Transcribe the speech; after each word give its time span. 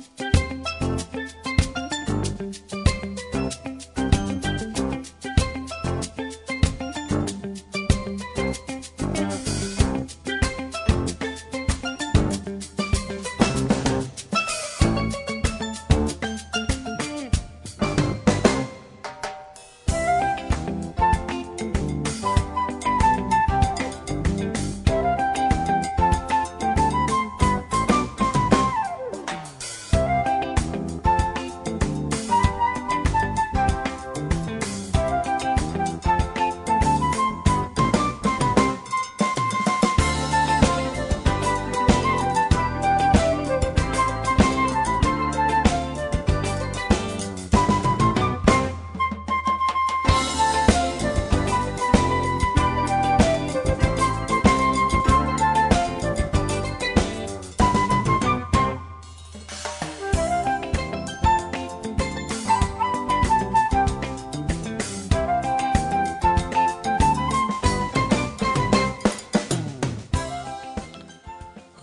Musik 0.00 0.29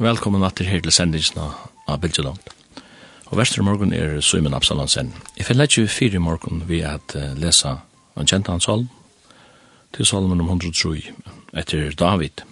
velkommen 0.07 0.43
atter 0.47 0.63
her 0.69 0.79
til 0.79 0.93
sendingsna 0.95 1.45
av 1.91 1.97
Bildjeland. 1.99 2.39
Og 3.27 3.39
verster 3.39 3.65
morgen 3.65 3.91
er 3.91 4.21
Suimen 4.23 4.53
Absalansen. 4.55 5.09
Jeg 5.35 5.47
finner 5.49 5.67
ikke 5.67 5.89
fire 5.91 6.21
morgen 6.23 6.61
vi 6.69 6.79
at 6.87 7.15
lesa 7.35 7.73
en 8.15 8.29
kjent 8.29 8.47
hans 8.47 8.69
salm, 8.69 8.85
til 9.91 10.07
salmen 10.07 10.39
om 10.39 10.47
103, 10.53 11.11
etter 11.59 11.97
David. 11.99 12.43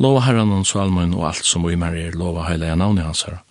Lova 0.00 0.22
herran 0.24 0.54
om 0.56 0.64
salmen 0.64 1.12
og 1.18 1.26
alt 1.28 1.44
som 1.44 1.66
vi 1.66 1.76
mer 1.76 1.98
er 1.98 2.16
lova 2.16 2.46
heilige 2.48 2.78
navn 2.80 3.02
i 3.02 3.04
hans 3.04 3.26
herra. 3.28 3.42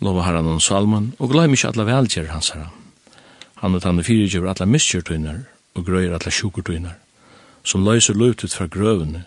Lova 0.00 0.24
herran 0.24 0.48
om 0.48 0.60
salmen, 0.60 1.12
og 1.18 1.34
glad 1.34 1.52
ikke 1.52 1.74
alle 1.74 1.88
velgjør 1.90 2.32
hans 2.32 2.50
herra. 2.54 2.70
Han 3.60 3.76
er 3.76 3.84
tannet 3.84 4.08
gjør 4.08 4.48
alle 4.54 4.70
miskjørtøyner, 4.72 5.44
og 5.76 5.84
grøyer 5.84 6.16
alle 6.16 6.32
sjukertøyner, 6.32 6.96
som 7.64 7.84
løser 7.84 8.16
løytet 8.16 8.56
fra 8.56 8.70
grøvene, 8.72 9.26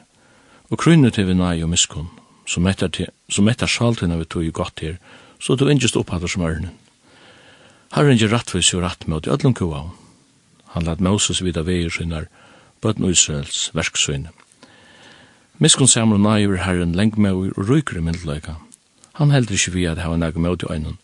og 0.72 0.82
krynner 0.82 1.14
til 1.14 1.30
vi 1.30 1.38
nei 1.38 1.60
og 1.62 1.70
miskunn 1.70 2.10
som 2.46 2.68
etter, 2.68 2.90
til, 2.90 3.10
som 3.30 3.48
etter 3.48 3.70
sjaltina 3.70 4.18
vi 4.20 4.26
tog 4.26 4.46
i 4.46 4.52
godt 4.52 4.84
her, 4.84 4.98
så 5.40 5.56
du 5.56 5.68
ingest 5.70 5.98
opphattar 6.00 6.32
som 6.32 6.46
ørnen. 6.46 6.72
Herren 7.94 8.18
gir 8.18 8.32
rattvis 8.32 8.74
og 8.74 8.84
ratt 8.84 9.08
mot 9.08 9.28
i 9.28 9.32
ödlun 9.32 9.54
kua. 9.54 9.84
Han 10.74 10.88
lad 10.88 11.02
Moses 11.02 11.44
vida 11.46 11.62
veier 11.62 11.94
synar, 11.94 12.26
bøtten 12.82 13.06
Israels 13.10 13.70
verksyn. 13.74 14.30
Miskun 15.62 15.88
samar 15.88 16.18
naiver 16.18 16.64
herren 16.66 16.96
lengmauir 16.98 17.54
og 17.54 17.70
røyker 17.70 18.00
i 18.00 18.04
myndeløyka. 18.04 18.58
Han 19.20 19.32
heldur 19.32 19.60
ikke 19.60 19.76
vi 19.76 19.86
at 19.86 20.02
hava 20.02 20.18
næg 20.18 20.40
med 20.42 20.64
i 20.64 20.74
øynun, 20.74 20.98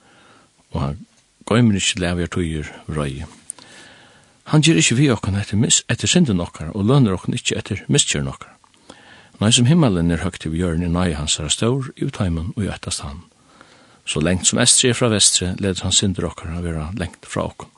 og 0.72 0.82
han 0.82 1.06
gøymer 1.46 1.76
ikke 1.78 2.00
lever 2.00 2.28
tøyer 2.28 2.72
røy. 2.90 3.22
Han 4.50 4.62
gir 4.66 4.82
ikke 4.82 4.98
vi 4.98 5.12
okkan 5.14 5.38
etter, 5.38 5.62
etter 5.90 6.10
synden 6.10 6.42
okkar, 6.42 6.72
og 6.74 6.86
lønner 6.90 7.14
okkan 7.14 7.38
ikke 7.38 7.58
etter 7.62 7.84
miskjern 7.88 8.28
okkar. 8.28 8.56
Nei 9.40 9.52
som 9.56 9.70
himmelen 9.70 10.12
er 10.12 10.24
høgt 10.26 10.46
i 10.46 10.52
bjørn 10.52 10.84
i 10.84 10.92
nei 10.92 11.14
hans 11.16 11.38
er 11.40 11.48
stor, 11.54 11.88
i 11.96 12.08
utheimen 12.10 12.52
og 12.58 12.64
i 12.66 12.72
ettast 12.72 13.06
han. 13.06 13.22
Så 14.04 14.20
lengt 14.20 14.50
som 14.50 14.60
estri 14.60 14.90
er 14.90 14.98
fra 14.98 15.08
vestre, 15.14 15.54
leder 15.60 15.86
han 15.86 15.96
synder 15.96 16.28
okkar 16.28 16.58
å 16.58 16.64
vera 16.66 16.90
lengt 17.00 17.28
fra 17.30 17.46
okkar. 17.48 17.70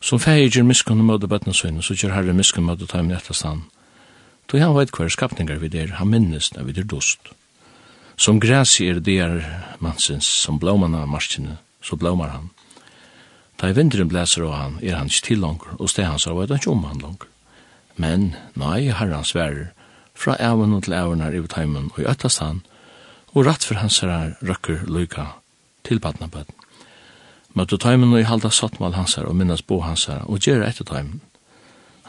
Som 0.00 0.20
feir 0.20 0.62
miskunn 0.64 1.04
møte 1.04 1.28
bøttene 1.28 1.54
søgne, 1.54 1.82
så 1.84 1.94
gjør 1.94 2.16
herre 2.16 2.36
miskunn 2.36 2.66
møte 2.68 2.88
teimen 2.88 3.16
ettast 3.16 3.44
han. 3.44 3.66
Då 4.48 4.58
han 4.58 4.74
veit 4.74 4.90
hver 4.90 5.08
skapningar 5.08 5.60
vi 5.60 5.68
der, 5.68 5.96
han 5.96 6.08
minnes 6.10 6.52
når 6.54 6.64
vi 6.64 6.72
der 6.72 6.88
dost. 6.88 7.32
Som 8.16 8.40
græs 8.40 8.80
er 8.80 9.00
det 9.00 9.18
er 9.20 9.44
mansins, 9.78 10.26
som 10.26 10.58
blåman 10.58 10.94
av 10.94 11.08
marskene, 11.08 11.58
så 11.80 11.96
blåmar 11.96 12.32
han. 12.34 12.50
Da 13.60 13.68
i 13.70 13.76
vindren 13.76 14.08
blæser 14.08 14.44
av 14.44 14.56
han, 14.56 14.78
er 14.82 14.96
han 14.96 15.08
ikke 15.08 15.26
til 15.26 15.40
langer, 15.40 15.76
og 15.78 15.88
steg 15.88 16.08
hans 16.08 16.26
av 16.26 16.36
veit 16.36 16.50
han 16.50 16.60
ikke 16.60 16.72
om 16.72 16.84
han 16.84 17.00
langer. 17.00 17.28
Men, 17.96 18.34
nei, 18.56 18.90
herrans 18.90 19.34
verer, 19.36 19.70
fra 20.20 20.36
æven 20.40 20.74
og 20.76 20.84
til 20.84 20.92
æven 20.92 21.22
her 21.24 21.36
i 21.36 21.46
teimen 21.48 21.90
og 21.94 22.02
i 22.02 22.08
øttastan, 22.10 22.60
og 23.32 23.46
rett 23.46 23.64
for 23.64 23.80
hans 23.80 24.00
her 24.04 24.34
røkker 24.42 24.84
lyka 24.86 25.24
til 25.84 26.00
badnabøtten. 26.00 26.54
Møtte 27.54 27.78
teimen 27.80 28.12
og 28.12 28.20
i 28.20 28.28
halda 28.28 28.50
sattmal 28.50 28.94
hans 28.94 29.16
her 29.18 29.26
og 29.26 29.36
minnes 29.36 29.62
bo 29.62 29.80
hans 29.80 30.04
her 30.06 30.26
og 30.28 30.38
gjerra 30.44 30.68
etter 30.68 30.86
teimen. 30.86 31.20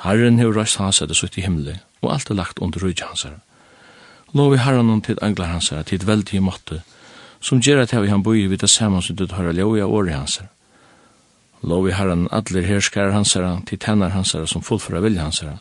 Herren 0.03 0.39
hever 0.39 0.59
røst 0.59 0.77
hans 0.77 1.00
her 1.00 1.07
det 1.07 1.17
sutt 1.17 1.38
i 1.38 1.45
himmelig, 1.45 1.79
og 2.01 2.13
alt 2.13 2.29
er 2.29 2.38
lagt 2.38 2.59
under 2.59 2.83
rydja 2.83 3.07
hans 3.07 3.23
her. 3.23 3.39
Lov 4.33 4.55
i 4.55 4.61
herren 4.61 4.89
og 4.89 5.03
til 5.03 5.17
anglar 5.21 5.51
hans 5.51 5.69
her, 5.69 5.83
til 5.83 6.05
veldig 6.07 6.41
måtte, 6.44 6.81
som 7.41 7.61
gjerra 7.61 7.85
til 7.85 8.09
han 8.09 8.23
boi 8.23 8.47
vid 8.47 8.61
det 8.61 8.69
saman 8.69 9.01
som 9.01 9.16
du 9.16 9.25
tar 9.27 9.51
leo 9.51 9.75
i 9.75 9.81
år 9.81 10.09
i 10.09 10.13
hans 10.16 10.38
her. 10.38 10.47
Lov 11.63 11.88
i 11.88 11.94
herren, 11.94 12.27
adler 12.31 12.66
herskar 12.66 13.11
hans 13.11 13.33
her, 13.33 13.59
til 13.67 13.79
tennar 13.79 14.09
hans 14.09 14.31
her 14.33 14.45
som 14.45 14.63
fullføra 14.63 15.01
vilja 15.01 15.21
hans 15.27 15.39
her, 15.39 15.57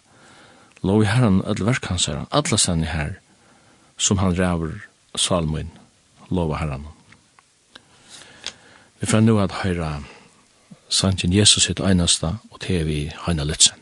lov 0.83 1.03
i 1.03 1.11
herren 1.11 1.43
öll 1.43 1.65
verk 1.65 1.91
hans 1.91 2.07
herren, 2.07 2.27
alla 2.31 2.59
sann 2.59 2.83
i 2.83 2.87
herr, 2.87 3.19
som 3.99 4.19
han 4.19 4.39
ræver 4.39 4.81
salmoin, 5.17 5.71
lova 6.31 6.57
herren. 6.57 6.87
Vi 9.01 9.07
får 9.07 9.21
nu 9.21 9.39
at 9.41 9.53
høyra 9.63 10.03
sannsyn 10.89 11.33
Jesus 11.33 11.65
sitt 11.65 11.81
einasta, 11.81 12.37
og 12.51 12.61
til 12.61 12.87
vi 12.87 12.99
høyna 13.27 13.45
lytsen. 13.45 13.80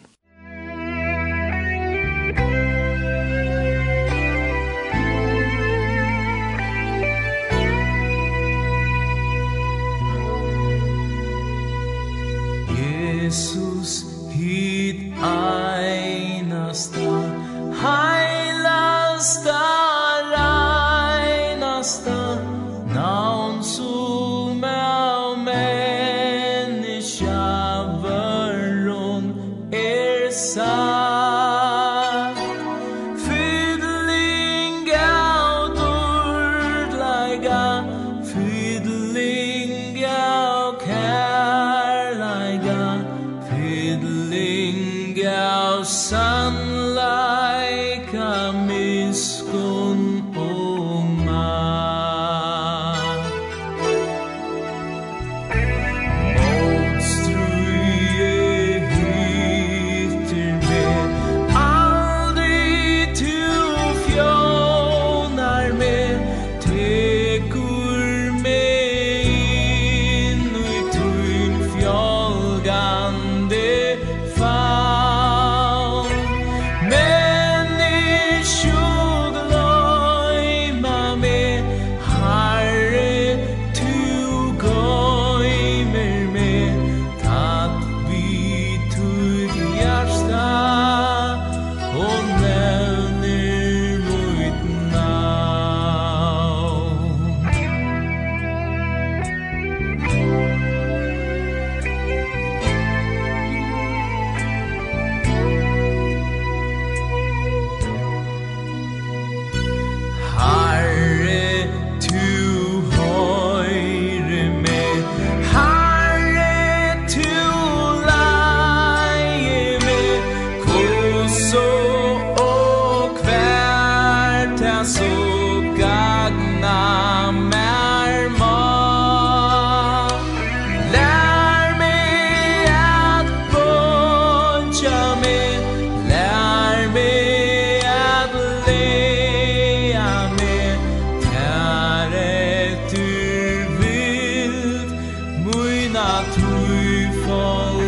trúi 146.34 147.10
fall 147.24 147.87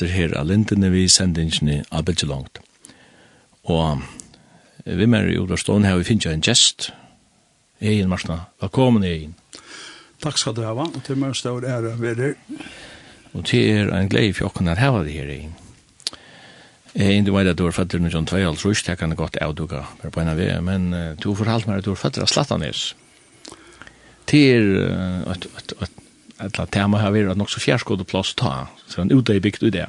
atter 0.00 0.14
her 0.16 0.32
av 0.38 0.46
lintene 0.48 0.88
vi 0.88 1.02
sendingene 1.12 1.82
av 1.92 2.06
Belgi 2.08 2.24
langt. 2.24 2.56
Og 3.68 4.00
vi 4.86 5.06
med 5.06 5.28
i 5.28 5.36
Odrastånd 5.36 5.84
her, 5.84 5.98
vi 6.00 6.06
finner 6.08 6.32
en 6.32 6.40
gjest. 6.40 6.88
Egin 7.84 8.08
Marsna, 8.08 8.46
velkommen 8.62 9.04
Egin. 9.04 9.34
Takk 10.24 10.40
skal 10.40 10.56
du 10.56 10.62
ha, 10.64 10.72
og 10.72 10.96
til 11.04 11.20
meg 11.20 11.36
står 11.36 11.68
ære 11.68 11.92
ved 12.00 12.16
deg. 12.16 12.64
Og 13.36 13.44
til 13.44 13.68
er 13.74 13.92
en 13.92 14.08
glede 14.08 14.32
for 14.38 14.48
åkken 14.48 14.72
her 14.72 14.94
var 14.94 15.04
det 15.04 15.18
her 15.18 15.28
Egin. 15.36 15.52
Egin, 16.94 17.28
du 17.28 17.34
vet 17.36 17.52
at 17.52 17.60
du 17.60 17.66
er 17.68 17.76
fatter 17.76 18.00
med 18.00 18.16
John 18.16 18.24
Tvejal, 18.24 18.56
så 18.56 18.72
ikke 18.72 18.96
kan 18.96 19.12
godt 19.16 19.36
avduka 19.44 19.84
på 20.00 20.24
en 20.24 20.32
av 20.32 20.40
vi, 20.40 20.48
men 20.64 20.94
du 21.20 21.34
fortalte 21.34 21.68
meg 21.68 21.82
at 21.82 21.84
du 21.84 21.92
er 21.92 22.00
født 22.00 22.24
av 22.24 22.32
Slattanes. 22.32 22.94
Til 24.32 24.78
er 24.80 25.34
et, 25.34 25.44
et, 25.60 25.76
et 25.76 25.99
eller 26.40 26.70
tema 26.72 27.00
har 27.02 27.12
vært 27.14 27.38
nok 27.38 27.50
så 27.52 27.62
fjærskåd 27.62 28.06
plass 28.08 28.34
ta, 28.38 28.70
så 28.88 29.02
han 29.02 29.12
ute 29.12 29.36
er 29.36 29.44
bygd 29.44 29.66
ut 29.66 29.74
det. 29.74 29.88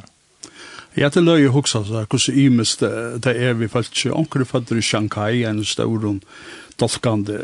Ja, 0.99 1.07
det 1.07 1.23
løy 1.23 1.45
jeg 1.45 1.53
hoksa, 1.55 1.85
så 1.87 2.03
hvordan 2.03 2.39
imes 2.41 2.75
det 2.81 3.31
er 3.31 3.55
vi 3.55 3.69
falt 3.71 3.93
ikke. 3.93 4.11
Onker 4.11 4.43
fatter 4.47 4.75
i 4.75 4.83
Shanghai, 4.83 5.45
en 5.47 5.63
stor 5.63 6.07
og 6.09 6.19
dolkande 6.81 7.37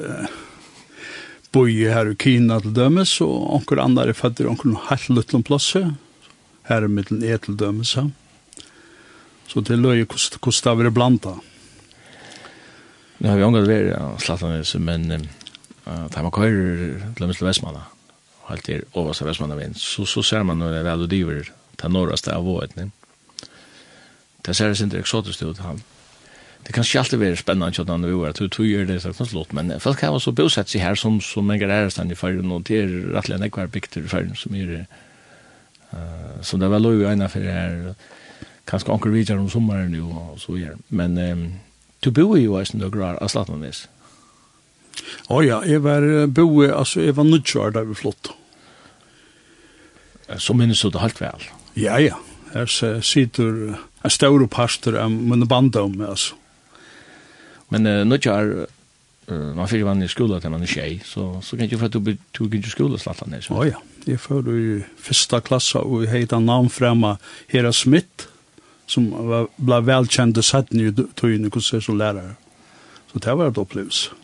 boi 1.55 1.71
her 1.87 2.11
i 2.11 2.17
Kina 2.19 2.59
til 2.59 2.75
dømes, 2.75 3.15
og 3.23 3.47
onker 3.61 3.79
andre 3.79 4.13
fatter 4.17 4.45
i 4.45 4.51
onker 4.51 4.75
helt 4.89 5.09
luttlom 5.15 5.47
plass 5.47 5.71
her 6.67 6.83
i 6.83 6.91
middelen 6.91 7.23
er 7.23 7.39
til 7.39 7.55
dømes. 7.55 7.95
ja. 7.95 8.09
Så 9.47 9.63
det 9.63 9.79
løy 9.79 10.01
jeg 10.01 10.09
hvordan 10.11 10.35
det 10.35 10.67
har 10.67 10.79
vært 10.81 10.93
blanda. 10.93 11.37
Nå 13.17 13.29
har 13.31 13.39
vi 13.39 13.45
omgått 13.47 13.69
vært, 13.69 13.93
ja, 13.95 14.09
Slatanes, 14.19 14.75
men 14.75 15.07
uh, 15.07 16.03
det 16.11 16.19
har 16.19 16.25
man 16.25 16.35
køyre 16.35 16.65
til 17.15 17.23
dømes 17.23 17.39
til 17.39 17.47
Vestmannen 17.47 17.96
allt 18.47 18.65
det 18.65 18.81
översta 18.95 19.25
Västmannavägen 19.25 19.73
så 19.73 20.05
så 20.05 20.23
ser 20.23 20.43
man 20.43 20.59
når 20.59 20.65
några 20.65 20.83
väl 20.83 21.01
och 21.01 21.09
diver 21.09 21.51
til 21.77 21.89
norraste 21.89 22.35
av 22.35 22.43
vået. 22.45 22.75
ne. 22.75 22.91
Det 24.45 24.55
ser 24.55 24.67
det 24.67 24.81
inte 24.81 24.99
eksotisk 24.99 25.41
ut 25.41 25.57
han. 25.57 25.81
Det 26.65 26.73
kan 26.73 26.83
ikke 26.83 26.99
alltid 26.99 27.19
være 27.19 27.35
spennende 27.35 27.71
kjøtt 27.71 27.87
når 27.87 28.07
vi 28.07 28.13
var 28.13 28.29
at 28.29 28.39
hur 28.39 28.65
gjør 28.65 28.85
det 28.85 29.01
sånn 29.01 29.13
fast 29.13 29.53
men 29.53 29.79
folk 29.79 30.01
har 30.01 30.09
også 30.09 30.31
bosett 30.31 30.69
seg 30.69 30.81
her 30.81 30.95
som 30.95 31.21
som 31.21 31.51
en 31.51 31.59
grej 31.59 31.91
stan 31.91 32.11
i 32.11 32.15
fargen, 32.15 32.51
og 32.51 32.63
det 32.67 32.79
er 32.83 33.13
rettelig 33.15 33.35
en 33.35 33.43
ekvar 33.43 33.67
bygter 33.67 34.01
i 34.01 34.07
fargen 34.07 34.35
som 34.35 34.55
är 34.55 34.87
Uh, 35.93 36.41
som 36.41 36.59
det 36.59 36.69
var 36.69 36.79
lov 36.79 37.01
i 37.01 37.05
øynene 37.05 37.29
for 37.29 37.39
det 37.39 37.51
her, 37.51 37.93
kanskje 38.67 38.91
onkel 38.91 39.11
Richard 39.11 39.39
om 39.39 39.49
sommeren 39.49 39.93
jo, 39.93 40.09
og 40.09 40.39
så 40.39 40.51
gjør 40.51 40.75
men 40.89 41.17
um, 41.17 41.53
du 42.03 42.11
bor 42.11 42.37
jo 42.37 42.57
i 42.57 42.61
Östersund 42.61 42.83
och 42.83 42.93
Grar 42.93 43.23
Aslatnanes. 43.23 43.87
Mm 43.87 43.96
Å 45.33 45.41
ja, 45.45 45.61
jeg 45.67 45.83
var 45.85 46.05
boe, 46.31 46.69
altså 46.71 47.03
jeg 47.03 47.17
var 47.17 47.27
nødgjør 47.27 47.75
da 47.75 47.83
vi 47.87 47.97
flott. 47.97 48.31
Så 50.35 50.55
minnes 50.57 50.81
du 50.83 50.89
det 50.91 51.03
helt 51.03 51.21
vel? 51.21 51.45
Ja, 51.79 51.99
ja. 52.01 52.17
Jeg 52.55 53.03
sitter 53.05 53.77
en 54.03 54.13
større 54.13 54.47
pastor 54.47 54.97
av 54.99 55.11
mine 55.11 55.47
band 55.47 55.75
om 55.79 55.99
altså. 56.01 56.35
Men 57.73 57.87
uh, 57.87 58.03
nødgjør, 58.07 58.53
uh, 59.27 59.49
man 59.55 59.67
fyrir 59.67 59.87
vann 59.87 60.03
i 60.03 60.07
skola 60.07 60.39
til 60.39 60.53
man 60.53 60.63
er 60.63 60.71
tjej, 60.71 61.01
så, 61.05 61.27
så 61.43 61.57
kan 61.57 61.67
ikke 61.67 61.81
for 61.81 61.91
at 61.91 61.97
du 61.97 62.13
tog 62.35 62.55
ikke 62.55 62.71
skola 62.71 62.99
slatt 63.01 63.25
han 63.25 63.33
ned. 63.35 63.49
Å 63.51 63.67
ja, 63.67 63.81
jeg 64.07 64.21
fyrir 64.23 64.53
i 64.55 64.77
fyrsta 65.03 65.41
klassa 65.43 65.83
og 65.83 66.05
jeg 66.05 66.13
heita 66.13 66.39
navn 66.39 66.71
fremme 66.71 67.17
Hera 67.51 67.73
Smith, 67.75 68.29
som 68.87 69.09
var, 69.11 69.49
ble 69.59 69.81
velkjent 69.83 70.39
og 70.39 70.47
sett 70.47 70.71
nye 70.71 70.95
tøyene, 70.95 71.51
hvordan 71.51 71.75
jeg 71.75 71.87
som 71.89 71.99
lærer. 71.99 72.37
Så 73.11 73.19
det 73.23 73.35
var 73.35 73.51
et 73.51 73.59
opplevelse. 73.59 74.15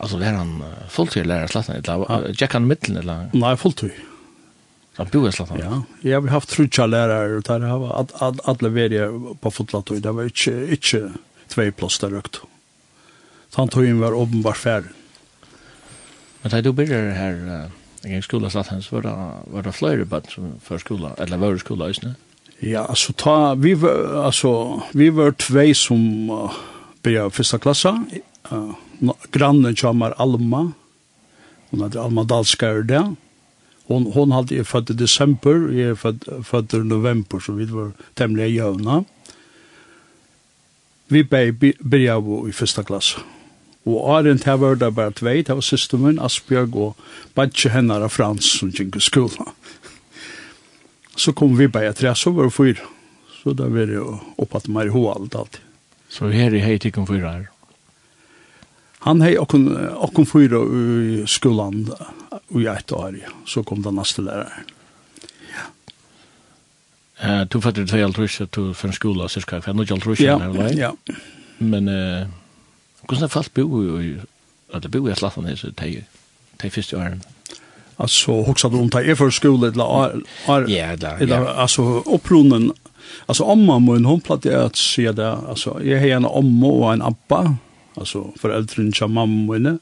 Alltså 0.00 0.16
var 0.16 0.26
han 0.26 0.64
fulltid 0.88 1.26
lärare 1.26 1.48
slattan 1.48 1.76
eller 1.76 2.34
Jack 2.42 2.52
han 2.52 2.66
mitten 2.66 2.96
eller? 2.96 3.30
Nej, 3.32 3.56
fulltid. 3.56 3.90
Han 4.94 5.06
bor 5.12 5.28
i 5.28 5.32
slattan. 5.32 5.58
Ja, 5.60 5.82
jag 6.10 6.20
har 6.20 6.28
haft 6.28 6.48
trutcha 6.48 6.86
lärare 6.86 7.36
och 7.36 7.42
där 7.42 7.60
har 7.60 8.00
att 8.00 8.22
att 8.22 8.48
alla 8.48 8.68
värde 8.68 9.20
på 9.40 9.50
fotlat 9.50 9.86
det 9.86 10.12
var 10.12 10.22
inte 10.22 10.70
inte 10.70 11.12
två 11.48 11.72
plats 11.72 11.98
där 11.98 12.10
rökt. 12.10 12.34
Så 13.50 13.60
han 13.60 13.68
tog 13.68 13.84
in 13.84 14.00
var 14.00 14.22
uppenbar 14.22 14.52
färd. 14.52 14.84
Men 16.42 16.62
då 16.62 16.72
du 16.72 17.08
det 17.08 17.14
här 17.14 17.70
Jag 18.02 18.12
gick 18.12 18.24
skola 18.24 18.50
slatt 18.50 18.66
hans, 18.66 18.92
var 18.92 19.02
det, 19.02 19.32
var 19.44 19.62
det 19.62 19.72
flere 19.72 20.04
bad 20.04 20.26
som 20.28 20.52
för 20.62 20.78
skola, 20.78 21.14
eller 21.18 21.36
var 21.36 21.52
det 21.52 21.58
skola 21.58 21.88
just 21.88 22.02
nu? 22.02 22.14
Ja, 22.58 22.80
alltså 22.80 23.12
ta, 23.12 23.54
vi 23.54 23.74
var, 23.74 24.24
alltså, 24.24 24.82
vi 24.92 25.10
var 25.10 25.32
två 25.32 25.74
som 25.74 26.30
uh, 26.30 26.52
började 27.02 27.30
första 27.30 27.58
klassa, 27.58 28.04
uh, 28.52 28.72
grannen 29.34 29.76
kommer 29.76 30.14
Alma, 30.18 30.72
hun 31.70 31.82
heter 31.84 32.00
Alma 32.02 32.24
Dalskar 32.24 32.82
der, 32.88 33.14
hon, 33.88 34.04
hon 34.12 34.32
hadde 34.32 34.56
jeg 34.56 34.68
født 34.68 34.92
i 34.92 34.98
desember, 35.00 35.68
jeg 35.72 35.94
er 35.94 35.98
født, 35.98 36.28
født 36.44 36.76
i 36.76 36.82
november, 36.84 37.40
så 37.40 37.54
vi 37.56 37.68
var 37.70 37.94
temmelig 38.18 38.50
jøvna. 38.54 39.02
Vi 41.08 41.22
begynte 41.24 42.02
jo 42.04 42.42
i 42.48 42.52
første 42.52 42.84
klasse. 42.84 43.24
Og 43.88 44.02
Arent 44.18 44.44
her 44.44 44.58
var 44.60 44.76
det 44.76 44.90
bare 44.94 45.14
tvei, 45.16 45.38
det 45.40 45.54
var 45.56 45.64
siste 45.64 45.96
min, 45.96 46.20
Asbjørg 46.20 46.76
og 46.76 47.04
badje 47.38 47.72
Hennar 47.72 48.04
av 48.04 48.12
Frans 48.12 48.50
som 48.58 48.68
gikk 48.68 48.98
i 48.98 49.04
skolen. 49.04 49.48
Så 51.16 51.32
kom 51.32 51.56
vi 51.56 51.70
bare 51.72 51.94
tre, 51.96 52.12
så 52.14 52.30
var 52.36 52.50
det 52.50 52.54
fyra. 52.58 52.84
Så 53.40 53.54
da 53.56 53.70
var 53.72 53.88
det 53.88 53.96
jo 53.96 54.18
oppe 54.36 54.60
at 54.60 54.68
i 54.68 54.76
er 54.76 54.92
alt 55.14 55.34
alltid. 55.34 55.62
Så 56.12 56.28
her 56.28 56.52
er 56.52 56.64
hei 56.64 56.76
tikkene 56.78 57.08
fyra 57.08 57.32
her? 57.32 57.48
Han 59.08 59.22
hei 59.24 59.38
okkun, 59.40 59.70
okkun 60.04 60.26
fyra 60.28 60.60
i 60.68 61.22
skolan 61.30 61.86
i 62.58 62.66
eit 62.68 62.92
år, 62.92 63.16
så 63.48 63.62
kom 63.64 63.80
den 63.84 63.96
neste 63.96 64.24
læreren. 64.26 64.74
Ja. 65.48 65.64
Uh, 67.22 67.40
du 67.48 67.56
fattir 67.64 67.88
tvei 67.88 68.02
altrusja, 68.04 68.46
du 68.52 68.74
fyrir 68.76 68.98
skola, 68.98 69.30
cirka, 69.32 69.62
for 69.62 69.72
jeg 69.72 69.80
nødja 69.80 69.96
altrusja, 69.96 70.36
ja, 70.36 70.68
ja. 70.76 70.92
Men, 71.58 71.88
uh, 71.88 72.28
hvordan 73.06 73.24
er 73.24 73.32
falt 73.32 73.54
bo 73.56 73.80
i, 73.96 74.12
at 74.74 74.84
det 74.84 74.92
bo 74.92 75.06
i 75.08 75.14
Atlantan 75.14 75.48
hans, 75.48 75.64
de, 75.80 76.04
de 76.62 76.70
første 76.70 77.00
åren? 77.00 77.24
Altså, 77.98 78.36
hoksa 78.46 78.68
du 78.68 78.76
om 78.78 78.90
det 78.92 79.08
er 79.08 79.16
för 79.18 79.30
skolan 79.30 79.72
eller 79.72 80.22
är 80.46 80.68
ja, 80.68 81.16
ja. 81.20 81.48
alltså 81.48 81.82
upprunnen 82.06 82.72
alltså 83.26 83.44
amma 83.44 83.78
min 83.78 84.04
hon 84.04 84.20
platte 84.20 84.64
att 84.64 84.76
se 84.76 85.12
det 85.12 85.32
alltså 85.32 85.82
jag 85.82 86.00
har 86.00 86.08
en 86.08 86.24
amma 86.24 86.66
och 86.66 86.92
en 86.92 87.02
appa 87.02 87.54
altså 88.00 88.28
foreldrene 88.40 88.94
til 88.94 89.10
mamma 89.12 89.44
mine, 89.52 89.78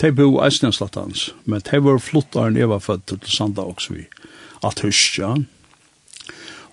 de 0.00 0.12
bo 0.16 0.40
i 0.40 0.48
av 0.48 1.12
men 1.44 1.60
de 1.60 1.80
var 1.84 1.98
flottere 2.00 2.48
enn 2.48 2.56
jeg 2.56 2.70
var 2.70 2.80
født 2.80 3.06
til 3.10 3.32
Sanda 3.32 3.62
også 3.62 3.94
vi, 3.94 4.06
at 4.64 4.80
huskja. 4.80 5.34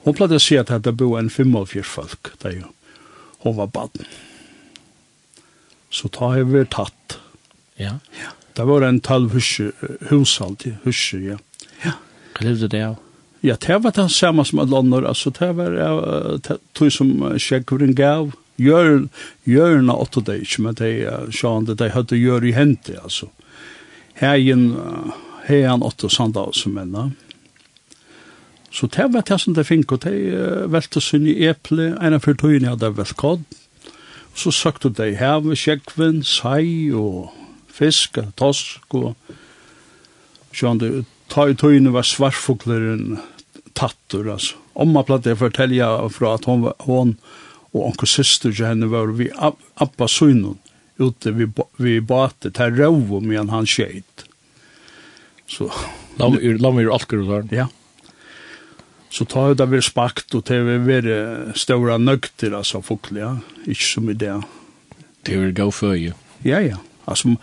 Hun 0.06 0.16
pleide 0.16 0.40
å 0.40 0.44
si 0.44 0.56
at 0.58 0.72
det 0.72 0.96
bo 0.96 1.16
en 1.20 1.30
45 1.30 1.84
folk, 1.84 2.32
det 2.44 2.54
jo, 2.62 2.72
hun 3.44 3.58
var 3.58 3.68
baden. 3.68 4.06
Så 5.90 6.08
ta 6.08 6.32
har 6.34 6.48
vi 6.48 6.64
tatt. 6.66 7.20
Ja. 7.76 8.00
ja. 8.16 8.32
Det 8.56 8.66
var 8.66 8.82
en 8.82 9.00
talv 9.00 9.34
hushalt, 9.34 10.66
hushalt, 10.84 11.28
ja. 11.28 11.38
Ja. 11.84 11.94
Hva 12.34 12.48
levde 12.48 12.70
det 12.72 12.82
av? 12.84 12.98
Ja, 13.46 13.56
det 13.62 13.78
var 13.84 13.94
det 13.94 14.10
samme 14.12 14.46
som 14.46 14.60
alle 14.60 14.78
andre, 14.78 15.08
altså 15.08 15.30
det 15.30 15.52
var 15.56 15.76
det 16.42 16.58
tog 16.74 16.92
som 16.92 17.12
skjekkeren 17.38 17.94
gav, 17.96 18.32
Jörn, 18.58 19.10
Jörn 19.44 19.90
och 19.90 20.24
det 20.26 20.34
är 20.34 20.62
men 20.62 20.74
det 20.74 20.88
är 20.88 21.32
så 21.32 21.54
han 21.54 21.66
det 21.66 21.90
hade 21.90 22.18
gör 22.18 22.46
i 22.46 22.52
hände 22.52 23.00
alltså. 23.04 23.30
Herren 24.14 24.76
herren 25.46 25.82
åtta 25.82 26.10
sanda 26.10 26.50
som 26.52 26.74
männa. 26.74 27.12
Så 28.72 28.88
det 28.88 29.08
var 29.08 29.24
det 29.28 29.40
som 29.40 29.54
det 29.54 29.64
fick 29.64 29.92
och 29.92 30.00
det 30.00 30.68
välte 30.68 31.02
sin 31.02 31.28
i 31.28 31.46
äpple, 31.46 31.98
en 32.02 32.14
av 32.14 32.20
förtöjningar 32.20 32.76
där 32.76 32.90
väl 32.90 33.06
Så 34.36 34.52
sökte 34.52 34.90
de 34.90 35.16
här 35.16 35.40
med 35.42 35.58
käkven, 35.58 36.24
saj 36.24 36.94
och 36.94 37.34
fisk, 37.68 38.18
tosk 38.36 38.94
og 38.94 39.16
det 40.80 41.06
ta 41.28 41.48
i 41.50 41.56
tøyne 41.56 41.92
var 41.94 42.04
svartfugler 42.04 43.18
tattur 43.74 44.32
altså. 44.32 44.56
Omma 44.76 45.04
platte 45.04 45.36
fortelja 45.36 46.08
fra 46.10 46.34
at 46.34 46.46
hon 46.46 46.72
hon 46.80 47.18
og 47.74 47.90
onkel 47.92 48.10
syster 48.10 48.54
til 48.54 48.70
henne 48.70 48.90
var 48.92 49.12
vi 49.18 49.30
Abba 49.36 50.08
Sunnun 50.08 50.58
ute 50.98 51.32
vi, 51.36 51.46
vi 51.78 52.00
bate 52.02 52.52
til 52.54 52.78
Rauvo 52.80 53.20
medan 53.22 53.52
han 53.54 53.68
skjeit. 53.70 54.26
Så... 55.48 55.70
La 56.18 56.32
Lamme 56.34 56.82
er 56.82 56.90
alker 56.90 57.22
der. 57.28 57.44
Ja. 57.54 57.68
Så 59.14 59.28
ta 59.30 59.52
det 59.54 59.68
vi 59.70 59.82
spakt 59.86 60.34
og 60.36 60.48
til 60.50 60.66
vi 60.66 60.78
være 60.88 61.54
stora 61.56 62.00
nøgter, 62.02 62.56
altså 62.58 62.82
foklig, 62.82 63.22
ja. 63.22 63.36
Ikke 63.70 63.86
som 63.86 64.10
i 64.10 64.18
det. 64.18 64.34
Det 65.26 65.38
er 65.38 65.54
gav 65.54 65.72
føje. 65.72 66.16
Ja, 66.46 66.60
ja. 66.66 66.82
Altså, 67.08 67.36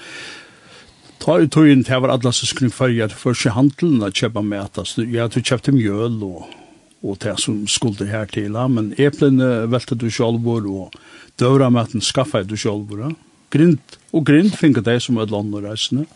ta 1.23 1.38
i 1.40 1.47
tøyen 1.49 1.87
til 1.87 2.02
var 2.02 2.16
alla 2.16 2.35
som 2.35 2.50
skulle 2.50 2.75
føje, 2.75 3.09
for 3.14 3.33
ikke 3.33 3.54
handelen 3.54 4.02
å 4.04 4.11
kjøpe 4.11 4.43
mat 4.43 4.83
altså, 4.83 5.07
jeg 5.07 5.23
hadde 5.23 5.45
kjøpt 5.47 5.73
mjøl 5.73 6.19
og 6.26 6.63
og 7.05 7.21
det 7.21 7.37
som 7.43 7.63
skulle 7.69 8.09
her 8.09 8.27
til. 8.33 8.57
Men 8.73 8.93
eplene 8.99 9.67
velte 9.71 9.97
du 9.99 10.09
sjolvor, 10.11 10.65
og 10.65 10.97
døra 11.41 11.71
maten 11.71 12.01
skaffa 12.01 12.43
du 12.43 12.57
sjolvor. 12.57 13.13
Grind, 13.55 13.99
og 14.13 14.25
grind 14.27 14.57
finner 14.59 14.83
det 14.83 15.01
som 15.05 15.21
et 15.23 15.31
land 15.31 15.55
og 15.55 15.67
reisende. 15.69 16.09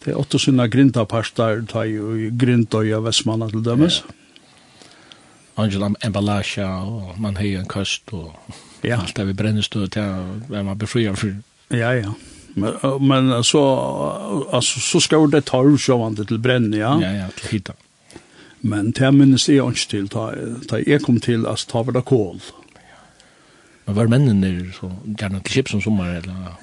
Det 0.00 0.12
er 0.12 0.20
åtte 0.20 0.38
sinne 0.40 0.64
grindaparstar, 0.70 1.64
ta 1.68 1.84
i 1.84 2.30
grindøya 2.32 3.02
Vestmanna 3.04 3.50
til 3.50 3.64
dømes. 3.64 4.00
Ja. 4.00 4.16
Angela 5.60 5.90
Embalasha, 6.04 6.68
og 6.84 7.18
man 7.20 7.36
har 7.36 7.60
en 7.60 7.68
kost, 7.68 8.12
og 8.12 8.32
ja. 8.82 9.00
alt 9.00 9.16
det 9.16 9.26
vi 9.28 9.36
brennestøy 9.36 9.86
til, 9.92 10.22
hvem 10.48 10.70
man 10.70 10.78
befrier 10.78 11.18
for. 11.18 11.34
Ja, 11.74 11.92
ja. 11.98 12.14
Men, 12.54 12.74
men 13.06 13.44
så, 13.44 13.60
altså, 14.52 14.80
så 14.80 15.00
skal 15.00 15.28
det 15.30 15.44
ta 15.50 15.60
ursjåvande 15.62 16.24
til 16.26 16.40
brenne, 16.42 16.76
ja? 16.80 16.96
Ja, 17.02 17.12
ja, 17.24 17.28
til 17.36 17.56
hitta. 17.56 17.76
Men 18.60 18.90
det 18.96 19.12
minnes 19.16 19.48
jeg 19.48 19.64
ikke 19.64 19.90
til, 19.90 20.08
da, 20.12 20.30
da 20.68 20.80
jeg 20.84 21.02
kom 21.04 21.20
til, 21.20 21.46
at 21.48 21.64
ta 21.68 21.82
var 21.84 21.96
det 21.96 22.04
kål. 22.08 22.40
Men 23.86 23.96
var 23.96 24.10
mennene 24.12 24.72
så 24.76 24.90
gjerne 25.06 25.40
til 25.40 25.56
kjip 25.56 25.72
som 25.72 25.80
sommer, 25.84 26.18
eller? 26.20 26.58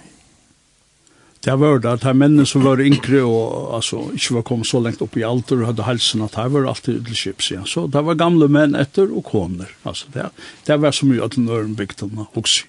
Det 1.47 1.53
var 1.59 1.79
det, 1.79 1.89
at 1.89 2.03
de 2.03 2.13
mennene 2.17 2.45
som 2.49 2.65
var 2.65 2.81
yngre 2.83 3.21
og 3.23 3.75
altså, 3.77 4.01
ikke 4.17 4.39
var 4.39 4.45
kommet 4.49 4.67
så 4.67 4.81
lengt 4.83 5.01
opp 5.05 5.17
i 5.17 5.23
alder 5.23 5.61
og 5.61 5.69
hadde 5.69 5.85
helsen, 5.87 6.23
at 6.25 6.35
de 6.35 6.47
var 6.53 6.65
alltid 6.67 7.05
til 7.07 7.19
kjips. 7.21 7.51
Ja. 7.53 7.61
Så 7.65 7.85
det 7.93 8.01
var 8.03 8.19
gamle 8.19 8.49
menn 8.51 8.75
etter 8.75 9.07
og 9.07 9.23
koner. 9.29 9.69
Altså, 9.87 10.09
det, 10.13 10.29
det 10.67 10.79
var 10.81 10.95
så 10.95 11.07
mye 11.07 11.23
at 11.23 11.37
den 11.37 11.49
øren 11.49 11.75
bygde 11.77 12.09
også. 12.27 12.65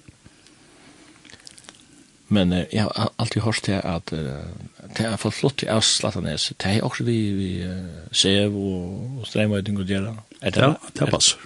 Men 2.28 2.52
eh, 2.52 2.64
jeg 2.72 2.82
har 2.82 3.12
alltid 3.18 3.42
hørt 3.42 3.62
til 3.64 3.80
at 3.80 4.12
uh, 4.12 4.18
det 4.96 5.06
er 5.06 5.16
fått 5.16 5.34
flott 5.34 5.58
till 5.58 5.68
Östlatanäs. 5.72 6.50
Det 6.56 6.70
er 6.76 6.84
også 6.84 7.04
vi, 7.04 7.18
vi 7.32 7.50
uh, 7.64 8.08
sev 8.12 8.56
og 8.56 9.20
och 9.20 9.26
strömöjning 9.26 9.76
och 9.76 9.84
djäla. 9.84 10.16
Är 10.40 10.50
det, 10.50 10.60
ja, 10.60 10.74
det 10.92 11.10
passer. 11.10 11.38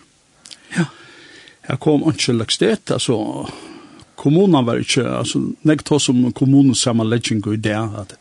Ja. 0.76 0.84
Jeg 1.68 1.80
kom 1.80 2.02
ikke 2.10 2.32
lagt 2.32 2.52
sted, 2.52 2.90
altså 2.90 3.46
kommunen 4.16 4.66
var 4.66 4.80
ikke, 4.82 5.04
altså 5.06 5.38
nägt 5.62 5.92
oss 5.92 6.04
som 6.04 6.32
kommunen 6.32 6.74
sammanläggning 6.74 7.46
och 7.46 7.54
idé 7.54 8.00
at 8.00 8.16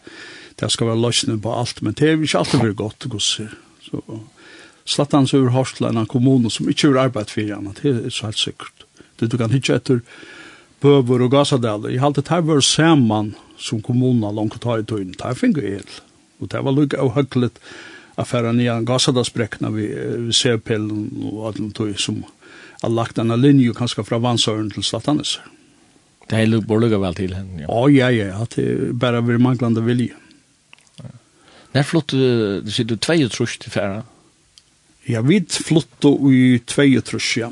det 0.59 0.71
skal 0.71 0.87
være 0.87 1.01
løsning 1.01 1.41
på 1.41 1.53
alt, 1.53 1.81
men 1.81 1.93
det 1.93 2.09
er 2.09 2.21
ikke 2.21 2.37
alltid 2.37 2.59
väldigt 2.59 2.77
godt, 2.77 3.05
gosser. 3.09 3.47
Så 3.81 4.01
Slattans 4.85 5.33
över 5.33 5.49
Horsland, 5.49 5.97
en 5.97 6.05
kommune 6.05 6.51
som 6.51 6.69
ikke 6.69 6.87
har 6.87 6.97
arbetat 6.97 7.31
for 7.31 7.55
annat, 7.55 7.79
det 7.83 8.05
er 8.05 8.09
så 8.09 8.25
helt 8.25 8.37
sikkert. 8.37 8.85
Det 9.19 9.31
du 9.31 9.37
kan 9.37 9.51
hitta 9.51 9.75
etter 9.75 10.01
Bøver 10.81 11.25
og 11.27 11.31
Gassadal, 11.31 11.89
jeg 11.91 12.01
halte 12.01 12.23
det 12.25 12.41
var 12.47 12.61
saman 12.65 13.35
som 13.61 13.81
kommunen 13.85 14.35
langt 14.35 14.57
ta 14.61 14.79
i 14.79 14.83
tøyen, 14.83 15.13
det 15.13 15.37
finner 15.37 15.61
jeg 15.61 15.81
helt. 15.81 16.01
Og 16.41 16.49
det 16.49 16.63
var 16.65 16.73
lukket 16.73 16.99
og 16.99 17.13
høglet 17.15 17.59
affæren 18.17 18.59
i 18.59 18.69
en 18.71 18.85
Gassadalsbrekna 18.85 19.69
vi, 19.75 19.91
ved 19.93 20.33
C-pillen 20.33 21.09
og 21.29 21.51
alt 21.51 21.75
tøy 21.77 21.93
som 21.97 22.23
har 22.81 22.89
lagt 22.89 23.19
denne 23.21 23.37
linje 23.37 23.75
kanskje 23.77 24.05
fra 24.07 24.17
Vansøren 24.17 24.71
til 24.73 24.83
Slattanes. 24.83 25.37
Det 26.27 26.39
er 26.39 26.49
lukket 26.49 26.69
bare 26.69 26.85
lukket 26.85 27.03
vel 27.03 27.19
til 27.19 27.37
henne, 27.37 27.61
ja. 27.61 27.69
Å, 27.69 27.85
ja, 27.91 28.09
ja, 28.09 28.41
det 28.55 28.65
er 28.65 28.91
bare 28.97 29.21
vi 29.27 29.37
manglande 29.37 29.85
vilje. 29.85 30.17
När 31.71 31.83
flott 31.83 32.07
du 32.07 32.71
ser 32.71 32.83
du 32.83 32.95
og 32.95 33.31
trus 33.31 33.57
til 33.57 33.71
färra. 33.71 34.03
Ja, 35.03 35.21
vid 35.21 35.51
flott 35.51 36.05
och 36.05 36.33
i 36.33 36.59
två 36.59 37.01
trus, 37.01 37.37
ja. 37.37 37.51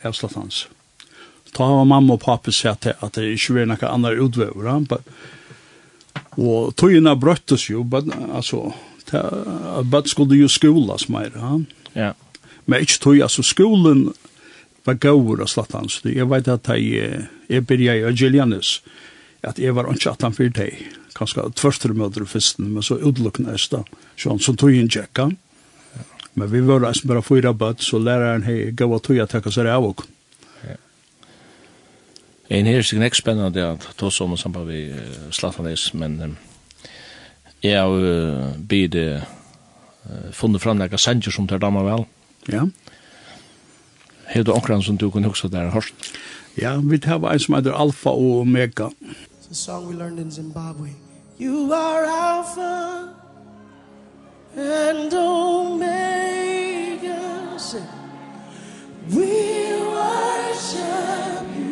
Älslatans 0.00 0.68
ta 1.52 1.68
av 1.68 1.86
mamma 1.86 2.16
og 2.16 2.24
pappa 2.24 2.52
sett 2.54 2.88
at 2.92 3.18
det 3.18 3.34
ikke 3.34 3.58
var 3.58 3.70
noen 3.70 3.88
andre 3.90 4.16
utvever. 4.24 4.68
Ja. 4.68 5.02
Og 6.40 6.72
togene 6.80 7.14
brøttes 7.20 7.68
jo, 7.68 7.84
men 7.84 8.12
altså, 8.32 8.72
bare 9.12 10.08
skulle 10.08 10.40
jo 10.40 10.48
skolas 10.48 11.08
mer. 11.12 11.32
Ja. 11.36 11.54
ja. 11.94 12.12
Men 12.64 12.84
ikke 12.84 13.00
tog, 13.02 13.20
altså 13.20 13.44
skolen 13.44 14.08
var 14.86 14.98
gaur 15.02 15.42
og 15.42 15.50
slatt 15.50 15.74
hans. 15.76 16.00
Jeg 16.06 16.28
vet 16.30 16.48
at 16.50 16.72
jeg, 16.72 17.26
jeg 17.50 17.66
begynte 17.66 17.98
i 18.00 18.06
Agilianis, 18.08 18.80
at 19.42 19.58
jeg 19.58 19.74
var 19.74 19.90
ikke 19.92 20.14
at 20.14 20.24
han 20.24 20.36
fyrt 20.36 20.58
deg. 20.58 20.80
Kanskje 21.12 21.44
tvørster 21.58 21.92
møter 21.94 22.24
festen, 22.26 22.70
men 22.72 22.84
så 22.86 22.96
utelukkende 23.02 23.54
jeg 23.56 23.68
da. 23.74 23.82
Sånn, 24.16 24.40
så 24.40 24.54
tog 24.56 24.72
inn 24.74 24.90
tjekka. 24.90 25.28
Men 26.38 26.48
vi 26.48 26.62
var 26.64 26.86
altså 26.88 27.10
bare 27.10 27.24
fyra 27.26 27.52
bøtt, 27.52 27.82
så 27.84 28.00
læreren 28.00 28.46
hei 28.46 28.70
gav 28.72 28.94
og 28.94 29.02
tog 29.04 29.18
jeg 29.18 29.28
takk 29.28 29.50
seg 29.52 29.68
av 29.68 29.90
og 29.90 30.06
En 32.52 32.66
her 32.68 32.78
er 32.78 32.84
sikkert 32.84 33.06
ikke 33.08 33.16
spennende 33.16 33.62
at 33.64 33.84
to 33.96 34.10
som 34.12 34.36
sammen 34.36 34.66
vi 34.68 34.92
Slatanes, 35.32 35.94
men 35.94 36.36
jeg 37.62 37.80
har 37.80 38.56
byd 38.68 38.98
funnet 40.36 40.60
fram 40.60 40.76
noen 40.76 40.98
sanger 40.98 41.32
som 41.32 41.46
tar 41.48 41.62
damer 41.62 41.86
vel. 41.86 42.04
Ja. 42.52 42.66
Har 44.34 44.42
du 44.44 44.52
omkring 44.52 44.82
som 44.84 44.98
du 44.98 45.10
kunne 45.10 45.28
huske 45.28 45.48
der 45.48 45.70
hørst? 45.70 45.94
Ja, 46.60 46.76
vi 46.76 46.98
tar 46.98 47.24
en 47.24 47.38
som 47.40 47.54
heter 47.54 47.72
Alfa 47.72 48.10
og 48.10 48.40
Omega. 48.40 48.88
It's 49.00 49.50
a 49.50 49.54
song 49.54 49.88
we 49.88 49.94
learned 49.94 50.18
in 50.18 50.30
Zimbabwe. 50.30 50.88
You 51.40 51.72
are 51.72 52.04
Alpha 52.04 53.08
and 54.56 55.14
Omega. 55.14 56.02
We 59.08 59.32
worship 59.94 61.46
you. 61.56 61.71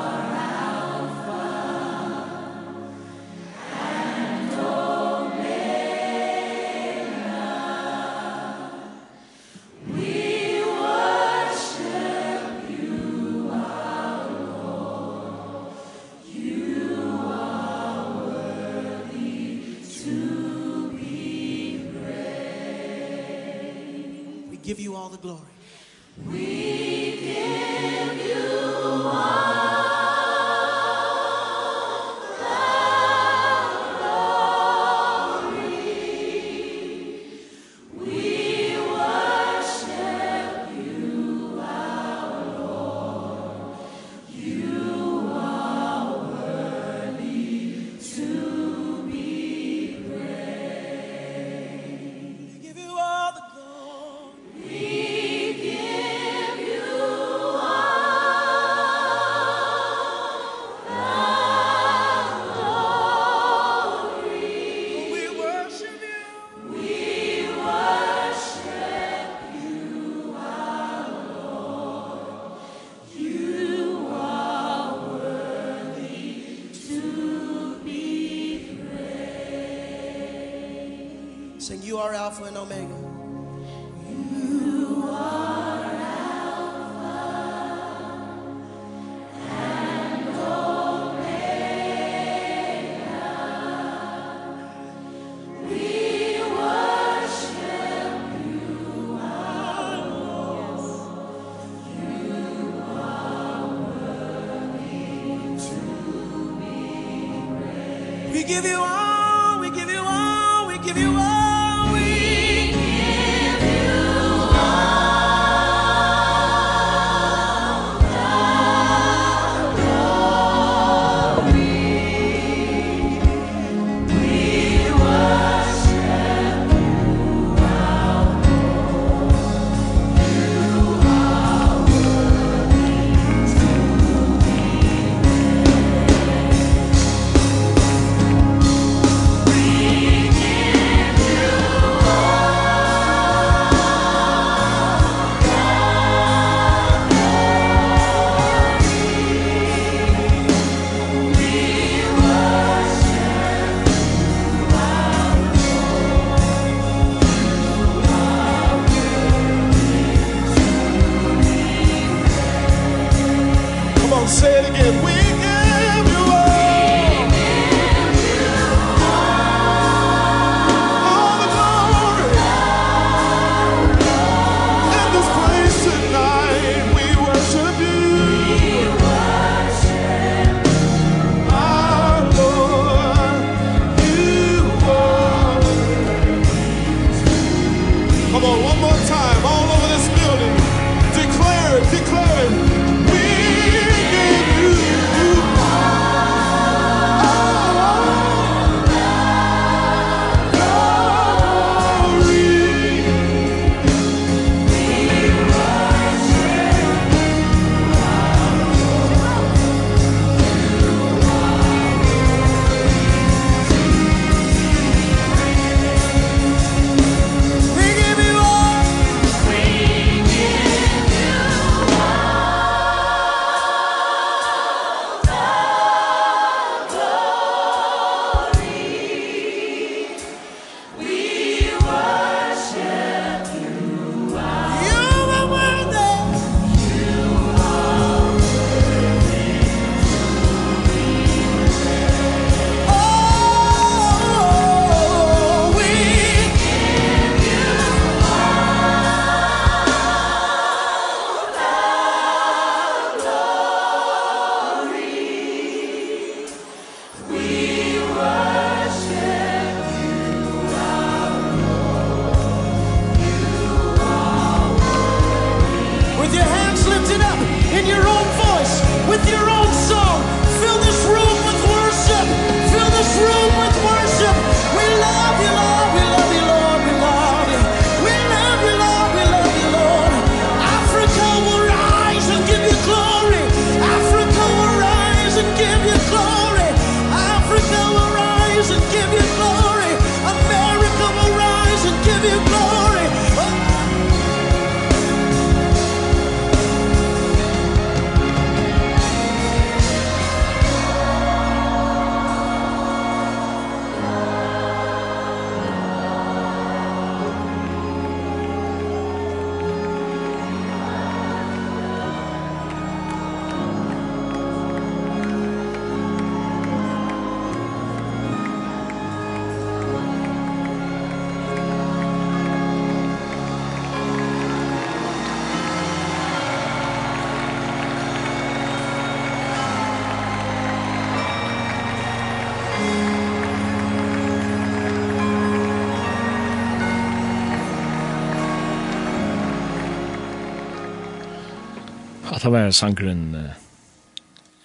det 342.41 342.49
var 342.51 342.71
sangren 342.71 343.35
uh, 343.35 343.51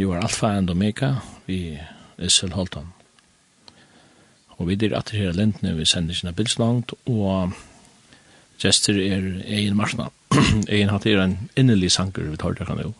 You 0.01 0.13
are 0.13 0.23
Alpha 0.23 0.47
and 0.47 0.71
Omega 0.71 1.17
vi 1.47 1.79
Issel 2.19 2.53
Holton. 2.53 2.93
Og 4.57 4.69
vi 4.69 4.77
er 4.87 4.97
at 4.97 5.13
her 5.13 5.33
lentene 5.37 5.75
vi 5.77 5.85
sender 5.85 6.15
sine 6.15 6.33
bildslangt, 6.33 6.95
og 7.07 7.53
gester 8.61 8.97
er 8.97 9.43
egen 9.45 9.77
marsna. 9.77 10.09
egen 10.73 10.89
hatt 10.89 11.07
er 11.07 11.21
en 11.21 11.37
innelig 11.57 11.93
sanger 11.93 12.31
vi 12.31 12.41
tar 12.41 12.57
det 12.57 12.67
kan 12.67 12.81
jo. 12.81 12.95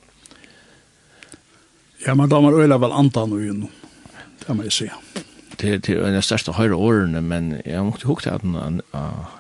Ja, 2.07 2.15
men 2.15 2.29
da 2.29 2.41
øyla 2.41 2.77
vel 2.79 2.93
antan 2.93 3.33
og 3.33 3.41
gjennom. 3.41 3.73
Det 4.45 4.57
må 4.57 4.69
jeg 4.69 4.73
si. 4.73 4.91
Det, 5.57 5.87
det 5.87 5.97
er 5.97 6.13
den 6.13 6.23
største 6.23 6.53
høyre 6.53 6.77
årene, 6.77 7.21
men 7.25 7.57
jeg 7.65 7.83
måtte 7.83 8.07
hukte 8.07 8.31
at 8.31 8.45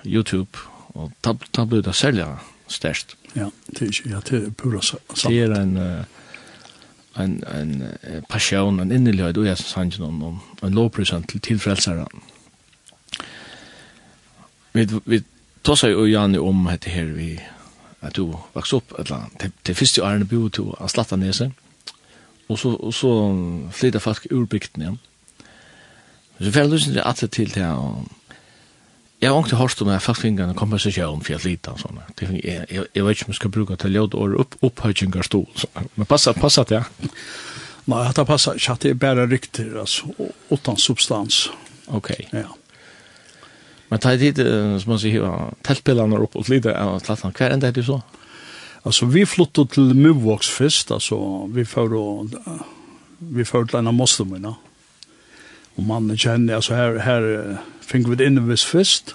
YouTube, 0.04 0.56
og 0.96 1.12
da 1.22 1.64
ble 1.64 1.82
det 1.84 1.94
særlig 1.94 2.24
størst. 2.68 3.18
Ja, 3.36 3.50
det 3.70 3.82
er 3.82 3.90
ikke, 3.92 4.10
ja, 4.10 4.20
det 4.30 4.38
er 4.38 4.52
pura 4.56 4.80
sant. 4.82 5.02
Det 5.28 5.42
er 5.44 5.52
en, 5.60 5.76
en, 7.20 7.34
en 7.44 7.74
passion, 8.28 8.80
en 8.80 8.92
inneløyd, 8.92 9.36
og 9.36 9.46
jeg 9.46 9.58
synes 9.60 9.74
han 9.76 9.92
ikke 9.92 10.06
noen, 10.06 10.40
en 10.64 10.74
lovprosent 10.76 11.28
til 11.28 11.42
tilfrelseren. 11.44 12.24
Vi, 14.72 14.86
vi 15.04 15.20
tossar 15.64 15.92
jo 15.92 16.06
Janne 16.08 16.40
om 16.40 16.66
hette 16.70 16.92
her 16.92 17.12
vi, 17.16 17.34
at 18.00 18.16
du 18.16 18.30
vaks 18.54 18.72
opp, 18.76 18.96
eller, 18.98 19.28
til, 19.40 19.52
til 19.64 19.74
første 19.74 20.04
årene 20.04 20.28
bo 20.28 20.48
til 20.48 20.72
å 20.72 20.88
slatta 20.88 21.16
nese, 21.20 21.50
og 22.48 22.58
så, 22.60 22.72
og 22.76 22.94
så 22.94 23.12
flytta 23.74 24.00
folk 24.00 24.28
ur 24.30 24.44
bygden 24.46 24.84
igjen. 24.84 24.98
Så 26.38 26.52
fyrir 26.52 26.68
lusen 26.70 26.94
det 26.94 27.04
atle 27.04 27.28
til 27.32 27.50
til 27.50 27.64
og 27.64 28.04
Jeg 29.20 29.32
har 29.32 29.46
ikke 29.46 29.56
hørt 29.56 29.80
om 29.80 29.88
jeg 29.88 30.02
faktisk 30.04 30.28
ikke 30.28 30.44
en 30.44 30.58
kompensasjon 30.58 31.22
for 31.24 31.32
jeg 31.32 31.44
lite 31.46 31.72
og 31.72 31.80
sånne. 31.80 32.02
Jeg, 32.20 32.40
jeg, 32.44 32.84
jeg 32.94 33.04
vet 33.04 33.16
ikke 33.16 33.28
om 33.28 33.32
jeg 33.32 33.38
skal 33.38 33.52
bruke 33.54 33.76
til 33.80 33.96
ljød 33.96 34.16
og 34.18 34.34
opp, 34.42 34.58
opphøytjeng 34.68 35.16
av 35.16 35.24
stol. 35.24 35.46
Men 35.96 36.08
passa, 36.10 36.34
passa 36.36 36.66
det, 36.68 36.82
ja? 36.82 37.10
Nei, 37.86 38.02
det 38.12 38.26
passer 38.26 38.58
ikke 38.58 38.74
at 38.74 38.84
det 38.84 38.92
er 38.92 39.00
bare 39.00 39.24
rykter, 39.30 39.70
altså, 39.80 40.10
uten 40.50 40.76
substans. 40.82 41.46
Ok. 41.94 42.10
Ja. 42.34 42.50
Men 43.88 44.02
ta 44.02 44.12
i 44.12 44.18
tid, 44.20 44.42
som 44.82 44.92
man 44.92 45.00
sier, 45.00 45.24
teltpillene 45.64 46.18
opp 46.20 46.34
og 46.36 46.50
lite 46.50 46.74
av 46.74 46.98
Tlatland. 47.06 47.36
Hva 47.38 47.46
er 47.46 47.56
enda 47.56 47.70
er 47.70 47.76
det 47.76 47.86
så? 47.86 48.00
Altså, 48.82 49.06
vi 49.10 49.24
flyttet 49.26 49.72
til 49.78 49.94
Muvåks 49.96 50.50
først, 50.50 50.90
altså, 50.94 51.18
vi 51.54 51.64
får 51.64 51.94
vi 53.18 53.44
får 53.48 53.70
til 53.70 53.78
en 53.80 53.88
av 53.90 53.96
muslimene, 53.96 54.52
Og 55.76 55.84
mannen 55.84 56.16
kjenner, 56.16 56.56
altså 56.56 56.76
her, 56.76 56.98
her 57.04 57.26
fikk 57.84 58.08
vi 58.10 58.18
det 58.18 58.30
inne 58.30 58.44
hvis 58.48 58.64
først, 58.64 59.14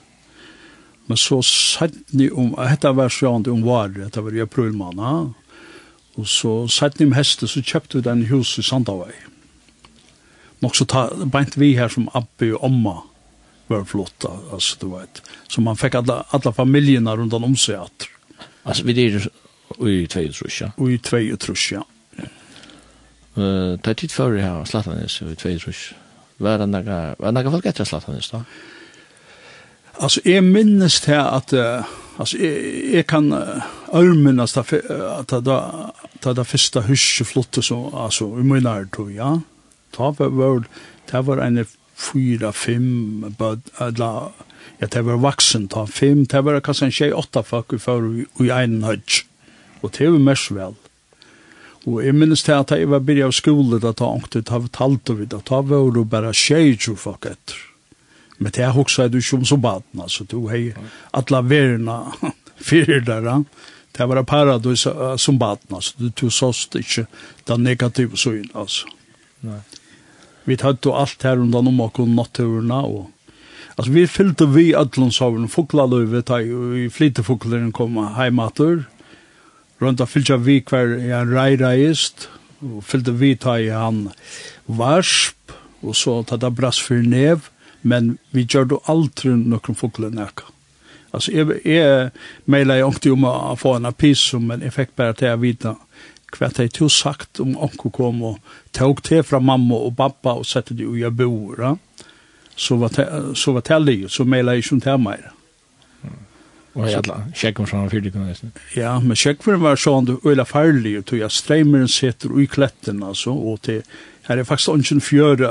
men 1.10 1.18
så 1.18 1.42
satt 1.44 1.96
ni 2.16 2.30
om, 2.30 2.54
dette 2.56 2.92
var 2.96 3.12
sånn 3.12 3.48
om 3.52 3.66
var, 3.66 3.92
dette 3.98 4.22
var 4.24 4.36
i 4.36 4.44
april 4.44 4.72
måned, 4.78 5.34
Og 6.20 6.28
så 6.28 6.68
satt 6.68 7.00
ni 7.00 7.06
om 7.08 7.14
hestet, 7.16 7.50
så 7.50 7.62
kjøpte 7.64 7.98
vi 7.98 8.04
den 8.04 8.26
hus 8.28 8.58
i 8.60 8.64
Sandavei. 8.64 9.14
Nok 10.62 10.76
så 10.76 10.86
ta, 10.86 11.06
bænt 11.10 11.56
vi 11.58 11.74
her 11.78 11.90
som 11.90 12.10
Abbe 12.14 12.52
og 12.54 12.66
Amma 12.68 12.98
var 13.72 13.86
flotta, 13.88 14.32
altså 14.52 14.78
du 14.82 14.90
vet. 14.92 15.22
Så 15.48 15.64
man 15.64 15.80
fikk 15.80 15.96
alla, 16.02 16.26
alla 16.36 16.52
familjerna 16.52 17.16
rundt 17.16 17.34
om 17.34 17.56
seg 17.56 17.80
at. 17.80 18.08
Altså 18.68 18.84
vi 18.86 18.98
er 19.06 19.18
i 19.88 20.04
tvei 20.12 20.28
trusja? 20.36 20.74
Og 20.78 20.92
i 20.92 21.00
tvei 21.00 21.32
trusja. 21.40 21.86
Uh, 23.32 23.80
det 23.80 23.88
er 23.88 24.00
tid 24.04 24.12
før 24.12 24.36
jeg 24.36 24.48
har 24.50 24.68
slattet 24.68 25.00
nes 25.00 25.22
i 25.24 25.36
tvei 25.40 25.56
trusja. 25.64 26.01
Var 26.42 26.62
det 26.62 26.70
noe, 26.72 27.00
var 27.20 27.32
det 27.32 27.36
noe 27.38 27.54
folk 27.54 27.66
etter 27.70 27.88
slatt 27.88 28.08
han 28.10 28.18
i 28.18 28.26
stedet? 28.26 28.46
minnes 30.42 31.02
til 31.02 31.20
at, 31.20 31.54
uh, 31.54 31.86
altså, 32.18 32.38
jeg, 32.38 32.84
jeg 32.94 33.06
kan 33.08 33.30
örminnas 33.94 34.58
att 34.58 34.74
att 35.32 35.48
att 36.26 36.36
det 36.36 36.48
første 36.48 36.82
huset 36.82 37.28
flottet 37.28 37.64
så 37.64 37.92
altså, 37.94 38.26
i 38.26 38.44
min 38.44 38.64
när 38.64 38.86
tog, 38.86 39.12
ja. 39.12 39.40
Ta 39.92 40.12
var 40.12 40.30
world 40.30 40.66
det 41.12 41.26
var 41.28 41.38
en 41.38 41.66
fyra 41.96 42.52
fem 42.52 43.36
bad 43.38 43.62
alla 43.78 44.32
ja 44.80 44.88
det 44.88 45.06
var 45.06 45.18
vaksen, 45.18 45.68
ta 45.68 45.86
fem 45.86 46.26
det 46.26 46.42
var 46.42 46.60
kanskje 46.60 46.86
en 46.86 46.92
tjej 46.92 47.14
åtta 47.14 47.44
folk 47.44 47.74
vi 47.74 47.80
får 47.80 48.08
i 48.16 48.26
i 48.46 48.50
en 48.50 48.84
høyt, 48.84 49.26
og 49.82 49.92
det 49.98 50.12
var 50.12 50.20
mest 50.20 50.52
vel. 50.52 50.76
Og 51.90 52.04
jeg 52.06 52.14
minnes 52.14 52.44
til 52.46 52.54
at 52.54 52.72
jeg 52.76 52.90
var 52.92 53.02
byrja 53.06 53.30
av 53.32 53.34
skole 53.34 53.80
da 53.82 53.94
ta 53.98 54.06
ångte, 54.06 54.44
ut 54.44 54.52
vi 54.52 54.70
talt 54.78 55.10
og 55.10 55.20
vidt, 55.22 55.36
ta 55.48 55.62
var 55.70 55.92
du 55.96 56.04
bare 56.06 56.34
tjejer 56.34 56.96
folk 56.96 57.26
etter. 57.26 57.58
Men 58.42 58.54
det 58.56 58.64
er 58.66 58.78
også 58.78 59.08
du 59.08 59.20
ikke 59.20 59.38
om 59.38 59.46
som 59.46 59.62
baden, 59.62 60.02
altså 60.02 60.26
du 60.26 60.48
hei 60.50 60.72
atla 61.14 61.44
verna 61.46 62.00
fyrir 62.58 63.04
der, 63.06 63.44
det 63.98 64.08
var 64.10 64.24
paradis 64.24 64.88
som 65.22 65.38
baden, 65.38 65.76
altså 65.76 65.94
du 65.98 66.10
tog 66.10 66.34
såst 66.34 66.76
ikke 66.76 67.06
den 67.46 67.64
negative 67.64 68.18
søyn, 68.18 68.50
altså. 68.56 68.90
Nei. 69.46 69.62
Vi 70.46 70.58
tatt 70.58 70.86
jo 70.86 70.96
alt 70.98 71.22
her 71.22 71.42
undan 71.42 71.70
om 71.70 71.84
okkur 71.86 72.10
natturna 72.10 72.84
og 72.86 73.10
Altså, 73.80 73.94
vi 73.96 74.02
fyllte 74.06 74.46
vi 74.52 74.74
ætlundshavn, 74.76 75.48
foklaløyve, 75.50 76.20
i 76.78 76.90
flytefokleren 76.92 77.72
kom 77.72 77.96
heimater, 78.18 78.84
rundt 79.82 80.04
å 80.04 80.10
fylle 80.10 80.38
vi 80.46 80.60
hver 80.62 80.96
jeg 81.02 81.30
reireist, 81.32 82.28
og 82.62 82.84
fylte 82.86 83.14
vi 83.18 83.34
ta 83.36 83.58
i 83.58 83.72
han 83.74 84.10
varsp, 84.70 85.56
og 85.82 85.98
så 85.98 86.20
ta 86.24 86.38
det 86.38 86.54
brass 86.54 86.80
for 86.82 87.02
nev, 87.02 87.50
men 87.82 88.18
vi 88.32 88.46
gjør 88.46 88.68
det 88.70 88.82
aldri 88.92 89.34
noen 89.34 89.78
fokle 89.78 90.12
nekka. 90.14 90.46
Altså, 91.12 91.34
jeg, 91.34 91.58
jeg 91.68 92.12
meilet 92.46 92.80
jeg 92.80 92.88
ångte 92.88 93.14
om 93.16 93.26
å 93.28 93.56
få 93.60 93.76
en 93.80 93.90
apiso, 93.90 94.40
men 94.40 94.62
jeg 94.64 94.76
fikk 94.78 94.94
bare 94.96 95.18
til 95.18 95.34
å 95.34 95.42
vite 95.42 95.76
hva 96.32 96.48
jeg 96.48 96.72
til 96.78 96.88
sagt 96.88 97.42
om 97.44 97.58
onko 97.60 97.90
kom 97.92 98.22
og 98.24 98.54
tog 98.72 99.02
til 99.04 99.24
fra 99.28 99.42
mamma 99.44 99.82
og 99.90 99.98
pappa 99.98 100.38
og 100.40 100.48
sette 100.48 100.78
det 100.78 100.86
jo 100.86 100.96
i 100.96 101.10
bor, 101.12 101.60
så 102.56 102.78
var 102.80 102.94
det, 102.96 103.08
så 103.36 103.52
var 103.58 103.66
det, 103.68 104.08
så 104.08 104.24
meilet 104.24 104.62
jeg 104.62 104.64
ikke 104.64 104.78
om 104.78 104.84
det 104.86 104.98
mer. 105.04 105.28
Og 106.72 106.88
jeg 106.88 107.04
la, 107.10 107.18
sjekken 107.36 107.68
sånn 107.68 107.90
fyrdig 107.92 108.14
kunne 108.14 108.30
nesten. 108.30 108.54
Ja, 108.78 108.94
men 109.04 109.18
sjekken 109.20 109.60
var 109.60 109.80
sånn 109.80 110.08
det 110.08 110.20
øyla 110.24 110.46
farlig, 110.48 110.96
og 111.02 111.12
jeg 111.20 111.34
streimeren 111.36 111.92
setter 111.92 112.32
i 112.40 112.48
kletten, 112.48 113.02
altså, 113.04 113.34
og 113.36 113.60
til, 113.68 113.82
her 114.30 114.40
er 114.40 114.48
faktisk 114.48 114.78
ønsken 114.78 115.04
fjøre, 115.04 115.50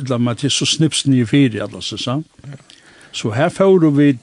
eller 0.00 0.22
meg 0.22 0.40
til 0.40 0.52
så 0.54 0.68
snips 0.68 1.04
nye 1.10 1.28
fire, 1.28 1.66
altså, 1.68 2.00
så, 2.00 2.16
så 3.12 3.34
her 3.36 3.52
får 3.52 3.84
vi 3.98 4.14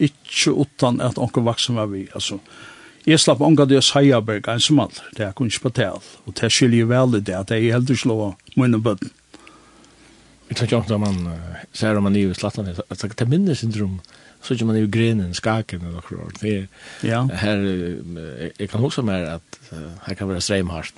ikke 0.00 0.54
utan 0.56 1.02
at 1.04 1.20
onker 1.20 1.44
vaksen 1.44 1.76
var 1.76 1.90
vi, 1.92 2.06
altså, 2.16 2.40
jeg 3.04 3.20
slapp 3.20 3.44
onker 3.44 3.68
det 3.68 3.80
å 3.80 3.84
seie 3.84 4.16
berg, 4.24 4.48
en 4.48 4.60
som 4.64 4.80
all, 4.80 4.96
det 5.18 5.26
er 5.26 5.36
kun 5.36 5.52
ikke 5.52 5.66
på 5.68 5.74
tal, 5.82 6.00
og 6.24 6.36
det 6.40 6.48
skiljer 6.52 6.88
vel 6.88 7.20
i 7.20 7.24
det, 7.24 7.36
at 7.36 7.52
jeg 7.52 7.74
heldig 7.74 7.98
slå 8.00 8.32
munne 8.56 8.80
bøtten. 8.80 9.12
Jeg 10.50 10.56
tror 10.58 10.66
ikke 10.66 10.96
om 10.96 11.04
man 11.04 11.18
ser 11.76 11.94
om 11.94 12.02
man 12.08 12.16
er 12.18 12.32
i 12.32 12.34
slattene, 12.34 12.72
at 12.88 13.04
det 13.04 13.22
er 13.22 13.28
mindre 13.30 13.54
syndrom, 13.54 14.00
så 14.42 14.56
kör 14.56 14.66
man 14.66 14.76
ju 14.76 14.86
grenen 14.86 15.34
skaken 15.34 15.80
eller 15.80 15.92
något 15.92 16.40
Det 16.40 16.48
er, 16.48 16.68
ja. 17.00 17.28
här 17.32 17.58
jeg 18.58 18.70
kan 18.70 18.80
huske 18.80 19.02
mer 19.02 19.24
att 19.24 19.60
her 20.02 20.14
kan 20.14 20.28
vara 20.28 20.40
strejmhart. 20.40 20.92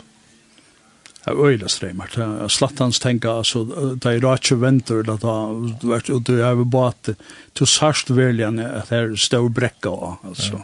Ja, 1.25 1.33
öjla 1.47 1.69
strejmhart. 1.69 2.19
Slattans 2.51 3.01
tänka 3.01 3.31
alltså 3.31 3.65
där 3.95 4.21
Roger 4.21 4.57
Winter 4.57 4.95
där 4.95 5.03
då 5.03 5.17
da, 5.17 5.97
ut 5.97 6.07
du 6.07 6.21
du 6.21 6.39
er 6.41 6.45
över 6.45 6.65
båt 6.65 7.09
till 7.53 7.67
sarst 7.67 8.11
väljan 8.11 8.59
att 8.59 8.89
här 8.89 9.09
står 9.09 9.17
stau 9.17 9.49
brekka, 9.49 9.91
altså. 10.25 10.63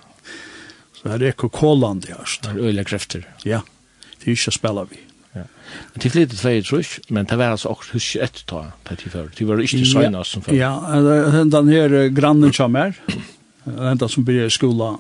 Så 1.03 1.09
här 1.09 1.23
är 1.23 1.33
kokoland 1.33 2.03
det 2.03 2.13
här. 2.13 2.39
Det 2.43 2.61
er 2.61 2.65
øyla 2.67 2.85
krefter. 2.85 3.25
Ja. 3.45 3.63
Det 4.19 4.29
er 4.29 4.31
ikke 4.31 4.51
spela 4.51 4.85
spelar 4.85 4.89
vi. 4.91 5.08
Men 5.93 6.03
til 6.03 6.13
flyttet 6.15 6.41
flere 6.41 6.65
trus, 6.65 6.95
men 7.13 7.29
det 7.29 7.39
var 7.39 7.55
altså 7.55 7.73
også 7.75 7.97
husk 7.97 8.23
etter 8.25 8.45
ta, 8.49 8.63
det 8.89 8.99
de 9.03 9.13
før. 9.13 9.29
Det 9.37 9.47
var 9.49 9.63
ikke 9.63 9.85
søgnet 9.87 10.27
som 10.27 10.45
før. 10.45 10.57
Ja, 10.57 10.73
den 11.53 11.73
her 11.73 11.97
grannen 12.15 12.55
som 12.57 12.77
er, 12.81 12.97
den 13.65 14.09
som 14.09 14.27
blir 14.27 14.47
i 14.47 14.53
skola, 14.53 14.95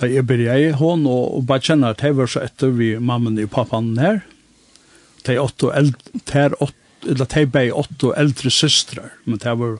da 0.00 0.08
jeg 0.08 0.24
blir 0.26 0.46
i 0.48 0.70
hånd, 0.72 1.06
og, 1.08 1.24
og 1.36 1.46
bare 1.48 1.64
kjenner 1.68 1.94
at 1.94 2.04
jeg 2.04 2.16
var 2.16 2.30
så 2.30 2.44
etter 2.46 2.72
vi 2.76 2.94
mammen 2.96 3.38
og 3.42 3.50
pappaen 3.52 3.92
her. 4.00 4.22
De 5.26 5.36
er 5.36 5.42
åtte 5.42 5.72
eldre, 5.76 6.14
de 6.32 6.46
åtte, 6.56 6.76
eller 7.10 7.28
de 7.28 7.64
er 7.66 7.76
åtte 7.76 8.14
eldre 8.16 8.52
søstre, 8.52 9.10
men 9.28 9.40
de 9.42 9.56
var 9.62 9.76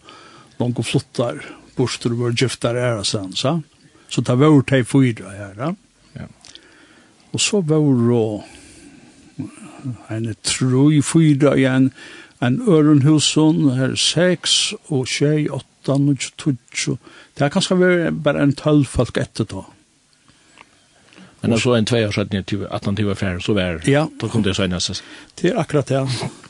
langt 0.61 0.81
og 0.81 0.87
flottar, 0.87 1.41
borster 1.79 2.13
og 2.13 2.27
var 2.27 2.37
giftar 2.37 2.77
og 2.99 3.07
sen, 3.09 3.33
så. 3.37 3.61
Så 4.11 4.25
det 4.27 4.37
var 4.37 4.63
de 4.67 4.83
fyra 4.85 5.33
her, 5.37 5.61
ja. 5.65 6.27
Og 7.31 7.41
så 7.41 7.61
var 7.63 7.79
det 7.79 8.60
en 10.11 10.31
troi 10.47 11.01
fyra 11.05 11.55
igjen, 11.59 11.91
en 12.41 12.61
ørenhusen, 12.69 13.67
her 13.77 13.97
seks, 14.01 14.73
og 14.89 15.09
tjei, 15.11 15.49
åtta, 15.53 15.99
nudj, 16.01 16.31
tudj, 16.41 16.97
det 17.37 17.45
er 17.47 17.53
kanskje 17.53 17.79
være 17.81 18.15
bare 18.17 18.43
en 18.45 18.57
tølv 18.57 18.89
folk 18.89 19.21
etter 19.21 19.49
da. 19.51 19.67
Men 21.41 21.57
så 21.57 21.73
en 21.73 21.87
tvei 21.89 22.03
år 22.05 22.13
siden, 22.13 22.43
at 22.43 22.53
18 22.53 22.97
timer 22.97 23.17
fjerde, 23.17 23.41
så 23.41 23.55
var 23.57 23.79
ja. 23.89 24.03
da 24.21 24.29
kom 24.29 24.43
det 24.45 24.53
senere. 24.59 24.97
Det 25.41 25.53
er 25.53 25.61
akkurat 25.61 25.89
det, 25.89 26.03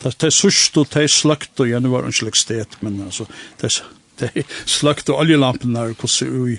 det 0.03 0.27
er 0.27 0.35
sørst 0.35 0.81
og 0.83 0.89
det 0.91 1.05
er 1.05 1.13
sløkt, 1.15 1.53
og 1.61 1.71
igjen 1.71 1.87
var 1.93 2.07
en 2.07 2.17
slik 2.17 2.39
sted, 2.39 2.75
men 2.83 2.99
altså, 3.07 3.29
det 3.61 3.71
er 3.71 4.43
sløkt 4.67 5.13
og 5.15 5.23
oljelampen 5.23 5.79
der, 5.79 5.95
hvordan 5.95 6.59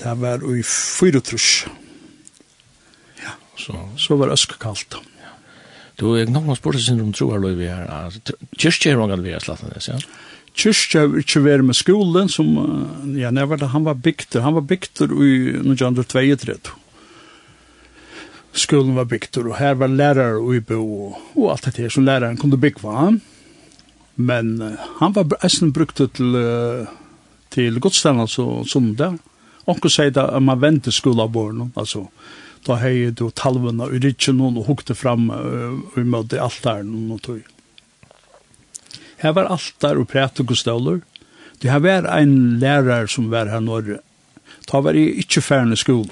det 0.00 0.16
var 0.16 0.44
i 0.56 0.62
fyra 0.64 1.20
trus. 1.20 1.66
Ja, 3.20 3.34
så, 3.56 3.76
så 3.96 4.16
var 4.16 4.30
det 4.30 4.38
øskekalt 4.40 4.96
Ja. 5.19 5.19
Du, 6.00 6.14
er 6.16 6.30
nok 6.32 6.46
noen 6.48 6.56
spørsmål 6.56 6.82
sin 6.82 7.00
om 7.04 7.12
troer 7.12 7.42
vi 7.58 7.68
her. 7.68 8.14
Kyrkje 8.56 8.94
er 8.94 9.00
mange 9.00 9.18
vi 9.20 9.34
er 9.36 9.42
Slattenes, 9.44 9.90
ja? 9.90 9.98
Kyrkje 10.56 11.02
er 11.02 11.18
ikke 11.20 11.42
vært 11.44 11.66
med 11.68 11.76
skolen 11.76 12.30
som, 12.32 12.48
ja, 13.18 13.28
never, 13.34 13.60
han 13.74 13.84
var 13.84 13.98
bygter. 14.00 14.40
Han 14.46 14.56
var 14.56 14.64
bygter 14.70 15.12
i 15.12 15.32
1932. 15.60 16.56
Skolen 18.56 18.96
var 18.96 19.06
bygter, 19.12 19.46
og 19.46 19.60
her 19.60 19.76
var 19.78 19.92
lærere 19.92 20.40
og 20.40 20.56
i 20.56 20.62
bo, 20.64 20.80
og 21.36 21.50
alt 21.52 21.68
det 21.68 21.84
her 21.84 21.92
som 21.92 22.08
læreren 22.08 22.40
kunne 22.40 22.58
bygge 22.60 22.82
han. 22.96 23.20
Men 24.16 24.56
han 24.98 25.14
var 25.16 25.36
eisen 25.44 25.70
brukt 25.72 26.00
til, 26.00 26.40
til 27.52 27.80
godstene, 27.80 28.24
altså, 28.24 28.64
som 28.68 28.94
det. 28.96 29.12
Og 29.68 29.76
han 29.76 29.92
sier 29.92 30.16
det, 30.16 30.26
man 30.42 30.64
venter 30.64 30.96
skolen 30.96 31.28
av 31.28 31.32
barnen, 31.36 31.74
altså, 31.78 32.08
da 32.66 32.76
hei 32.82 33.10
du 33.10 33.30
talvene 33.30 33.88
i 33.94 34.00
rikjen 34.02 34.40
og 34.44 34.64
hukte 34.66 34.94
fram 34.94 35.30
og 35.32 35.94
vi 35.96 36.04
møtte 36.04 36.40
altaren 36.40 37.12
og 37.12 37.22
tog. 37.24 37.40
Her 39.20 39.34
var 39.36 39.50
altar 39.52 40.00
og 40.00 40.08
prætikostøler. 40.08 41.00
Det 41.60 41.70
här 41.70 41.78
var 41.78 42.18
en 42.18 42.58
lærer 42.58 43.06
som 43.06 43.30
var 43.30 43.46
her 43.46 43.60
norr. 43.60 43.98
Ta 44.66 44.80
var 44.80 44.96
i 44.96 45.20
ikke 45.20 45.40
færende 45.40 45.76
skole. 45.76 46.08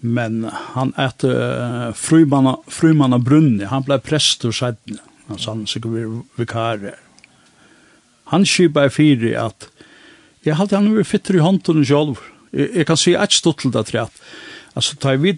Men 0.00 0.44
han 0.74 0.92
ette 1.00 1.28
uh, 1.28 1.92
frumanna, 1.92 2.56
frumanna 2.68 3.18
Brunni, 3.18 3.64
han 3.64 3.84
präst 3.84 4.44
och 4.44 4.54
sættene. 4.54 4.98
Han 5.28 5.38
sa 5.38 5.50
han 5.50 5.66
sikkert 5.66 6.24
vikarer. 6.36 6.94
Han 8.24 8.46
skipa 8.46 8.86
i 8.86 8.88
fire 8.88 9.46
at 9.46 9.68
jeg 10.44 10.56
halte 10.56 10.76
han 10.76 10.96
var 10.96 11.02
fitter 11.02 11.34
i 11.34 11.44
hånden 11.44 11.84
selv. 11.84 12.16
Jeg, 12.52 12.70
jeg 12.74 12.86
kan 12.86 12.96
si 12.96 13.14
et 13.14 13.32
stått 13.32 13.60
til 13.60 13.72
det 13.72 13.94
at 14.00 14.20
Alltså 14.74 14.96
tar 14.96 15.16
vi 15.16 15.28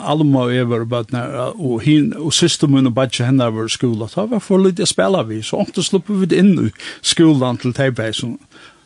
Alma 0.00 0.42
och 0.42 0.54
Eva 0.54 0.76
och 0.76 0.86
Bötna 0.86 1.48
och 1.48 1.82
hin 1.82 2.12
och 2.12 2.34
syster 2.34 2.66
mun 2.66 2.86
och 2.86 2.92
badge 2.92 3.22
henne 3.22 3.44
över 3.44 3.68
skolan. 3.68 4.08
Tar 4.08 4.26
vi 4.26 4.40
för 4.40 4.58
lite 4.58 4.86
spela 4.86 5.22
vi 5.22 5.42
så 5.42 5.60
inte 5.60 5.82
slipper 5.82 6.14
vi 6.14 6.38
in 6.38 6.66
i 6.66 6.70
skolan 7.00 7.56
till 7.56 7.74
som 8.14 8.38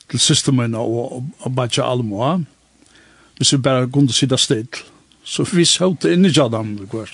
till 0.07 0.21
syster 0.21 0.53
mun 0.53 0.75
och, 0.75 1.23
och 1.39 1.51
badge 1.51 1.79
Alma. 1.79 2.45
Vi 3.39 3.45
så 3.45 3.59
bara 3.59 3.91
kunde 3.91 4.13
sitta 4.13 4.39
still. 4.39 4.67
Så 5.25 5.45
vi 5.53 5.65
såg 5.65 6.05
in 6.05 6.25
i 6.25 6.29
Jordan 6.29 6.77
det 6.77 6.85
går. 6.85 7.11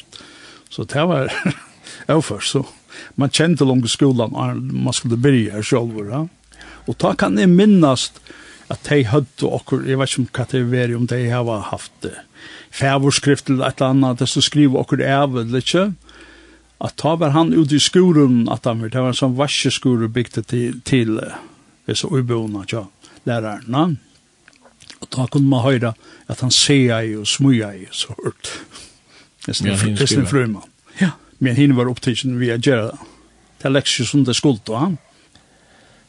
Så 0.69 0.85
det 0.85 1.05
var 1.05 1.33
över 2.07 2.41
så 2.41 2.67
man 3.15 3.31
kände 3.31 3.65
långt 3.65 3.91
skolan 3.91 4.35
man 4.83 4.93
skulle 4.93 5.17
börja 5.17 5.63
själva. 5.63 6.11
Ja? 6.11 6.29
Och 6.59 6.99
ta 6.99 7.15
kan 7.15 7.35
ni 7.35 7.47
minnast 7.47 8.21
att 8.69 8.85
de 8.85 9.03
hade 9.03 9.27
och 9.43 9.73
jag 9.87 9.99
vet 9.99 10.19
inte 10.19 10.39
vad 10.39 10.49
det 10.51 10.65
var 10.65 10.97
om 10.97 11.07
de 11.07 11.31
har 11.31 11.59
haft 11.59 11.93
det 12.01 12.15
fævorskrift 12.77 13.51
eller 13.51 13.67
et 13.67 13.81
eller 13.81 13.95
annet, 13.95 14.21
det 14.21 14.29
som 14.29 14.45
skriver 14.45 14.81
okkur 14.83 15.03
av, 15.05 15.37
eller 15.41 15.65
ikke, 15.65 15.87
at 16.85 16.97
ta 17.01 17.15
var 17.17 17.33
han 17.33 17.55
ut 17.57 17.73
i 17.73 17.81
skolen, 17.81 18.49
at 18.53 18.69
han 18.69 18.83
var, 18.83 18.93
det 18.93 19.01
var 19.01 19.15
en 19.15 19.21
sånn 19.21 19.39
varseskole 19.39 20.11
bygd 20.13 20.43
til, 20.51 20.81
til 20.85 21.17
disse 21.89 22.09
uboende, 22.09 22.67
ja, 22.73 22.85
lærerne. 23.25 23.87
Og 25.01 25.09
da 25.13 25.27
kunne 25.33 25.49
man 25.49 25.65
høre 25.65 25.95
at 26.29 26.41
han 26.45 26.53
ser 26.53 27.01
i 27.01 27.15
og 27.17 27.27
smuer 27.29 27.77
i, 27.77 27.87
så 27.93 28.15
hørt. 28.23 28.53
Det 29.47 29.61
er 29.63 30.19
en 30.19 30.27
frøymann. 30.29 30.73
Ja, 31.01 31.15
men 31.39 31.57
henne 31.57 31.77
var 31.77 31.89
opptidsen 31.89 32.41
via 32.41 32.57
gjøre 32.59 32.91
det. 32.91 33.13
Det 33.57 33.69
er 33.69 33.73
leksjer 33.73 34.09
som 34.09 34.25
det 34.25 34.37
skuldt, 34.37 34.69
og 34.69 34.81
han. 34.81 34.99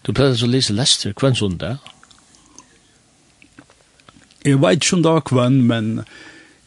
Du 0.04 0.12
pleide 0.16 0.38
så 0.40 0.48
lise 0.48 0.76
Lester 0.76 1.14
hver 1.16 1.36
søndag? 1.36 1.78
Jeg 4.46 4.60
vet 4.62 4.80
ikke 4.80 4.96
om 4.96 5.04
det 5.04 5.12
var 5.12 5.32
hver, 5.32 5.50
men 5.50 5.88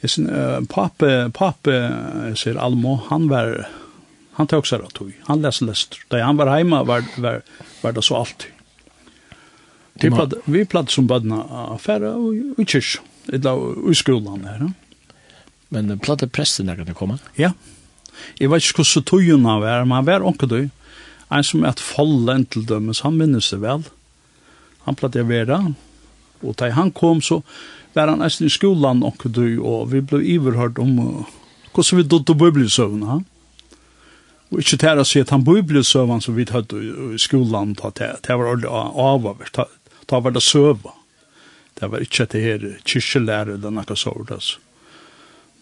uh, 0.02 0.60
pape, 0.70 1.10
pape 1.36 1.74
jeg 2.30 2.38
sier 2.40 2.60
Almo, 2.60 2.96
han 3.10 3.28
var, 3.30 3.66
han 4.38 4.48
tok 4.50 4.68
seg 4.68 4.86
av 4.86 4.94
tog, 4.96 5.12
han 5.26 5.44
leste 5.44 5.68
lester. 5.68 6.00
Da 6.12 6.22
han 6.24 6.40
var 6.40 6.52
hjemme 6.56 6.82
var, 6.88 7.04
var, 7.20 7.42
var 7.82 7.96
det 7.96 8.04
så 8.06 8.22
alltid. 8.22 8.56
Vi 10.00 10.08
platt, 10.08 10.32
vi 10.48 10.64
platt 10.64 10.90
som 10.90 11.08
bødna 11.10 11.42
affæra 11.74 12.14
og 12.16 12.60
i 12.60 12.64
kyrk, 12.64 13.02
eller 13.28 13.90
i 13.90 13.96
skolan 13.98 14.46
her. 14.48 14.62
Men 15.70 15.92
platt 16.00 16.24
er 16.24 16.32
presten 16.32 16.70
der 16.70 16.78
kan 16.78 16.88
det 16.88 16.96
komme? 16.96 17.18
Ja. 17.36 17.52
Jeg 18.40 18.50
vet 18.50 18.64
ikke 18.64 18.82
hvordan 18.82 19.06
togene 19.06 19.56
var, 19.60 19.84
men 19.84 19.98
han 19.98 20.08
var 20.08 20.24
onke 20.26 20.48
du. 20.48 20.62
En 21.30 21.44
som 21.46 21.64
er 21.64 21.74
et 21.74 21.82
fallen 21.84 22.46
til 22.50 22.64
dømes, 22.66 23.04
han 23.04 23.18
minnes 23.20 23.52
det 23.52 23.60
vel. 23.62 23.84
Han 24.86 24.96
platt 24.98 25.18
jeg 25.18 25.28
vera, 25.28 25.60
og 26.40 26.56
da 26.58 26.70
han 26.74 26.90
kom 26.96 27.20
så, 27.22 27.42
var 27.94 28.12
han 28.12 28.22
nesten 28.22 28.46
i 28.46 28.52
skolan 28.52 29.02
og 29.06 29.24
du, 29.24 29.60
og 29.62 29.90
vi 29.92 30.02
ble 30.04 30.22
iverhørt 30.36 30.78
om 30.78 30.96
uh, 30.98 31.34
hvordan 31.74 32.00
vi 32.00 32.06
dødde 32.06 32.38
bøyblisøvna. 32.38 33.20
Og 34.50 34.62
ikke 34.62 34.78
til 34.82 35.02
å 35.02 35.06
si 35.06 35.22
at 35.22 35.30
han 35.34 35.46
bøyblisøvna 35.46 36.20
som 36.22 36.38
vi 36.38 36.46
hadde 36.50 36.80
i, 36.80 36.90
i 37.14 37.20
skolan, 37.20 37.76
det 37.76 38.10
var 38.26 38.46
ordentlig 38.46 38.70
avavert, 38.70 39.62
da 40.10 40.18
var 40.20 40.34
det 40.34 40.42
søva. 40.42 40.96
Det 41.80 41.88
var 41.88 42.02
ikke 42.04 42.26
det 42.32 42.42
her 42.44 42.66
kyrkjelære, 42.84 43.56
det 43.60 43.70
er 43.70 43.76
noe 43.78 43.96
sånt, 43.96 44.34
altså. 44.34 44.58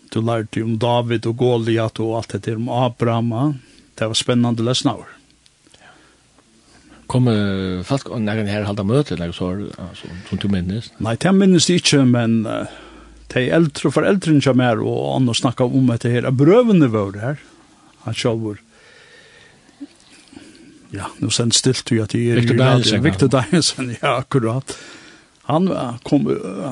Du 0.08 0.22
lærte 0.24 0.62
om 0.64 0.78
David 0.80 1.26
og 1.28 1.36
Goliath 1.36 2.00
og 2.00 2.14
alt 2.16 2.32
det 2.32 2.46
der 2.46 2.56
om 2.56 2.70
Abraham. 2.72 3.58
Det 3.94 4.08
var 4.08 4.16
spennende 4.16 4.64
lesnaver. 4.64 5.17
Kommer 7.08 7.82
folk 7.88 8.10
og 8.12 8.20
nægge 8.20 8.44
her 8.50 8.66
halda 8.68 8.84
møte, 8.84 9.16
eller 9.16 9.32
så, 9.32 9.54
altså, 9.80 10.10
som 10.28 10.40
du 10.42 10.48
minnes? 10.52 10.90
Nei, 11.00 11.16
det 11.16 11.32
minnes 11.34 11.68
det 11.68 11.80
ikke, 11.80 12.02
men 12.04 12.42
uh, 12.44 12.68
de 13.32 13.46
eldre, 13.48 13.92
for 13.92 14.04
eldre 14.08 14.36
ikke 14.36 14.54
mer, 14.56 14.82
og 14.84 15.14
andre 15.16 15.36
snakka 15.36 15.64
om 15.64 15.88
dette 15.92 16.12
her, 16.12 16.28
brøvene 16.30 16.88
det 16.88 17.22
her, 17.22 17.44
han 18.04 18.16
selv 18.16 18.44
var 18.44 18.64
Ja, 20.88 21.10
nå 21.20 21.28
sen 21.28 21.50
stilt 21.52 21.84
du 21.90 21.98
at 22.00 22.14
jeg 22.16 22.30
er 22.32 22.38
Victor 22.40 22.56
Danielsen. 22.56 23.02
Victor 23.04 23.28
Danielsen, 23.36 23.90
ja, 23.98 24.14
akkurat. 24.22 24.72
Han, 25.48 25.68
kom, 26.04 26.28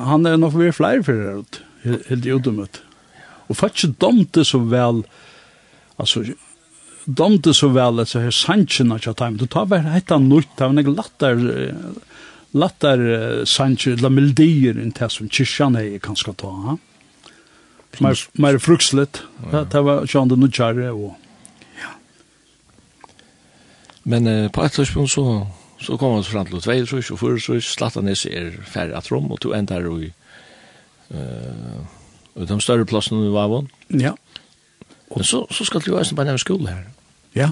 han 0.09 0.25
er 0.25 0.39
nok 0.41 0.57
ved 0.57 0.73
flere 0.73 1.03
for 1.05 1.13
det 1.13 1.61
her, 1.85 2.01
helt 2.09 2.25
i 2.25 2.33
udomøtt. 2.33 2.81
Og 3.47 3.57
faktisk 3.57 3.99
domte 4.01 4.43
så 4.45 4.59
vel, 4.65 5.03
altså, 6.01 6.25
domte 7.07 7.53
så 7.55 7.69
vel 7.71 8.01
at 8.03 8.11
så 8.11 8.19
her 8.19 8.31
sanchena 8.35 8.99
chat 8.99 9.17
time. 9.17 9.37
Du 9.37 9.47
tar 9.47 9.65
vel 9.71 9.87
hetta 9.87 10.17
nutt, 10.19 10.49
ta 10.59 10.67
nek 10.71 10.89
lattar 10.91 11.39
lattar 12.53 12.99
sanche 13.45 13.95
la 14.01 14.09
meldier 14.09 14.79
in 14.81 14.91
tas 14.91 15.17
som 15.19 15.29
kishan 15.29 15.75
hei 15.75 15.99
kan 15.99 16.15
skal 16.15 16.35
ta. 16.35 16.51
Ha? 16.65 16.77
Mer 17.99 18.19
mer 18.33 18.57
frukslet. 18.59 19.21
Ja. 19.51 19.63
Det 19.63 19.81
var 19.81 20.07
sjön 20.07 20.27
den 20.27 20.39
nuchare 20.39 20.91
och 20.91 21.15
ja. 21.81 21.89
Men 24.03 24.27
uh, 24.27 24.51
på 24.51 24.63
et 24.63 24.71
tidspunkt 24.71 25.11
så 25.11 25.47
så 25.79 25.97
kom 25.97 26.13
han 26.13 26.23
fram 26.23 26.45
til 26.45 26.61
två 26.61 26.85
så 26.85 27.01
så 27.01 27.17
för 27.17 27.37
så 27.37 27.61
slatta 27.61 28.01
ner 28.01 28.15
sig 28.15 28.33
er 28.33 28.51
färra 28.65 29.01
trom 29.01 29.31
och 29.31 29.39
tog 29.41 29.55
ändar 29.55 30.03
i 30.03 30.13
eh 31.09 31.85
og 32.35 32.47
de 32.47 32.59
større 32.61 32.85
plassene 32.85 33.23
du 33.23 33.31
var 33.31 33.47
Vavon. 33.47 33.69
Ja. 33.89 34.13
Men 35.15 35.23
så 35.23 35.47
så 35.51 35.65
skal 35.65 35.81
du 35.81 35.91
jo 35.91 35.97
også 35.97 36.15
bare 36.15 36.25
nevne 36.25 36.39
skole 36.39 36.69
her. 36.69 36.83
Ja. 37.37 37.51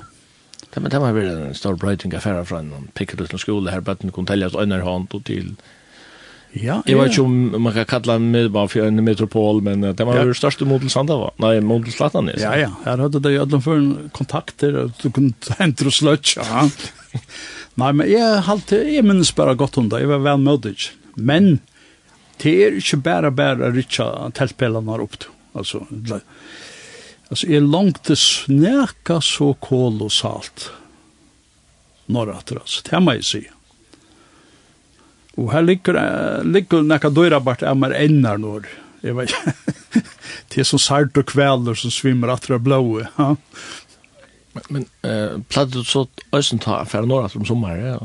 Det 0.74 0.80
men 0.80 0.92
det 0.92 1.00
var 1.00 1.12
väl 1.12 1.26
en 1.26 1.54
stor 1.54 1.76
bröting 1.76 2.14
affär 2.14 2.44
från 2.44 2.74
en 2.74 2.88
Piccadilly 2.94 3.38
skola 3.38 3.72
här 3.72 3.80
bättre 3.80 4.12
kunde 4.12 4.32
täljas 4.32 4.54
under 4.54 4.80
hand 4.80 5.08
och 5.12 5.24
till 5.24 5.56
Ja, 6.58 6.84
jag 6.86 7.04
vet 7.04 7.18
ju 7.18 7.22
om 7.22 7.62
man 7.62 7.74
kan 7.74 7.86
kalla 7.86 8.20
med 8.20 8.32
midbar 8.42 8.68
för 8.68 8.88
en 8.88 9.04
metropol, 9.04 9.62
men 9.62 9.82
det 9.82 10.04
var 10.04 10.22
ju 10.22 10.28
ja. 10.28 10.34
största 10.34 10.66
modell 10.66 10.90
Sanda 10.90 11.18
var. 11.18 11.32
Nej, 11.38 11.62
modell 11.62 11.92
Slattanes. 11.92 12.42
Ja, 12.42 12.58
ja. 12.58 12.72
Här 12.86 12.98
hade 12.98 13.20
det 13.20 13.32
ju 13.32 13.42
alla 13.42 13.62
för 13.62 14.10
kontakter 14.10 14.76
och 14.76 14.92
du 15.02 15.12
kunde 15.12 15.34
hämta 15.58 15.86
och 15.86 15.94
slötja. 15.94 16.42
Ja. 16.50 16.70
Nej, 17.74 17.94
men 17.94 18.12
jag 18.12 18.36
halte 18.36 18.76
jag 18.76 19.06
minns 19.06 19.36
bara 19.36 19.54
gott 19.54 19.78
om 19.78 19.90
det. 19.90 20.00
Jag 20.02 20.08
var 20.08 20.18
väl 20.18 20.38
mödig. 20.38 20.78
Men 21.14 21.60
det 22.38 22.66
är 22.66 22.76
inte 22.76 22.98
bara 22.98 23.32
bara 23.32 23.72
richa 23.72 24.32
tältpelarna 24.34 24.98
upp. 24.98 25.24
Alltså, 25.54 25.88
Altså, 27.32 27.48
jeg 27.50 27.66
langtes 27.66 28.24
neka 28.52 29.18
så 29.24 29.54
kolossalt 29.64 30.70
norrater, 32.06 32.60
altså, 32.62 32.84
det 32.86 33.02
må 33.02 33.16
jeg 33.18 33.26
si. 33.26 33.42
Og 35.36 35.50
her 35.52 35.66
ligger, 35.66 35.98
ligger 36.46 36.86
nekka 36.86 37.10
døyra 37.12 37.42
bart 37.44 37.66
av 37.66 37.80
mer 37.80 37.96
ennar 37.98 38.38
når, 38.40 38.70
jeg 39.04 39.18
vet 39.18 39.34
ikke, 39.34 40.04
det 40.54 40.62
er 40.62 40.70
sånn 40.70 40.84
sart 40.84 41.18
og 41.20 41.28
kveler 41.32 41.78
som 41.80 41.94
svimmer 41.94 42.32
atra 42.36 42.62
blåe, 42.62 43.08
ja. 43.18 43.34
Men, 44.72 44.86
uh, 45.04 45.42
platt 45.52 45.74
du 45.74 45.82
så 45.84 46.06
øysen 46.32 46.62
ta 46.64 46.78
affære 46.80 47.10
norrater 47.10 47.42
om 47.42 47.48
sommer, 47.48 47.76
ja? 47.76 47.98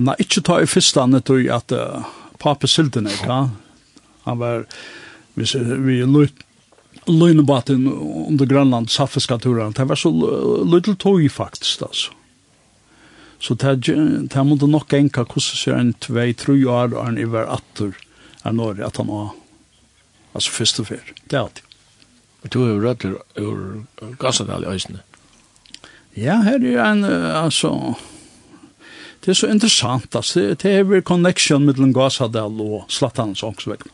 Nei, 0.00 0.14
ikke 0.22 0.40
ta 0.46 0.56
i 0.62 0.68
fyrsta 0.70 1.04
annet 1.04 1.28
at 1.52 1.74
uh, 1.76 2.06
pape 2.40 2.70
Sildenek, 2.70 3.18
ja, 3.26 3.42
han 4.24 4.40
var, 4.40 4.64
vi, 5.34 5.44
vi 5.84 5.98
løyt 6.06 6.46
løgnebaten 7.08 7.86
under 8.28 8.46
Grønland, 8.46 8.90
Saffeskaturen, 8.90 9.72
det 9.72 9.88
var 9.88 9.96
så 9.96 10.10
lødel 10.10 10.96
tog 10.96 11.24
faktisk, 11.32 11.82
altså. 11.82 12.12
Så 13.40 13.54
det 13.54 13.86
det 13.86 14.44
måtte 14.44 14.68
nok 14.68 14.92
enka 14.92 15.24
hvordan 15.24 15.40
ser 15.40 15.78
en 15.78 15.94
tvei, 15.94 16.32
tru 16.36 16.58
år 16.68 16.92
og 16.92 17.06
er 17.06 17.20
i 17.22 17.24
hver 17.24 17.48
atter 17.48 17.96
er 18.44 18.52
når 18.52 18.82
at 18.84 18.96
han 19.00 19.08
var 19.08 19.32
altså 20.34 20.50
først 20.50 20.80
og 20.80 20.86
fyr. 20.90 21.12
Det 21.24 21.36
er 21.36 21.46
alltid. 21.46 21.64
Og 22.42 22.52
du 22.52 22.58
er 22.62 22.68
jo 22.68 22.82
rødder 22.84 23.16
ur 23.40 24.14
Gassadal 24.20 24.64
i 24.64 24.72
Øysene. 24.74 25.00
Ja, 26.16 26.40
her 26.42 26.60
er 26.64 26.84
en, 26.84 27.04
altså, 27.04 27.94
det 29.24 29.30
er 29.30 29.38
så 29.38 29.50
interessant, 29.52 30.16
altså, 30.16 30.40
det, 30.40 30.62
det 30.62 30.72
er 30.72 30.84
vel 30.88 31.02
connection 31.02 31.64
mellom 31.64 31.92
Gassadal 31.94 32.60
og 32.60 32.84
Slattans 32.88 33.44
ångsvegna. 33.46 33.92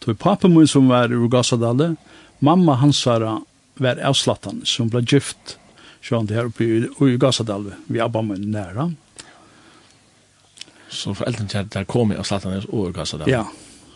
Det 0.00 0.10
var 0.10 0.20
papen 0.20 0.54
min 0.56 0.68
som 0.68 0.88
var 0.88 1.12
ur 1.12 1.28
Gassadal, 1.28 1.96
mamma 2.44 2.78
hansara 2.80 3.38
var 3.80 4.00
avslattan 4.06 4.62
som 4.68 4.90
ble 4.92 5.02
gift 5.02 5.56
sjåan 6.04 6.28
det 6.28 6.36
her 6.36 6.50
oppe 6.50 6.64
i, 6.64 6.82
i 6.84 7.16
Gazadalve 7.20 7.78
vi 7.88 8.02
abba 8.04 8.22
med 8.22 8.44
næra. 8.44 8.90
Så 10.88 11.14
foreldren 11.16 11.48
til 11.50 11.70
der 11.72 11.88
kom 11.88 12.12
i 12.12 12.18
avslattan 12.20 12.60
og 12.68 12.92
Gazadalve 12.94 13.32
Ja, 13.32 13.44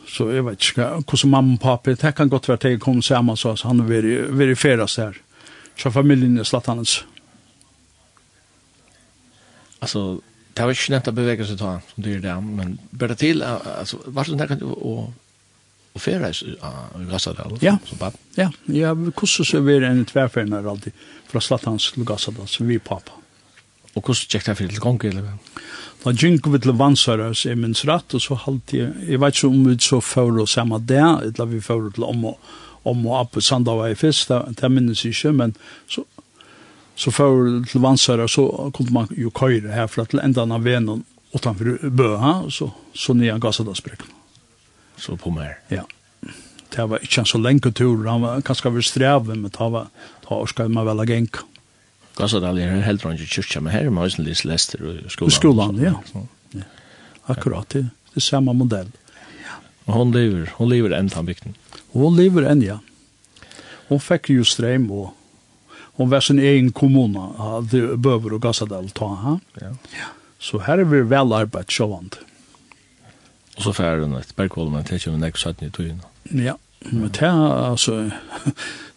så 0.09 0.31
jeg 0.33 0.47
vet 0.47 0.71
ikke 0.71 0.89
hvordan 1.05 1.31
mamma 1.31 1.59
og 1.59 1.63
pappa 1.63 1.95
det 1.95 2.15
kan 2.17 2.33
godt 2.33 2.49
være 2.49 2.61
at 2.63 2.71
jeg 2.71 2.81
kom 2.81 3.03
sammen 3.03 3.37
så 3.37 3.55
han 3.63 3.85
verifieres 3.89 4.97
her. 4.97 5.21
Så 5.79 5.91
familien 5.91 6.41
i 6.41 6.45
Slattanes 6.45 7.05
Alltså, 9.81 10.21
det 10.55 10.63
var 10.63 10.71
inte 10.71 10.93
nämnt 10.93 11.09
att 11.09 11.15
bevega 11.15 11.47
sig 11.47 11.59
ta, 11.59 11.81
som 11.95 12.03
du 12.03 12.11
gör 12.11 12.19
det, 12.19 12.41
men 12.41 12.79
bare 12.91 13.15
till, 13.15 13.43
alltså, 13.43 13.99
varför 14.05 14.31
den 14.31 14.41
här 14.41 14.47
kan 14.47 14.59
du, 14.59 14.65
och 14.65 15.13
på 15.99 16.05
ferie 16.07 16.33
i 16.33 17.07
Gassadal? 17.11 17.59
Ja, 17.61 17.77
ja. 18.39 18.51
ja. 18.67 18.95
Hvordan 18.95 19.49
så 19.51 19.63
vi 19.67 19.79
en 19.85 20.05
tverferner 20.09 20.69
alltid 20.71 20.93
fra 21.29 21.43
Slattans 21.45 21.91
til 21.93 22.07
Gassadal, 22.09 22.49
som 22.49 22.69
vi 22.71 22.79
er 22.79 22.85
pappa. 22.85 23.19
Og 23.95 24.03
hvordan 24.03 24.31
gikk 24.31 24.47
det 24.47 24.57
for 24.57 24.71
til 24.71 24.83
gong, 24.85 25.03
eller? 25.11 25.35
Da 26.05 26.15
gikk 26.15 26.47
vi 26.53 26.61
til 26.63 26.77
Vansara, 26.79 27.33
så 27.35 27.51
jeg 27.51 27.59
minns 27.59 27.85
rett, 27.89 28.15
og 28.15 28.23
så 28.23 28.39
halte 28.47 28.79
jeg, 28.79 28.95
jeg 29.09 29.21
vet 29.21 29.37
ikke 29.37 29.51
om 29.51 29.67
vi 29.67 29.77
så 29.83 30.01
fører 30.05 30.45
og 30.45 30.49
samme 30.49 30.79
det, 30.81 31.03
eller 31.03 31.51
vi 31.51 31.61
fører 31.65 31.91
til 31.95 32.07
om 32.07 32.33
og 32.33 32.57
om 32.89 33.07
og 33.07 33.17
oppe 33.19 33.43
Sandava 33.45 33.89
i 33.91 33.97
fest, 33.99 34.31
det, 34.31 34.55
det 34.61 34.71
minnes 34.73 35.03
jeg 35.05 35.17
ikke, 35.17 35.33
men 35.33 35.57
så 35.91 36.05
så 36.99 37.11
för 37.11 37.65
til 37.65 37.81
Vansara 37.81 38.29
så 38.29 38.71
kunne 38.75 38.93
man 38.93 39.09
jo 39.17 39.31
køyre 39.31 39.71
herfra 39.71 40.05
til 40.05 40.19
enda 40.19 40.43
av 40.43 40.65
venen 40.65 41.05
utenfor 41.33 41.91
Bøha, 41.91 42.51
så 42.51 42.71
så 42.95 43.15
nye 43.15 43.39
gasadansbräckan. 43.39 44.18
Så 44.99 45.17
på 45.17 45.31
mer. 45.35 45.59
Ja. 45.73 45.85
Det 46.75 46.85
var 46.91 47.03
ikke 47.03 47.23
en 47.23 47.29
så 47.31 47.39
lenge 47.41 47.73
tur. 47.73 48.05
Han 48.07 48.25
var 48.27 48.43
kanskje 48.45 48.73
vel 48.75 48.85
strevet, 48.85 49.37
men 49.37 49.51
det 49.51 49.71
var 49.73 49.89
det 50.23 50.31
var 50.31 50.51
skal 50.51 50.75
man 50.75 50.87
vel 50.87 51.05
geng. 51.09 51.31
Kanskje 52.19 52.41
det 52.43 52.65
er 52.65 52.81
helt 52.83 53.05
rann 53.07 53.17
i 53.19 53.27
kyrkja, 53.27 53.63
men 53.63 53.73
her 53.73 53.87
er 53.87 53.95
man 53.95 54.09
også 54.09 54.25
litt 54.27 54.45
lester 54.45 54.83
i 54.83 54.97
skolan. 55.09 55.31
I 55.31 55.37
skolan, 55.37 55.79
ja. 55.83 55.95
ja. 56.59 56.67
Akkurat, 57.31 57.69
det, 57.71 57.87
det 58.11 58.21
er 58.21 58.27
samme 58.27 58.55
modell. 58.57 58.91
Ja. 59.45 59.61
Og 59.87 60.01
hun 60.01 60.13
lever, 60.17 60.51
hun 60.59 60.73
lever 60.73 60.97
enn 60.99 61.11
tannbygden. 61.13 61.55
Hun 61.95 62.19
lever 62.19 62.49
enn, 62.51 62.65
ja. 62.67 62.81
Hun 63.89 64.03
fikk 64.03 64.33
jo 64.35 64.45
streim 64.45 64.91
og 64.93 65.15
hun 65.99 66.11
var 66.11 66.23
sin 66.23 66.39
egen 66.39 66.71
kommune, 66.71 67.25
det 67.71 67.97
bøver 67.99 68.37
og 68.37 68.43
Gassadal, 68.45 68.91
ta. 68.95 69.39
Ja. 69.59 69.73
ja. 69.97 70.11
Så 70.39 70.61
her 70.63 70.79
er 70.79 70.87
vi 70.87 71.01
vel 71.11 71.35
arbeid 71.35 71.73
sjåvande. 71.75 72.23
Og 73.59 73.65
så 73.67 73.75
færre 73.75 74.05
hun 74.05 74.15
et 74.15 74.35
bergholmen, 74.39 74.87
det 74.87 75.01
kommer 75.03 75.19
nekk 75.27 75.39
satt 75.41 75.63
i 75.67 75.71
tøyene. 75.75 76.07
Ja, 76.31 76.55
men 76.93 77.11
det 77.11 77.27
er 77.27 77.55
altså, 77.73 77.97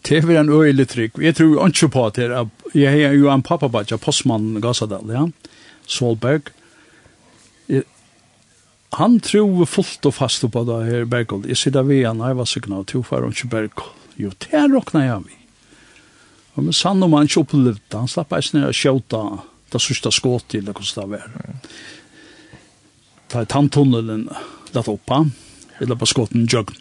det 0.06 0.20
er 0.22 0.40
en 0.40 0.54
øyelig 0.54 0.88
trygg. 0.92 1.18
Jeg 1.18 1.36
tror 1.36 1.56
jo 1.56 1.66
ikke 1.66 1.90
på 1.96 2.06
at 2.06 2.20
det 2.20 2.28
er, 2.30 2.50
jeg 2.78 3.02
er 3.08 3.16
jo 3.18 3.32
en 3.34 3.42
pappabadja, 3.42 3.98
postmann 3.98 4.62
Gassadal, 4.62 5.10
ja, 5.10 5.26
Solberg. 5.90 6.54
Jeg, 7.68 7.84
Han 9.00 9.20
tror 9.20 9.66
fullt 9.66 10.06
og 10.06 10.14
fast 10.14 10.46
på 10.52 10.64
det 10.68 10.80
her 10.86 11.06
bergholmen. 11.06 11.50
Jeg 11.50 11.58
sitter 11.58 11.84
ved 11.88 12.06
han, 12.06 12.22
jeg 12.22 12.38
var 12.38 12.46
sikker 12.46 12.76
av 12.76 12.86
to 12.86 13.02
for 13.02 13.26
ikke 13.30 13.50
bergholmen. 13.50 13.98
Jo, 14.20 14.30
det 14.44 14.54
er 14.54 14.68
råkna 14.70 15.06
jeg 15.06 15.24
vi. 15.26 15.38
Og 16.54 16.66
men 16.68 16.76
sann 16.76 17.02
om 17.02 17.14
han 17.16 17.26
ikke 17.26 17.46
opplevde, 17.46 17.96
han 17.96 18.12
slapp 18.12 18.36
eisen 18.36 18.66
å 18.68 18.74
skjøta 18.76 19.22
det 19.72 19.80
sørste 19.82 20.12
skåtid, 20.12 20.62
eller 20.62 20.76
hvordan 20.76 21.00
det 21.00 21.18
var. 21.18 21.48
Ja 21.48 21.56
ta 23.32 23.46
tanntunnelen 23.48 24.28
lett 24.76 24.88
oppa, 24.92 25.24
eller 25.80 25.96
på 25.96 26.10
skåten 26.10 26.48
jøgn. 26.52 26.76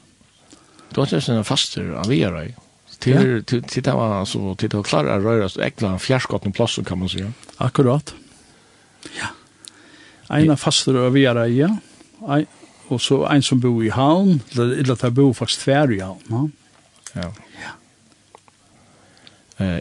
Du 0.91 0.99
har 0.99 1.07
ikke 1.07 1.23
sånn 1.23 1.47
faster 1.47 1.93
av 2.01 2.11
vi 2.11 2.21
er 2.27 2.35
deg. 2.35 2.57
Til 3.01 3.45
det 3.47 3.95
var 3.95 4.25
så, 4.29 4.41
til 4.59 4.69
det 4.69 4.77
var 4.77 4.89
klare 4.89 5.17
å 5.17 5.23
røre, 5.23 5.49
så 5.49 5.63
ekla 5.65 5.95
fjærskotten 6.03 6.53
plass, 6.53 6.77
kan 6.85 6.99
man 7.01 7.09
si. 7.09 7.23
Akkurat. 7.63 8.13
Ja. 9.17 9.31
Ein 10.31 10.51
er 10.53 10.61
faster 10.61 10.99
av 11.01 11.15
vi 11.15 11.25
er 11.31 11.39
deg, 11.39 11.55
ja. 11.57 11.71
Ein, 12.27 12.49
og 12.91 12.99
så 13.01 13.23
ein 13.31 13.43
som 13.47 13.63
bor 13.63 13.79
i 13.87 13.93
havn, 13.95 14.41
eller 14.59 14.97
at 14.97 15.05
jeg 15.07 15.15
bor 15.15 15.31
faktisk 15.39 15.63
tver 15.63 15.95
i 15.95 16.01
havn. 16.03 16.51
Ja. 17.15 17.31
Ja. 17.63 17.77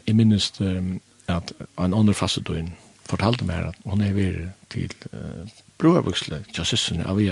Jeg 0.06 0.16
minnes 0.16 0.52
at 0.60 1.54
en 1.58 1.94
annen 1.96 2.14
fastedøyen 2.18 2.74
fortalte 3.10 3.46
meg 3.48 3.72
at 3.72 3.78
hun 3.90 4.02
er 4.06 4.14
vært 4.14 4.54
til 4.70 4.94
broabuksle, 5.80 6.44
tja 6.54 6.66
sissene 6.68 7.08
av 7.08 7.22
i 7.22 7.30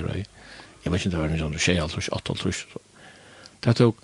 jeg 0.88 0.94
vet 0.94 1.02
ikke 1.02 1.10
om 1.10 1.14
det 1.14 1.20
var 1.20 1.34
en 1.34 1.42
sånn 1.42 1.60
tjej, 1.60 1.80
alt 1.84 1.96
trus, 1.96 2.10
åtta 2.16 2.36
trus, 2.38 2.64
det 3.66 3.76
tok, 3.76 4.00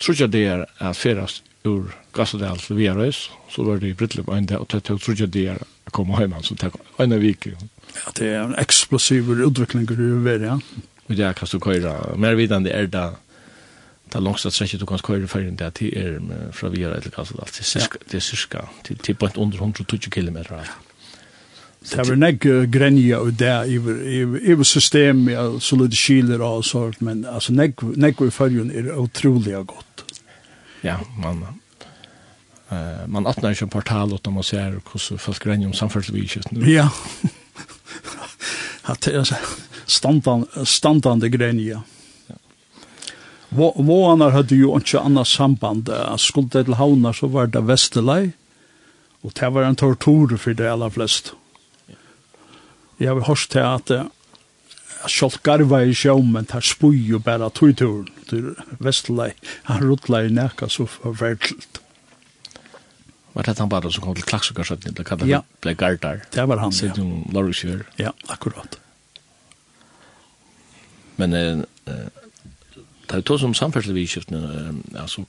trus 0.00 0.22
jeg 0.22 0.32
det 0.32 0.44
er 0.48 0.64
at 0.64 0.96
ferast 0.96 1.44
ur 1.68 1.90
Gassadal 2.16 2.60
til 2.62 2.78
Via 2.78 2.94
så 3.12 3.64
var 3.66 3.80
det 3.82 3.90
i 3.90 3.96
Brittlum 3.98 4.30
en 4.32 4.46
dag, 4.46 4.62
og 4.62 4.70
det 4.72 4.84
tok 4.86 5.02
trus 5.02 5.20
jeg 5.20 5.32
det 5.34 5.46
er 5.52 5.60
å 5.60 5.92
komme 5.92 6.16
hjemme, 6.16 6.40
så 6.42 6.54
det 6.54 6.70
tok 6.70 6.80
en 7.02 7.12
av 7.12 7.20
vik. 7.20 7.50
Ja, 7.50 8.12
det 8.16 8.28
er 8.30 8.42
en 8.46 8.56
eksplosiv 8.56 9.28
utvikling 9.36 9.88
i 9.90 9.96
Uver, 10.16 10.44
ja. 10.44 10.58
Og 11.08 11.16
det 11.16 11.24
er 11.24 11.36
hva 11.36 11.48
du 11.50 11.58
køyra, 11.60 11.94
mer 12.16 12.36
vidande 12.38 12.72
er 12.72 12.88
det, 12.88 13.06
det 14.08 14.16
er 14.16 14.24
langst 14.24 14.48
at 14.48 14.56
strekket 14.56 14.80
du 14.80 14.88
kan 14.88 15.04
køyre 15.04 15.28
ferien 15.28 15.56
det 15.60 15.74
til 15.80 15.92
er 15.92 16.18
fra 16.56 16.72
Viarøy 16.72 17.04
til 17.04 17.16
Gassadal, 17.16 17.52
det 17.52 18.16
er 18.16 18.24
cirka, 18.24 18.68
til, 18.84 18.96
til 18.96 19.18
på 19.18 19.28
et 19.28 19.36
under 19.36 19.60
120 19.60 20.08
kilometer, 20.14 20.62
ja. 20.64 20.87
Det 21.80 22.08
var 22.08 22.16
nek 22.18 22.42
grenja 22.70 23.20
og 23.22 23.36
det 23.38 23.52
i 23.70 24.56
system 24.66 25.28
og 25.28 25.62
solide 25.62 25.96
skiler 25.96 26.42
og 26.42 26.64
sånt, 26.66 27.00
men 27.00 27.24
altså 27.24 27.54
nek 27.54 28.20
i 28.20 28.30
fyrjun 28.34 28.70
er 28.74 28.90
utrolig 28.98 29.54
godt. 29.66 30.04
Ja, 30.82 30.98
man 31.16 31.44
eh 32.70 33.06
man 33.06 33.26
öppnar 33.26 33.50
ju 33.50 33.64
en 33.64 33.68
portal 33.68 34.12
åt 34.12 34.26
man 34.26 34.36
och 34.36 34.44
ser 34.44 34.70
hur 34.70 35.16
folk 35.16 35.44
grenja 35.44 35.66
om 35.66 35.72
samfärdselvidskiften. 35.72 36.70
Ja. 36.70 36.90
Att 38.82 39.08
alltså 39.08 39.34
standande 39.86 40.46
standande 40.66 41.28
grenja. 41.28 41.82
anar 43.50 44.30
hadde 44.30 44.54
jo 44.54 44.76
ikke 44.78 45.00
annet 45.00 45.26
samband. 45.26 45.88
Skulle 46.18 46.48
det 46.48 46.64
til 46.64 46.74
havner 46.74 47.12
så 47.12 47.26
var 47.26 47.46
det 47.46 47.66
Vesterlei, 47.66 48.32
og 49.22 49.32
det 49.34 49.54
var 49.54 49.62
en 49.62 49.76
tortur 49.76 50.36
for 50.36 50.52
det 50.52 50.68
aller 50.68 50.90
fleste. 50.90 51.30
Jeg 52.98 53.14
har 53.14 53.26
hørt 53.28 53.48
til 53.50 53.64
at 53.64 53.92
Sjolk 55.06 55.42
garva 55.46 55.84
i 55.86 55.92
sjåm, 55.94 56.32
men 56.34 56.48
tar 56.50 56.64
spui 56.66 56.98
jo 57.06 57.20
bare 57.22 57.46
tøyturen 57.54 58.08
til 58.26 58.48
Vestlei. 58.82 59.30
Han 59.68 59.84
rutla 59.84 60.24
i 60.26 60.32
nekka 60.34 60.66
så 60.72 60.88
forferdelt. 60.90 61.78
Var 63.36 63.46
det 63.46 63.58
han 63.60 63.70
bare 63.70 63.92
som 63.94 64.02
kom 64.02 64.16
til 64.18 64.26
Klaksukkarsøtten, 64.26 64.96
det 64.98 65.06
kallet 65.06 65.30
ja. 65.30 65.44
ble 65.62 65.76
Gardar? 65.78 66.24
Det 66.34 66.48
var 66.50 66.58
han, 66.58 66.74
ja. 66.74 66.78
Siden 66.80 67.28
Lorgsjøer. 67.30 67.84
Ja, 68.00 68.10
akkurat. 68.26 68.80
Men 71.18 71.34
eh, 71.38 71.62
det 71.86 73.14
er 73.14 73.22
to 73.22 73.38
som 73.38 73.54
samferdselsvidskiftene, 73.54 74.42
eh, 74.42 75.02
altså 75.02 75.22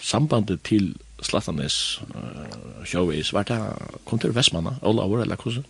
sambandet 0.00 0.62
til 0.64 0.94
Slattanes, 1.20 2.00
eh, 2.16 2.56
Sjøvis, 2.88 3.34
var 3.36 3.44
det, 3.48 3.60
kom 4.08 4.18
til 4.18 4.32
Vestmanna, 4.36 4.78
Olavur, 4.82 5.20
eller 5.20 5.36
hvordan? 5.36 5.68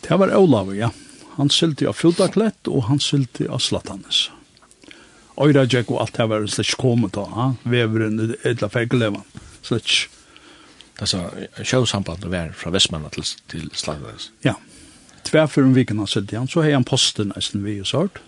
Det 0.00 0.18
var 0.18 0.34
Olav, 0.36 0.74
ja. 0.76 0.90
Han 1.36 1.50
sylte 1.50 1.88
av 1.88 1.98
Fjodaklett, 1.98 2.68
og 2.68 2.86
han 2.88 3.00
sylte 3.02 3.48
av 3.52 3.60
Slattanes. 3.60 4.30
Øyra 5.36 5.66
Jack 5.68 5.90
og 5.92 6.00
alt 6.00 6.16
det 6.16 6.28
var 6.30 6.46
slett 6.48 6.76
kommet 6.80 7.12
da, 7.16 7.26
ha? 7.28 7.48
Veveren, 7.68 8.36
Edla 8.46 8.70
Fegelevan, 8.72 9.26
slett. 9.66 10.06
Altså, 10.96 11.26
sjøsambandet 11.60 12.30
var 12.32 12.54
fra 12.56 12.70
Vestmanna 12.72 13.10
til, 13.12 13.26
til 13.52 13.66
Slattanes? 13.76 14.30
Ja. 14.46 14.54
Tverfor 15.28 15.66
om 15.66 15.74
viken 15.76 16.00
han 16.00 16.08
sylte 16.08 16.38
han, 16.38 16.48
så 16.48 16.64
hei 16.64 16.72
han 16.72 16.86
posten 16.88 17.34
nesten 17.34 17.66
vi 17.66 17.80
og 17.82 17.90
sånt. 17.90 18.22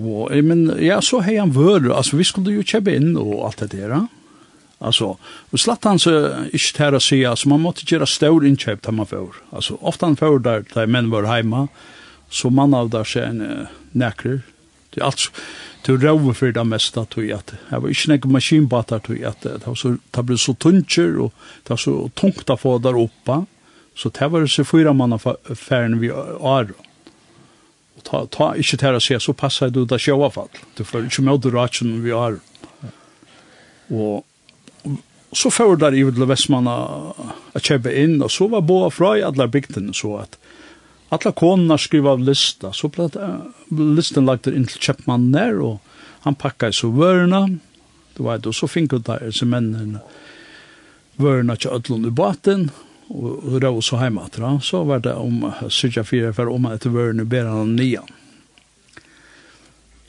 Og, 0.00 0.32
men, 0.42 0.64
ja, 0.82 0.96
så 1.04 1.20
hei 1.22 1.36
han 1.36 1.52
vører, 1.54 1.92
altså, 1.94 2.18
vi 2.18 2.26
skulle 2.26 2.56
jo 2.56 2.66
kjøpe 2.66 2.96
inn 2.96 3.12
og 3.20 3.36
alt 3.46 3.62
det 3.62 3.74
der, 3.76 3.94
ja 4.00 4.02
Alltså, 4.82 5.16
och 5.50 5.60
slatt 5.60 5.84
han 5.84 5.98
så 5.98 6.34
inte 6.52 6.78
här 6.78 6.92
att 6.92 7.02
säga, 7.02 7.36
så 7.36 7.48
man 7.48 7.60
måste 7.60 7.94
göra 7.94 8.06
stor 8.06 8.46
inköp 8.46 8.82
där 8.82 8.92
man 8.92 9.06
får. 9.06 9.34
Alltså, 9.50 9.78
ofta 9.80 10.06
han 10.06 10.16
får 10.16 10.38
där, 10.38 10.64
där 10.74 10.86
män 10.86 11.10
var 11.10 11.22
hemma, 11.22 11.68
så 12.28 12.50
man 12.50 12.74
av 12.74 12.90
där 12.90 13.04
sig 13.04 13.22
en 13.22 13.40
uh, 13.40 13.66
näkrer. 13.90 14.40
Det 14.90 15.00
är 15.00 15.04
alltså, 15.04 15.30
det 15.82 15.92
är 15.92 15.96
råd 15.96 16.36
för 16.36 16.52
det 16.52 16.64
mesta, 16.64 17.04
tror 17.04 17.26
jag. 17.26 17.38
att 17.38 17.46
Det 17.46 17.78
var 17.78 17.88
inte 17.88 18.08
några 18.08 18.28
maskinbatar, 18.28 18.98
tror 18.98 19.18
jag. 19.18 19.30
att 19.30 19.40
Det 19.40 19.66
var 19.66 19.74
så, 19.74 19.96
det 20.10 20.22
blev 20.22 20.36
så 20.36 20.54
tunncher, 20.54 21.18
och 21.18 21.34
det 21.62 21.70
var 21.70 21.76
så 21.76 22.08
tungt 22.08 22.50
att 22.50 22.60
få 22.60 22.78
där 22.78 23.00
uppe. 23.02 23.44
Så 23.96 24.08
det 24.08 24.28
var 24.28 24.46
så 24.46 24.64
fyra 24.64 24.92
man 24.92 25.12
affären 25.12 26.00
vi 26.00 26.08
har. 26.40 26.72
Och 27.96 28.02
ta, 28.02 28.26
ta 28.26 28.56
inte 28.56 28.86
här 28.86 28.92
att 28.92 29.02
säga, 29.02 29.20
så 29.20 29.32
passar 29.32 29.68
du 29.70 29.84
där 29.84 29.98
sjövafall. 29.98 30.48
Du 30.76 30.84
får 30.84 31.04
inte 31.04 31.22
med 31.22 31.54
ratchen 31.54 32.02
vi 32.02 32.10
har. 32.10 32.38
Och 33.88 34.26
så 35.32 35.50
får 35.50 35.76
der 35.80 35.94
i 35.96 36.02
Vidle 36.04 36.26
Vestmanna 36.28 36.74
å 37.16 37.60
kjøpe 37.60 37.92
inn, 37.96 38.18
og 38.20 38.30
så 38.32 38.48
var 38.52 38.66
boa 38.68 38.90
fra 38.92 39.14
i 39.16 39.24
alle 39.24 39.48
bygdene, 39.48 39.94
så 39.96 40.18
at 40.20 40.36
alle 41.12 41.32
konene 41.36 41.78
skrev 41.80 42.08
av 42.08 42.20
lista, 42.24 42.72
så 42.76 42.90
ble 42.92 43.08
det, 43.12 43.28
listen 43.72 44.28
lagt 44.28 44.48
inn 44.50 44.68
til 44.68 44.90
kjøpmannen 44.90 45.32
der, 45.32 45.60
og 45.60 45.80
han 46.26 46.36
pakket 46.38 46.76
så 46.76 46.92
vørene, 46.92 47.58
du 48.16 48.24
vet, 48.26 48.46
og 48.48 48.56
så 48.56 48.68
fikk 48.68 48.98
ut 48.98 49.08
der, 49.08 49.30
så 49.32 49.48
mennene 49.48 50.02
vørene 51.20 51.56
til 51.56 51.72
Ødlund 51.78 52.08
i 52.08 52.14
baten, 52.16 52.68
og 53.12 53.56
rå 53.60 53.72
så 53.84 54.00
hjemme 54.00 54.24
etter, 54.28 54.44
så 54.64 54.82
var 54.88 55.00
det 55.04 55.14
om 55.16 55.46
sykja 55.68 56.04
fire 56.08 56.32
for 56.36 56.52
om 56.52 56.68
etter 56.70 56.92
vørene 56.92 57.28
ber 57.28 57.48
han 57.48 57.74
nian. 57.76 58.08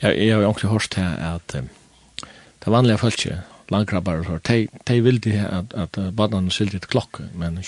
Jeg, 0.00 0.20
jeg 0.20 0.32
har 0.34 0.44
jo 0.44 0.50
egentlig 0.50 0.72
hørt 0.72 0.92
til 0.92 1.26
at 1.32 1.56
det 1.56 2.72
vanlige 2.72 3.00
folket 3.00 3.53
landkrabbar 3.72 4.22
og 4.22 4.26
så, 4.28 4.38
de, 4.48 4.68
de 4.88 5.00
ville 5.04 5.34
at, 5.44 5.74
at, 5.74 5.98
at 5.98 6.16
badene 6.16 6.52
sylte 6.52 6.78
til 6.78 6.90
klokke, 6.96 7.28
men 7.34 7.60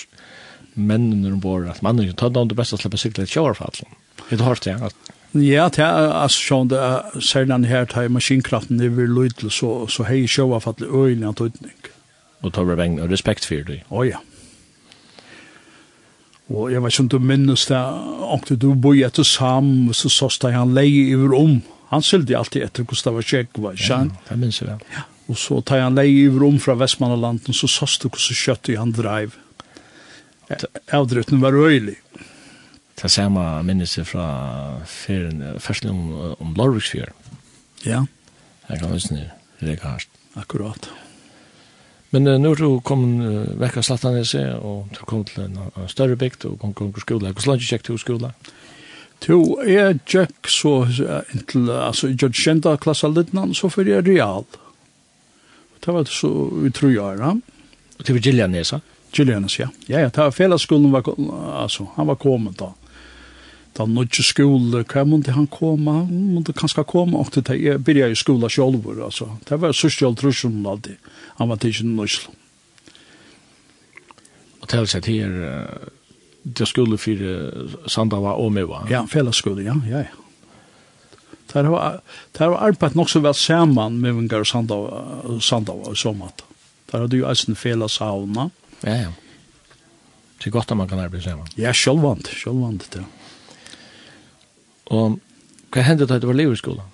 mennene 0.77 1.39
bor 1.41 1.65
at 1.69 1.81
mannen 1.81 2.05
ikke 2.05 2.19
tødde 2.21 2.43
om 2.43 2.49
det 2.51 2.57
beste 2.57 2.77
å 2.77 2.81
slippe 2.81 2.99
sikla 3.01 3.25
et 3.25 3.33
sjåarfall. 3.33 3.81
Hitt 4.29 4.43
hårst 4.45 4.67
det, 4.69 4.77
at 4.81 5.13
Ja, 5.33 5.67
det 5.73 5.83
er 5.83 6.13
altså 6.15 6.39
sånn 6.39 6.69
det 6.71 6.79
er 6.81 7.21
særlig 7.21 7.67
her 7.69 7.85
det 7.89 8.05
er 8.05 8.13
maskinkraften 8.13 8.79
det 8.79 8.93
vil 8.95 9.11
lyde 9.11 9.51
så, 9.53 9.87
så 9.91 10.05
hei 10.07 10.23
sjåa 10.29 10.61
for 10.63 10.73
at 10.73 10.81
det 10.81 10.87
er 10.87 11.11
øyne 11.11 11.29
antydning. 11.33 11.75
Og 12.45 12.53
tar 12.53 12.67
vi 12.69 12.77
vegn 12.77 12.99
og 13.01 13.11
respekt 13.11 13.45
for 13.45 13.65
det? 13.67 13.81
Å 13.89 14.05
ja. 14.07 14.21
Og 16.47 16.71
jeg 16.71 16.79
vet 16.79 16.93
ikke 16.93 17.03
om 17.03 17.09
du 17.11 17.19
minnes 17.19 17.65
det, 17.67 17.81
om 18.31 18.43
du 18.47 18.69
bor 18.79 18.95
etter 18.95 19.25
Sam, 19.27 19.89
så 19.91 20.09
sås 20.09 20.39
det 20.39 20.53
han 20.55 20.71
leie 20.77 21.09
i 21.11 21.15
om. 21.17 21.59
Han 21.91 22.03
sylde 22.03 22.37
alltid 22.37 22.63
etter 22.63 22.87
hvordan 22.87 23.03
det 23.03 23.15
var 23.17 23.27
Gustav 23.27 23.63
var 23.63 23.75
ikke 23.75 23.87
sant? 23.87 24.15
Ja, 24.15 24.29
det 24.29 24.39
minnes 24.39 24.61
jeg 24.61 24.69
vel. 24.69 24.85
Ja. 24.95 25.03
Og 25.27 25.37
så 25.39 25.59
tar 25.61 25.83
han 25.83 25.97
leie 25.97 26.25
i 26.25 26.31
rom 26.31 26.59
fra 26.63 26.77
Vestmannalanden, 26.79 27.55
så 27.55 27.67
sås 27.67 27.97
du 27.99 28.07
hvordan 28.07 28.41
kjøtt 28.41 28.71
i 28.71 28.77
han 28.79 28.93
dreiv. 28.95 29.35
Avdrøtten 30.95 31.41
var 31.43 31.55
øylig. 31.55 31.97
Det 32.97 33.11
samme 33.11 33.41
minnes 33.67 33.97
jeg 33.97 34.07
fra 34.09 34.27
ferien, 34.89 35.43
fersen 35.61 35.91
om, 35.91 36.05
om 36.41 36.55
Lorviksfjør. 36.57 37.11
Ja. 37.85 38.05
Jeg 38.69 38.79
kan 38.79 38.95
huske 38.95 39.19
det, 39.19 39.27
det 39.59 39.75
er 39.75 39.83
hardt. 39.83 40.09
Akkurat. 40.37 40.89
Men 42.15 42.27
uh, 42.27 42.37
nå 42.39 42.53
er 42.55 42.61
du 42.61 42.79
kommet 42.87 43.25
uh, 43.25 43.55
vekk 43.59 43.81
av 43.81 43.85
Slattanese, 43.85 44.43
og 44.63 44.87
du 44.95 45.01
kom 45.09 45.25
til 45.27 45.43
en, 45.43 45.59
uh, 45.75 45.83
større 45.91 46.17
bygd, 46.19 46.47
og 46.47 46.61
kom 46.61 46.73
til 46.77 47.03
skolen. 47.03 47.33
Hvordan 47.33 47.53
langt 47.53 47.67
gikk 47.67 47.83
du 47.87 47.97
skolen? 47.99 48.33
Jo, 49.27 49.41
jeg 49.65 49.99
gikk 50.05 50.49
så 50.51 50.73
inntil, 51.33 51.71
altså, 51.73 52.11
jeg 52.11 52.21
gikk 52.21 52.37
kjent 52.37 52.69
av 52.69 52.79
klassen 52.81 53.15
litt, 53.17 53.33
så 53.57 53.69
fyrir 53.73 53.97
jeg 53.97 54.07
real. 54.07 54.45
Det 55.85 55.91
var 55.91 56.05
så 56.05 56.49
vi 56.63 56.71
tror 56.71 56.91
jag 56.91 57.17
då. 57.17 57.41
Och 57.99 58.05
till 58.05 58.17
Gillianes. 58.17 58.73
Gillianes 59.11 59.59
ja. 59.59 59.67
Ja 59.85 59.99
ja, 59.99 60.09
det 60.09 60.17
var 60.17 60.31
fällskolan 60.31 60.91
var 60.91 61.03
alltså 61.53 61.87
han 61.95 62.07
var 62.07 62.15
kommen 62.15 62.53
då. 62.57 62.73
Då 63.73 63.85
nødde 63.85 64.23
skole, 64.23 64.83
hva 64.83 65.03
måtte 65.05 65.31
han 65.31 65.47
komma, 65.47 65.91
Han 65.91 66.33
måtte 66.33 66.53
kanskje 66.53 66.83
komma 66.83 67.17
och 67.17 67.29
det 67.33 67.77
började 67.77 68.11
i 68.11 68.15
skola 68.15 68.49
selv, 68.49 69.01
alltså. 69.03 69.37
Det 69.47 69.57
var 69.57 69.73
så 69.73 69.89
själv 69.89 70.15
tror 70.15 70.31
som 70.31 70.65
alltid. 70.65 70.95
Han 71.37 71.49
var 71.49 71.57
till 71.57 71.85
något. 71.85 72.29
Och 74.59 74.67
till 74.67 74.87
sig 74.87 75.01
till 75.01 75.31
det 76.43 76.65
skulle 76.65 76.97
för 76.97 77.87
Sandava 77.87 78.33
og 78.33 78.51
Meva. 78.51 78.87
Ja, 78.89 79.07
fällskolan 79.07 79.65
ja, 79.65 79.75
ja 79.91 79.97
ja. 79.97 80.26
Det 81.47 81.63
har, 81.65 82.01
har 82.39 82.57
arbeidt 82.59 82.95
nok 82.95 83.09
så 83.09 83.21
vel 83.23 83.35
sammen 83.37 84.01
med 84.01 84.17
Vingar 84.17 84.43
og 84.43 84.49
Sandava, 84.49 85.37
Sandava 85.43 85.93
og 85.93 85.97
så 85.97 86.13
måte. 86.15 86.45
Der 86.91 87.03
har 87.03 87.07
du 87.11 87.17
jo 87.19 87.29
eisen 87.29 87.55
fela 87.59 87.87
sauna. 87.91 88.49
Ja, 88.83 88.95
ja. 89.07 89.13
Det 90.37 90.49
er 90.49 90.53
godt 90.53 90.71
at 90.71 90.77
man 90.77 90.89
kan 90.89 90.99
arbeide 91.01 91.23
sammen. 91.23 91.47
Ja, 91.57 91.73
selvvant, 91.73 92.29
selvvant, 92.29 92.85
det. 92.93 93.03
Og 94.93 95.17
hva 95.73 95.83
hendte 95.83 96.07
da 96.07 96.19
du 96.21 96.29
var 96.29 96.37
liv 96.37 96.53
i 96.53 96.59
skolen? 96.59 96.93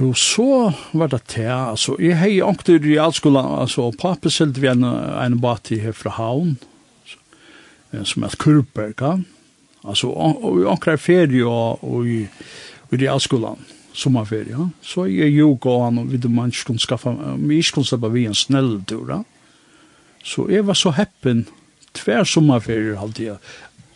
Jo, 0.00 0.14
så 0.16 0.70
var 0.96 1.10
det 1.12 1.18
til, 1.28 1.50
altså, 1.50 1.96
jeg 2.00 2.16
hei 2.16 2.38
ångte 2.40 2.78
i 2.78 2.80
realskolen, 2.80 3.42
altså, 3.60 3.90
pappa 4.00 4.30
selte 4.32 4.62
vi 4.62 4.70
en, 4.70 4.86
en 4.86 5.36
bati 5.42 5.76
her 5.82 5.92
fra 5.92 6.14
Havn, 6.16 6.54
som 8.08 8.24
er 8.24 8.38
Kurberga, 8.40 9.18
ja 9.18 9.39
Alltså 9.82 10.06
och 10.08 10.58
vi 10.58 10.76
kräver 10.80 10.96
ferie 10.96 11.44
och 11.44 11.84
och 11.84 12.06
i 12.06 12.28
realskolan 12.90 13.56
sommarferie. 13.92 14.52
Ja. 14.52 14.70
Så 14.82 15.08
jag 15.08 15.28
ju 15.28 15.54
går 15.54 15.84
han 15.84 15.98
och 15.98 16.12
vid 16.12 16.30
man 16.30 16.52
skulle 16.52 16.78
skaffa 16.78 17.12
mig 17.36 17.62
skulle 17.62 17.86
släppa 17.86 18.08
vi 18.08 18.26
en 18.26 18.34
snäll 18.34 18.82
tur. 18.86 19.24
Så 20.24 20.50
är 20.50 20.62
var 20.62 20.74
så 20.74 20.90
häppen 20.90 21.44
tvär 21.92 22.24
sommarferier 22.24 22.94
hade 22.94 23.22
jag 23.22 23.36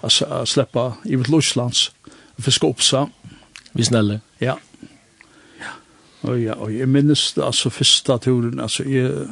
att 0.00 0.48
släppa 0.48 0.92
i 1.04 1.16
vårt 1.16 1.28
Lyslands 1.28 1.92
för 2.38 2.50
skopsa. 2.50 3.08
Vi 3.72 3.84
snälla. 3.84 4.20
Ja. 4.38 4.58
Och 6.20 6.40
ja, 6.40 6.54
och 6.54 6.70
minnes 6.70 7.32
det, 7.32 7.44
altså, 7.44 7.70
første 7.70 8.18
turen 8.18 8.60
altså, 8.60 8.84
jeg, 8.88 9.26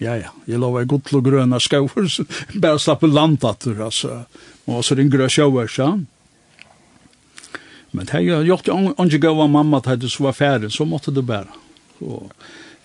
ja 0.00 0.16
ja, 0.16 0.30
jag 0.44 0.60
lovar 0.60 0.84
gott 0.84 1.12
och 1.12 1.24
gröna 1.24 1.60
så 1.60 1.88
bara 2.54 2.78
slappe 2.78 3.06
landat 3.06 3.66
altså, 3.66 4.24
og 4.70 4.84
så 4.86 4.96
ringer 4.98 5.24
jeg 5.24 5.36
sjøversa. 5.36 5.88
Men 7.92 8.08
det 8.08 8.14
har 8.14 8.46
gjort 8.46 8.70
jo 8.70 8.92
ikke 9.04 9.24
gav 9.26 9.40
mamma 9.50 9.82
til 9.84 9.98
det 10.00 10.10
som 10.12 10.28
var 10.28 10.36
ferdig, 10.36 10.70
så 10.72 10.86
måtte 10.88 11.12
det 11.12 11.24
bare. 11.28 11.50
Og 12.00 12.30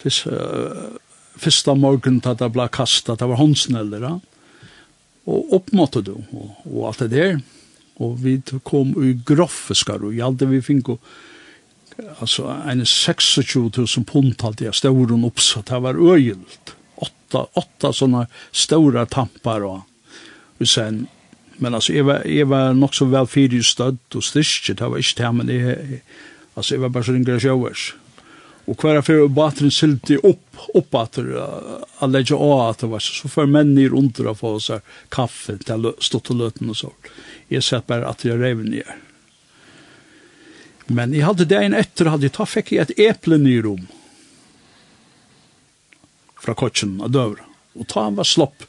først, 0.02 0.28
uh, 0.28 0.98
første 1.40 1.76
morgen 1.80 2.20
til 2.24 2.40
det 2.40 2.50
ble 2.54 2.68
kastet, 2.74 3.20
det 3.20 3.30
var 3.30 3.40
håndsneller, 3.40 4.04
ja. 4.04 4.18
og 5.28 5.54
opp 5.56 5.72
måtte 5.76 6.04
det, 6.04 6.18
og, 6.18 6.52
og 6.66 6.90
alt 6.90 7.06
det 7.06 7.12
der. 7.16 7.40
Og 8.04 8.20
vi 8.22 8.36
kom 8.68 8.92
i 9.02 9.16
groffeskar, 9.26 10.04
og 10.04 10.18
gjaldt 10.18 10.46
vi 10.52 10.62
fikk 10.62 10.98
altså 12.20 12.52
en 12.70 12.84
26.000 12.86 14.04
pund 14.06 14.44
alt 14.46 14.60
det, 14.60 14.76
stauren 14.76 15.26
oppsatt, 15.26 15.72
det 15.72 15.82
var 15.82 15.98
øyelt. 15.98 16.74
Åtta, 16.98 17.46
åtta 17.58 17.94
sånne 17.94 18.26
stora 18.52 19.06
tampar, 19.10 19.66
og, 19.66 20.20
og 20.60 20.70
sen 20.70 21.06
Men 21.58 21.74
altså, 21.74 21.94
jeg 21.94 22.06
var, 22.06 22.26
jeg 22.30 22.50
var 22.50 22.74
nok 22.78 22.94
så 22.94 23.08
vel 23.10 23.30
fyrig 23.30 23.64
stødd 23.66 24.18
og 24.18 24.26
styrke, 24.26 24.76
det 24.78 24.90
var 24.92 25.02
ikke 25.02 25.22
det, 25.22 25.32
men 25.40 25.50
jeg, 25.50 26.02
altså, 26.56 26.76
jeg 26.76 26.84
var 26.84 26.94
bare 26.94 27.08
så 27.08 27.16
yngre 27.18 27.40
sjøvers. 27.42 27.88
Og 28.68 28.76
hver 28.84 29.00
fyrir 29.02 29.30
bateren 29.32 29.72
silti 29.72 30.18
opp, 30.28 30.60
opp 30.76 30.96
at 31.00 31.18
det, 31.24 31.40
a 32.04 32.10
leggja 32.10 32.36
av 32.36 32.66
at 32.66 32.84
det 32.84 32.90
var, 32.92 33.04
så 33.04 33.16
så 33.16 33.32
fyrir 33.32 33.54
menn 33.54 33.72
nir 33.78 33.96
under 33.96 34.28
å 34.28 34.36
få 34.36 34.58
seg 34.64 34.96
kaffe 35.14 35.56
til 35.64 35.94
stått 36.04 36.34
og 36.34 36.42
løten 36.44 36.74
og 36.74 36.78
så. 36.78 36.92
Jeg 37.50 37.64
sett 37.64 37.88
bare 37.88 38.10
at 38.12 38.26
jeg 38.28 38.38
reiv 38.42 38.66
nir. 38.68 38.90
Men 40.92 41.16
jeg 41.16 41.24
hadde 41.28 41.48
det 41.48 41.64
en 41.64 41.80
etter, 41.80 42.12
hadde 42.12 42.28
jeg 42.28 42.36
ta 42.36 42.48
fikk 42.48 42.74
jeg 42.76 42.86
et 42.86 43.00
eple 43.08 43.40
nir 43.40 43.66
om, 43.72 43.88
fra 46.38 46.54
kotsen 46.56 47.00
av 47.04 47.12
døvra, 47.16 47.48
og 47.80 47.88
ta 47.88 48.06
han 48.06 48.20
var 48.20 48.28
slopp. 48.28 48.68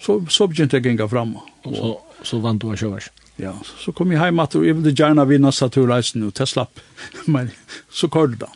Så, 0.00 0.22
så 0.32 0.46
begynte 0.48 0.78
jeg 0.78 0.86
genga 0.86 1.10
framme. 1.10 1.42
Og 1.68 1.76
så, 1.76 1.90
så 2.30 2.40
vant 2.40 2.60
du 2.62 2.70
av 2.70 2.78
kjøvers. 2.80 3.10
Ja, 3.40 3.54
så 3.80 3.92
kom 3.96 4.12
jeg 4.12 4.20
hjem 4.20 4.42
at 4.42 4.56
jeg 4.56 4.76
ville 4.76 4.92
gjerne 4.96 5.24
vinne 5.28 5.52
Saturreisen, 5.52 6.24
og 6.26 6.34
til 6.36 6.48
slapp. 6.48 6.82
Men 7.32 7.52
så 7.88 8.10
kvar 8.12 8.32
det 8.32 8.42
da. 8.42 8.50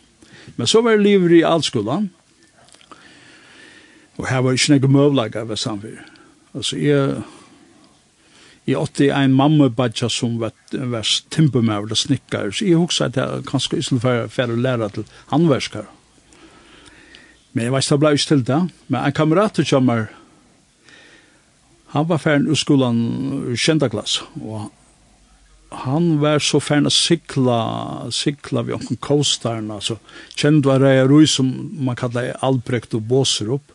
Men 0.57 0.69
så 0.71 0.83
var 0.85 0.97
jeg 0.97 1.07
livet 1.07 1.39
i 1.39 1.47
allskolen, 1.47 2.11
og 4.15 4.29
her 4.31 4.45
var 4.47 4.55
ikke 4.55 4.77
noe 4.77 4.93
møvlager 4.95 5.43
av 5.43 5.57
samfunnet. 5.59 6.11
Altså, 6.55 6.77
jeg, 6.79 7.23
jeg 8.69 8.79
åtte 8.79 9.09
en 9.11 9.35
mamma 9.35 9.67
badja 9.75 10.07
som 10.13 10.37
var, 10.39 10.53
var 10.71 11.09
timpermøver 11.35 11.91
og 11.91 11.99
snikker, 11.99 12.53
så 12.55 12.69
jeg 12.69 12.79
husker 12.79 13.11
at 13.11 13.19
jeg 13.19 13.47
kanskje 13.49 13.81
ikke 13.81 13.89
stedet 13.89 14.05
for, 14.05 14.29
for 14.37 14.55
å 14.55 14.61
lære 14.69 14.91
til 14.95 15.09
handverskere. 15.33 15.89
Men 17.55 17.67
jeg 17.67 17.75
vet 17.75 17.87
at 17.87 17.91
jeg 17.91 18.03
ble 18.03 18.13
ikke 18.15 18.31
til 18.31 18.47
det. 18.47 18.61
Men 18.91 19.01
en 19.01 19.17
kamerat 19.17 19.59
til 19.59 19.67
kommer 19.71 20.07
han 21.95 22.09
var 22.11 22.19
færen 22.19 22.49
ur 22.51 22.59
skolan 22.59 22.97
kjenta 23.55 23.89
klass, 23.93 24.21
og 24.43 24.71
han 25.85 26.17
var 26.23 26.43
så 26.43 26.61
færen 26.63 26.91
å 26.91 26.93
sikla, 26.93 27.59
sikla 28.15 28.65
vi 28.67 28.75
omkring 28.77 28.99
kostarn, 29.03 29.71
altså, 29.75 29.97
kjent 30.35 30.67
var 30.67 30.83
det 30.83 31.07
roi 31.11 31.25
som 31.31 31.49
man 31.87 31.99
kallar 31.99 32.35
Albrecht 32.47 32.95
og 32.99 33.07
Båser 33.11 33.55
opp, 33.57 33.71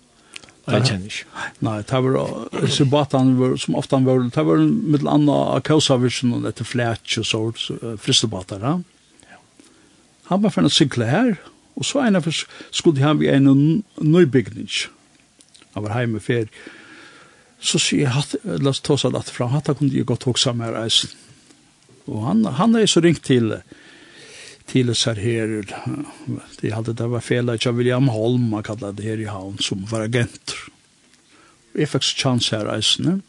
Det 0.69 0.85
kjenner 0.85 1.09
ikke. 1.09 1.43
Nei, 1.65 1.79
det 1.81 1.99
var 2.05 2.67
Subatan, 2.69 3.31
som 3.57 3.77
ofte 3.79 3.97
han 3.97 4.05
var, 4.05 4.19
det 4.21 4.43
var 4.45 4.59
mitt 4.61 5.05
annet 5.07 5.31
av 5.33 5.63
Kausavirsen 5.65 6.35
og 6.35 6.45
etter 6.45 6.67
Fletch 6.67 7.17
og 7.21 7.25
så, 7.25 7.39
fristebater, 8.03 8.61
ja. 8.61 8.75
Han 10.29 10.43
var 10.43 10.53
færen 10.53 10.69
å 10.69 10.73
sikla 10.73 11.07
her, 11.09 11.31
og 11.73 11.87
så 11.89 12.03
en 12.03 12.19
av 12.19 12.27
skulle 12.29 13.01
han 13.01 13.17
vi 13.17 13.31
en 13.33 13.49
nøybygning. 13.97 14.69
Han 15.73 15.87
var 15.87 16.03
hjemme 16.03 16.21
fyrir, 16.21 16.51
så 17.59 17.79
sier 17.81 18.07
jeg, 18.07 18.39
la 18.63 18.71
oss 18.71 18.81
ta 18.85 18.95
seg 18.97 19.13
dette 19.15 19.33
fra, 19.35 19.49
hatt 19.51 19.71
kunne 19.75 19.93
jeg 19.93 20.07
godt 20.07 20.27
hoksa 20.29 20.53
med 20.55 20.73
reisen. 20.75 21.11
Og 22.09 22.23
han, 22.25 22.45
han 22.57 22.75
er 22.79 22.87
så 22.89 23.03
ringt 23.03 23.25
til, 23.27 23.57
til 24.69 24.89
oss 24.93 25.05
her 25.09 25.19
her, 25.19 25.59
de 26.61 26.73
hadde 26.73 26.95
det 26.97 27.09
var 27.11 27.25
fel, 27.25 27.51
ikke 27.53 27.75
William 27.75 28.09
Holm, 28.13 28.53
han 28.55 28.65
kallet 28.65 28.97
det 28.97 29.09
her 29.09 29.21
i 29.21 29.29
havn, 29.29 29.59
som 29.61 29.83
var 29.91 30.07
agenter. 30.07 30.69
Jeg 31.77 31.91
fikk 31.91 32.07
så 32.07 32.21
chans 32.23 32.49
her 32.55 32.65
reisen. 32.65 33.19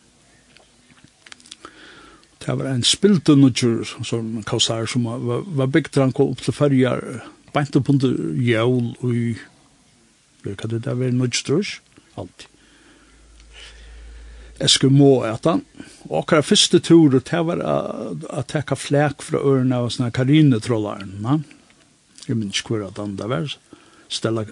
Det 2.40 2.56
var 2.56 2.70
en 2.70 2.86
spiltunutjur 2.86 3.84
som 4.06 4.38
kausar, 4.48 4.88
som 4.88 5.04
var, 5.04 5.44
var 5.44 5.68
bygd 5.74 6.00
han 6.00 6.14
kom 6.16 6.32
opp 6.32 6.40
til 6.46 6.56
fyrjar 6.56 7.04
beint 7.54 7.76
opp 7.76 7.90
under 7.92 8.14
jævl 8.38 8.92
og 9.02 9.10
i 9.10 9.26
hva 10.46 10.70
det 10.70 10.84
der 10.86 10.96
var 10.96 11.12
nudstrus 11.12 11.78
alltid 12.18 12.49
Eskimo 14.60 15.22
etan. 15.28 15.62
Og 16.08 16.22
akkurat 16.22 16.46
første 16.46 16.80
tur, 16.84 17.14
det 17.16 17.42
var 17.46 17.62
å 17.64 18.42
teka 18.48 18.76
flek 18.76 19.24
fra 19.24 19.40
ørene 19.40 19.78
av 19.80 19.90
sånne 19.94 20.12
karinetrollaren. 20.16 21.14
Jeg 22.26 22.36
minns 22.36 22.60
ikke 22.60 22.76
hvor 22.76 22.88
at 22.90 23.00
han 23.00 23.16
det 23.18 23.28
var. 23.30 23.54
Stella, 24.10 24.44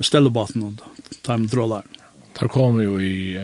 stella 0.00 0.32
baten 0.34 0.66
og 0.66 0.82
ta 1.26 1.38
med 1.38 1.52
trollaren. 1.52 1.96
Der 2.38 2.50
kom 2.52 2.78
jo 2.82 2.98
i, 3.02 3.34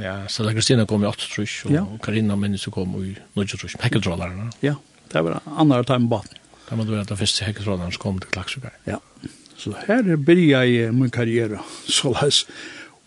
ja, 0.00 0.14
Stella 0.30 0.54
Kristina 0.56 0.86
kom 0.90 1.04
i 1.04 1.06
8 1.06 1.28
trus, 1.30 1.60
og 1.68 1.74
ja. 1.74 1.84
Karina 2.02 2.34
minnes 2.38 2.64
kom 2.74 2.96
i 2.98 3.12
9 3.38 3.46
trus, 3.52 3.76
hekkeltrollaren. 3.82 4.50
Ja, 4.64 4.74
det 5.12 5.22
var 5.22 5.38
andre 5.46 5.84
ta 5.86 6.00
med 6.00 6.10
baten. 6.10 6.40
Det 6.64 6.78
var 6.80 7.04
det 7.06 7.18
første 7.20 7.46
hekkeltrollaren 7.46 7.94
som 7.94 8.02
kom 8.02 8.18
til 8.22 8.32
Klaksukar. 8.34 8.74
Ja, 8.88 8.98
så 9.60 9.74
her 9.86 10.16
byrja 10.16 10.64
jeg 10.66 10.94
min 10.96 11.12
karriere, 11.14 11.60
så 11.86 12.14
løs. 12.16 12.44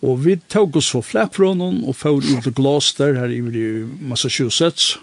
Og 0.06 0.20
vi 0.22 0.36
tog 0.50 0.76
oss 0.78 0.92
for 0.94 1.06
flak 1.06 1.34
fra 1.38 1.54
noen 1.58 1.82
og 1.88 1.98
får 1.98 2.20
ut 2.22 2.46
til 2.46 2.54
Gloucester 2.58 3.18
her 3.18 3.34
i 3.34 3.42
Massachusetts. 4.06 4.98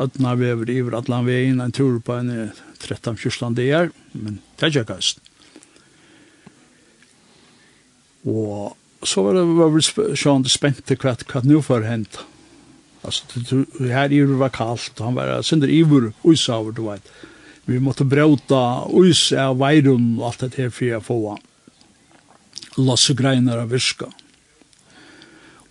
Øtna 0.00 0.34
vi 0.36 0.50
over 0.52 0.70
i 0.70 0.80
Atlanveien, 0.98 1.60
en 1.62 1.72
tur 1.72 2.00
på 2.04 2.18
en 2.18 2.50
13-14 2.82 3.54
dager, 3.56 3.92
men 4.12 4.40
det 4.58 4.66
er 4.66 4.72
ikke 4.72 4.92
gøyst. 4.92 5.22
Og 8.28 8.74
så 9.04 9.22
var 9.22 9.38
det 9.38 9.44
var 9.56 9.72
vi 9.72 9.84
sjående 10.16 10.52
spent 10.52 10.82
til 10.88 10.98
hva, 11.00 11.14
hva 11.30 11.44
nå 11.44 11.62
får 11.64 11.88
hent. 11.88 12.20
Altså, 13.04 13.24
det, 13.36 13.88
her 13.92 14.12
i 14.12 14.22
var 14.40 14.52
kaldt, 14.52 15.00
han 15.04 15.16
var 15.16 15.40
sender 15.44 15.72
ivor, 15.72 16.10
uisaver, 16.24 16.72
du 16.72 16.86
vet. 16.88 17.10
Vi 17.68 17.80
måtte 17.80 18.04
brauta 18.04 18.84
uis 18.92 19.30
av 19.32 19.58
veirun 19.60 20.18
og 20.18 20.28
alt 20.28 20.44
det 20.44 20.56
her 20.58 20.72
for 20.72 20.98
å 20.98 21.04
få 21.04 21.18
han 21.30 21.44
lasse 22.78 23.14
greiner 23.14 23.60
av 23.62 23.72
virka. 23.74 24.10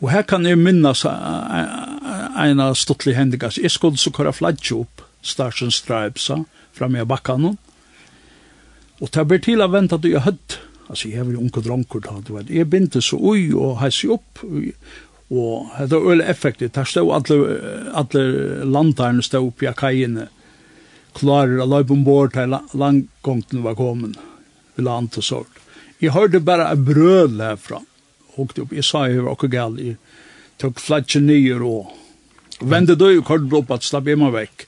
Og 0.03 0.09
her 0.11 0.25
kan 0.27 0.45
jeg 0.45 0.59
minnas 0.59 1.05
av 1.07 2.73
stuttlig 2.75 3.15
hendigas. 3.15 3.57
Jeg 3.57 3.71
skulle 3.71 3.99
så 3.99 4.11
kora 4.11 4.33
fladje 4.35 4.75
opp 4.81 5.03
Stars 5.23 5.61
and 5.63 5.71
Stripes 5.71 6.27
framme 6.75 6.99
i 6.99 7.07
bakkanen. 7.07 7.57
Og 8.99 9.09
det 9.11 9.23
ber 9.27 9.39
til 9.43 9.63
å 9.63 9.71
vente 9.71 9.95
at 9.95 10.05
jeg 10.07 10.23
hødd. 10.25 10.59
Altså, 10.89 11.07
jeg 11.09 11.23
var 11.23 11.33
jo 11.33 11.41
unge 11.45 11.63
dronker 11.63 12.03
da, 12.03 12.17
du 12.19 12.35
vet. 12.35 12.51
Jeg 12.51 12.67
begynte 12.69 13.01
så 13.01 13.17
ui 13.17 13.53
og 13.55 13.79
heisi 13.79 14.09
opp. 14.11 14.43
Og 15.33 15.71
det 15.79 15.95
var 15.95 16.11
øyelig 16.11 16.27
effektivt. 16.29 16.75
Der 16.75 16.83
stod 16.87 17.13
alle, 17.15 17.37
alle 17.95 18.23
landaren 18.67 19.21
stod 19.23 19.47
opp 19.47 19.63
i 19.63 19.71
akajene. 19.71 20.27
Klarer 21.15 21.63
å 21.63 21.69
løpe 21.69 21.95
ombord 21.95 22.35
til 22.35 22.53
langgongten 22.73 23.63
var 23.63 23.77
kommet. 23.79 24.19
Vi 24.75 24.83
la 24.83 24.99
og 24.99 25.23
sånt. 25.23 25.52
Jeg 26.03 26.11
hørte 26.11 26.41
bare 26.43 26.67
en 26.73 26.83
brøl 26.83 27.39
herfra. 27.39 27.79
Hukte 28.35 28.65
opp, 28.65 28.73
jeg 28.75 28.83
sa 28.83 29.05
jo 29.07 29.29
ikke 29.31 29.47
gal, 29.53 29.77
jeg 29.79 29.95
tok 30.59 30.81
flatje 30.81 31.21
nyer 31.23 31.61
og 31.63 31.93
vende 32.59 32.97
døy 32.99 33.21
og 33.21 33.27
kort 33.29 33.53
opp 33.55 33.71
at 33.75 33.85
slapp 33.87 34.09
hjemme 34.09 34.31
vekk. 34.33 34.65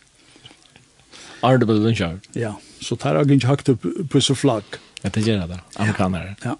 Arde 1.45 1.67
på 1.67 1.75
den 1.81 1.97
kjørt? 1.97 2.29
Ja, 2.37 2.53
så 2.81 2.95
tar 2.99 3.19
jeg 3.19 3.39
ikke 3.39 3.51
hakt 3.51 3.73
opp 3.73 3.87
på 4.11 4.21
så 4.23 4.37
flagg. 4.37 4.79
Ja, 5.03 5.11
det 5.11 5.25
gjør 5.25 5.41
jeg 5.41 5.51
det, 5.51 5.59
amerikanere. 5.81 6.37
Ja, 6.45 6.55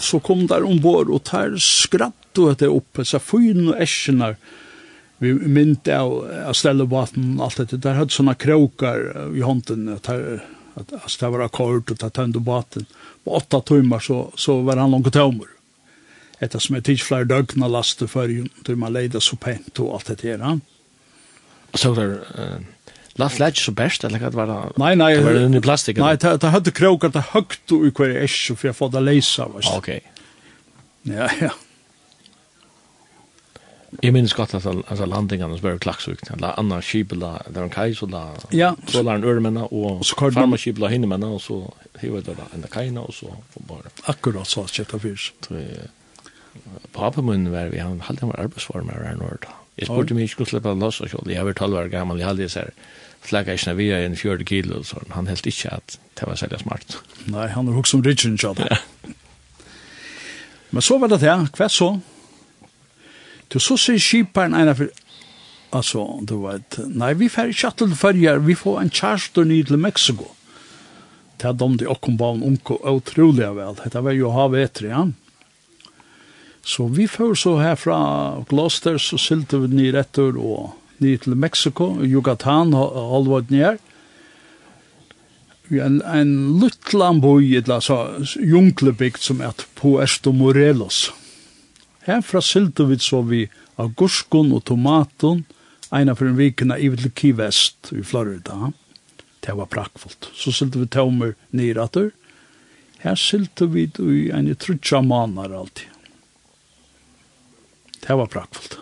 så 0.00 0.20
kom 0.24 0.46
der 0.48 0.64
ombord 0.66 1.12
og 1.12 1.24
tar 1.28 1.52
skratt 1.62 2.40
og 2.40 2.54
etter 2.54 2.72
opp, 2.72 3.02
så 3.04 3.20
fyren 3.22 3.72
og 3.72 3.82
esjener, 3.82 4.38
vi 5.20 5.32
mynte 5.32 5.94
av, 5.96 6.18
av 6.50 6.56
stelle 6.56 6.84
vatten 6.88 7.38
alt 7.40 7.60
dette, 7.62 7.78
der 7.80 7.96
hadde 8.00 8.12
sånne 8.12 8.34
krokar 8.36 9.32
i 9.32 9.44
hånden, 9.44 9.88
der 10.04 10.42
at 10.76 10.92
altså, 10.92 11.18
det 11.20 11.32
var 11.32 11.44
akkord 11.46 11.90
og 11.90 11.98
ta 11.98 12.10
tönd 12.12 12.36
baten. 12.44 12.86
På 13.24 13.36
åtta 13.40 13.60
timmar 13.60 14.04
så, 14.04 14.30
så 14.36 14.60
var 14.66 14.80
han 14.80 14.92
langt 14.92 15.12
tommer. 15.12 15.50
Etter 16.40 16.60
som 16.60 16.76
er 16.76 16.84
tidsflare 16.84 17.28
døgna 17.28 17.68
laste 17.72 18.08
før, 18.08 18.28
til 18.64 18.76
man 18.76 18.92
leide 18.92 19.22
så 19.24 19.38
pent 19.40 19.80
og 19.80 19.94
alt 19.96 20.10
dette 20.12 20.28
her. 20.28 20.58
Så 21.76 21.94
der, 21.96 22.18
uh, 22.36 22.60
Last 23.16 23.38
ledge 23.40 23.62
så 23.64 23.72
best 23.72 24.04
eller 24.04 24.18
vad 24.18 24.34
var 24.34 24.46
det? 24.46 24.78
nei. 24.78 24.94
nej, 24.94 25.14
det 25.16 25.24
var 25.24 25.32
den 25.32 25.54
i 25.54 25.60
plastik. 25.60 25.96
Nei, 25.96 26.16
det 26.20 26.34
det 26.40 26.50
hadde 26.52 26.70
krokar 26.70 27.08
det 27.08 27.22
høgt 27.32 27.72
og 27.72 27.86
i 27.86 27.90
kvar 27.90 28.08
är 28.08 28.26
så 28.26 28.56
för 28.56 28.68
jag 28.68 28.76
får 28.76 28.88
det 28.88 29.00
läsa 29.00 29.48
va. 29.48 29.60
Okej. 29.76 30.00
Ja 31.02 31.30
ja. 31.40 31.50
Jeg 34.02 34.12
minns 34.12 34.34
godt 34.36 34.54
at 34.58 34.66
altså, 34.66 35.06
landingene 35.08 35.56
som 35.56 35.66
var 35.66 35.78
klaksvikt. 35.82 36.30
Eller 36.34 36.58
annan 36.60 36.82
kibla, 36.84 37.36
der 37.46 37.60
var 37.60 37.68
en 37.68 37.74
kaj, 37.74 37.94
så 37.98 38.08
la, 38.10 38.22
ja. 38.52 38.72
så 38.90 39.02
la 39.06 39.16
en 39.16 39.24
øremennene, 39.24 39.68
og, 39.70 40.02
og 40.02 40.32
farma 40.34 40.58
kibla 40.60 40.90
hinnemennene, 40.92 41.38
og 41.38 41.40
så 41.44 41.60
hivet 42.02 42.26
det 42.28 42.36
da 42.38 42.48
en 42.54 42.66
kajene, 42.72 43.04
og 43.04 43.14
så 43.14 43.30
bare... 43.68 43.92
Akkurat 44.12 44.48
så, 44.50 44.66
kjetta 44.68 45.00
fyrs. 45.02 45.30
Papa 46.96 47.22
min 47.24 47.50
var, 47.52 47.72
han 47.76 48.00
halde 48.04 48.24
han 48.24 48.32
var 48.32 48.46
arbeidsformer 48.46 49.06
her 49.06 49.16
nå, 49.20 49.30
da. 49.44 49.54
Jeg 49.76 49.90
spurte 49.90 50.16
mig 50.16 50.30
ikke 50.30 50.46
å 50.46 50.48
slippe 50.48 50.72
han 50.72 50.80
loss 50.80 51.02
og 51.04 51.10
kjøl. 51.12 51.28
Jeg 51.28 51.44
var 51.44 51.56
12 51.56 51.80
år 51.82 51.90
gammel, 51.92 52.20
jeg 52.20 52.30
hadde 52.30 52.46
jeg 52.46 52.52
ser, 52.54 52.72
flagga 53.26 53.56
ikke 53.56 53.70
når 53.70 53.76
vi 53.76 53.88
er 53.92 54.06
en 54.06 54.16
40 54.16 54.48
kilo, 54.48 54.80
så 54.88 55.02
han 55.12 55.28
helt 55.28 55.48
ikke 55.48 55.74
at 55.76 55.98
det 56.16 56.28
var 56.28 56.38
særlig 56.40 56.62
smart. 56.62 56.96
Nei, 57.28 57.48
han 57.52 57.68
er 57.68 57.76
hokk 57.76 57.90
som 57.90 58.04
ridgen, 58.04 58.38
kjall. 58.40 58.62
Men 60.72 60.84
så 60.84 60.96
var 61.00 61.12
det 61.12 61.20
det, 61.22 61.34
hva 61.58 61.68
så? 61.72 61.90
Du 63.52 63.58
så 63.62 63.76
sier 63.78 64.00
skiparen 64.02 64.56
ena 64.58 64.74
for, 64.74 64.90
altså, 65.76 66.04
du 66.26 66.38
vet, 66.42 66.78
nei, 66.90 67.12
vi 67.18 67.28
fer 67.30 67.52
ikke 67.52 67.72
til 67.78 67.94
fyrjar, 67.98 68.42
vi 68.46 68.56
får 68.58 68.80
en 68.80 68.90
kjærstor 68.90 69.46
ny 69.46 69.60
til 69.68 69.78
Mexiko. 69.82 70.32
Det 71.36 71.50
er 71.50 71.58
de 71.60 71.68
de 71.82 71.90
okkom 71.92 72.16
barn 72.18 72.42
unko, 72.42 72.80
utrolig 72.90 73.50
vel, 73.58 73.76
dette 73.82 74.02
var 74.02 74.16
jo 74.16 74.32
hav 74.34 74.56
etter, 74.58 74.90
ja. 74.90 75.04
Så 76.66 76.88
vi 76.90 77.06
får 77.06 77.36
så 77.38 77.58
her 77.60 77.76
fra 77.78 77.98
Gloucester, 78.50 78.98
så 78.98 79.18
sylte 79.20 79.60
vi 79.62 79.76
nye 79.76 79.92
retter 79.94 80.34
og 80.34 80.72
nye 80.98 81.20
til 81.22 81.36
Mexiko, 81.38 81.92
Yucatan, 82.02 82.72
halvåret 82.74 83.52
nye 83.54 83.76
en, 85.66 85.98
en 86.02 86.58
luttland 86.60 87.22
boi, 87.22 87.56
eller 87.58 87.82
så, 87.82 87.96
junglebygd 88.38 89.18
som 89.22 89.40
er 89.42 89.54
Puerto 89.78 90.30
Morelos. 90.34 91.08
Mm 91.10 91.25
Herfra 92.06 92.40
sylte 92.42 92.84
vi 92.86 92.98
så 93.02 93.18
vi 93.26 93.40
agurskun 93.82 94.52
og 94.54 94.62
tomaton, 94.68 95.42
eina 95.90 96.14
for 96.14 96.30
en 96.30 96.38
vikina 96.38 96.76
i 96.78 96.90
til 96.94 97.10
Key 97.10 97.34
West 97.34 97.90
i 97.90 98.02
Florida. 98.06 98.70
Det 99.42 99.54
var 99.58 99.66
prakkfullt. 99.70 100.30
Så 100.34 100.52
sylte 100.54 100.78
vi 100.78 100.86
tømmer 100.86 101.34
nyrater. 101.50 102.12
Her 103.02 103.18
sylte 103.18 103.66
vi 103.70 103.88
i 103.90 104.28
en 104.30 104.50
trutja 104.54 105.00
manar 105.02 105.50
alltid. 105.50 105.90
Det 108.06 108.14
var 108.14 108.30
prakkfullt. 108.30 108.78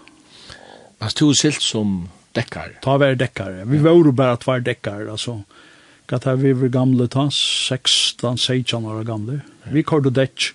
Altså, 1.01 1.25
du 1.25 1.35
sylt 1.35 1.63
som 1.65 1.95
dekkar? 2.37 2.77
Ta 2.85 2.99
var 3.01 3.17
dekkar, 3.17 3.65
Vi 3.65 3.79
var 3.79 3.97
jo 3.97 4.13
bare 4.13 4.37
tvær 4.37 4.61
dekkar, 4.61 5.09
altså. 5.09 5.45
Gat 6.07 6.25
her 6.25 6.37
vi 6.37 6.53
var 6.53 6.69
gamle 6.69 7.09
ta, 7.09 7.29
16-16 7.29 8.85
år 8.85 9.05
gamle. 9.05 9.41
Vi 9.73 9.83
kordet 9.83 10.15
dekk 10.15 10.53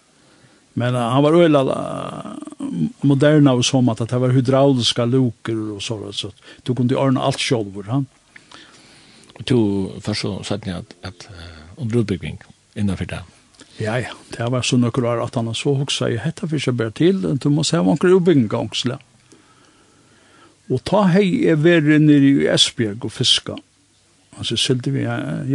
Men 0.80 0.96
uh, 0.96 1.02
han 1.02 1.24
var 1.24 1.34
öla 1.34 1.62
moderna 3.02 3.52
och 3.54 3.66
som 3.66 3.90
att 3.90 4.10
det 4.10 4.18
var 4.18 4.30
hydrauliska 4.30 5.06
luker 5.06 5.72
och 5.72 5.84
så 5.84 6.14
så 6.14 6.32
du 6.64 6.76
kunde 6.76 6.96
ordna 6.96 7.22
allt 7.22 7.40
själv 7.40 7.88
han. 7.88 8.06
Och 9.36 9.44
då 9.46 9.92
först 10.02 10.22
så 10.22 10.44
sa 10.44 10.60
ni 10.66 10.72
att 10.72 10.96
att 11.02 11.30
om 11.76 11.88
brudbygging 11.88 12.38
innanför 12.74 13.06
det. 13.06 13.24
Ja 13.78 14.00
ja, 14.00 14.12
det 14.38 14.50
var 14.50 14.62
så 14.62 14.78
några 14.78 15.10
år 15.12 15.24
att 15.24 15.36
han 15.36 15.56
så 15.56 15.74
huxa 15.74 16.10
i 16.10 16.18
hetta 16.18 16.48
för 16.48 16.60
sig 16.60 16.74
bär 16.74 16.92
till 16.92 17.38
du 17.40 17.50
måste 17.50 17.78
ha 17.78 17.92
en 17.92 17.98
gruvbyggångsla. 17.98 19.00
Och 20.70 20.84
ta 20.84 21.02
hej 21.02 21.50
är 21.50 21.56
värre 21.56 22.00
nere 22.00 22.26
i 22.26 22.48
Esbjerg 22.48 22.98
och 23.02 23.14
fiska. 23.14 23.58
Alltså 24.38 24.58
sälde 24.58 24.92
vi 24.92 25.04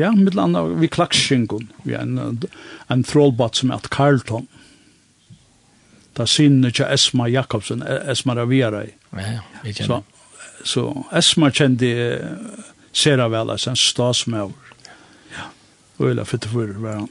ja, 0.00 0.12
mittlanda 0.12 0.64
vi 0.64 0.88
klaxskingon. 0.88 1.68
Vi 1.82 1.94
en 1.94 2.42
en 2.86 3.04
trålbåt 3.04 3.54
som 3.54 3.70
heter 3.70 3.88
Carlton. 3.88 4.46
Mm 4.46 4.63
da 6.16 6.26
sinne 6.26 6.70
til 6.70 6.86
Esma 6.90 7.26
Jakobsen, 7.28 7.82
Esma 7.82 8.34
Raviarai. 8.34 8.88
Ja, 9.12 9.38
ja, 9.64 9.72
Så, 9.86 10.02
så 10.64 11.04
Esma 11.12 11.50
kjente 11.50 11.90
uh, 12.20 12.60
sera 12.92 13.28
vel, 13.28 13.50
altså 13.50 13.70
en 13.70 13.76
statsmøver. 13.76 14.74
Ja, 15.32 15.48
øyla 16.00 16.24
44 16.24 16.82
var 16.82 16.92
han. 16.92 17.08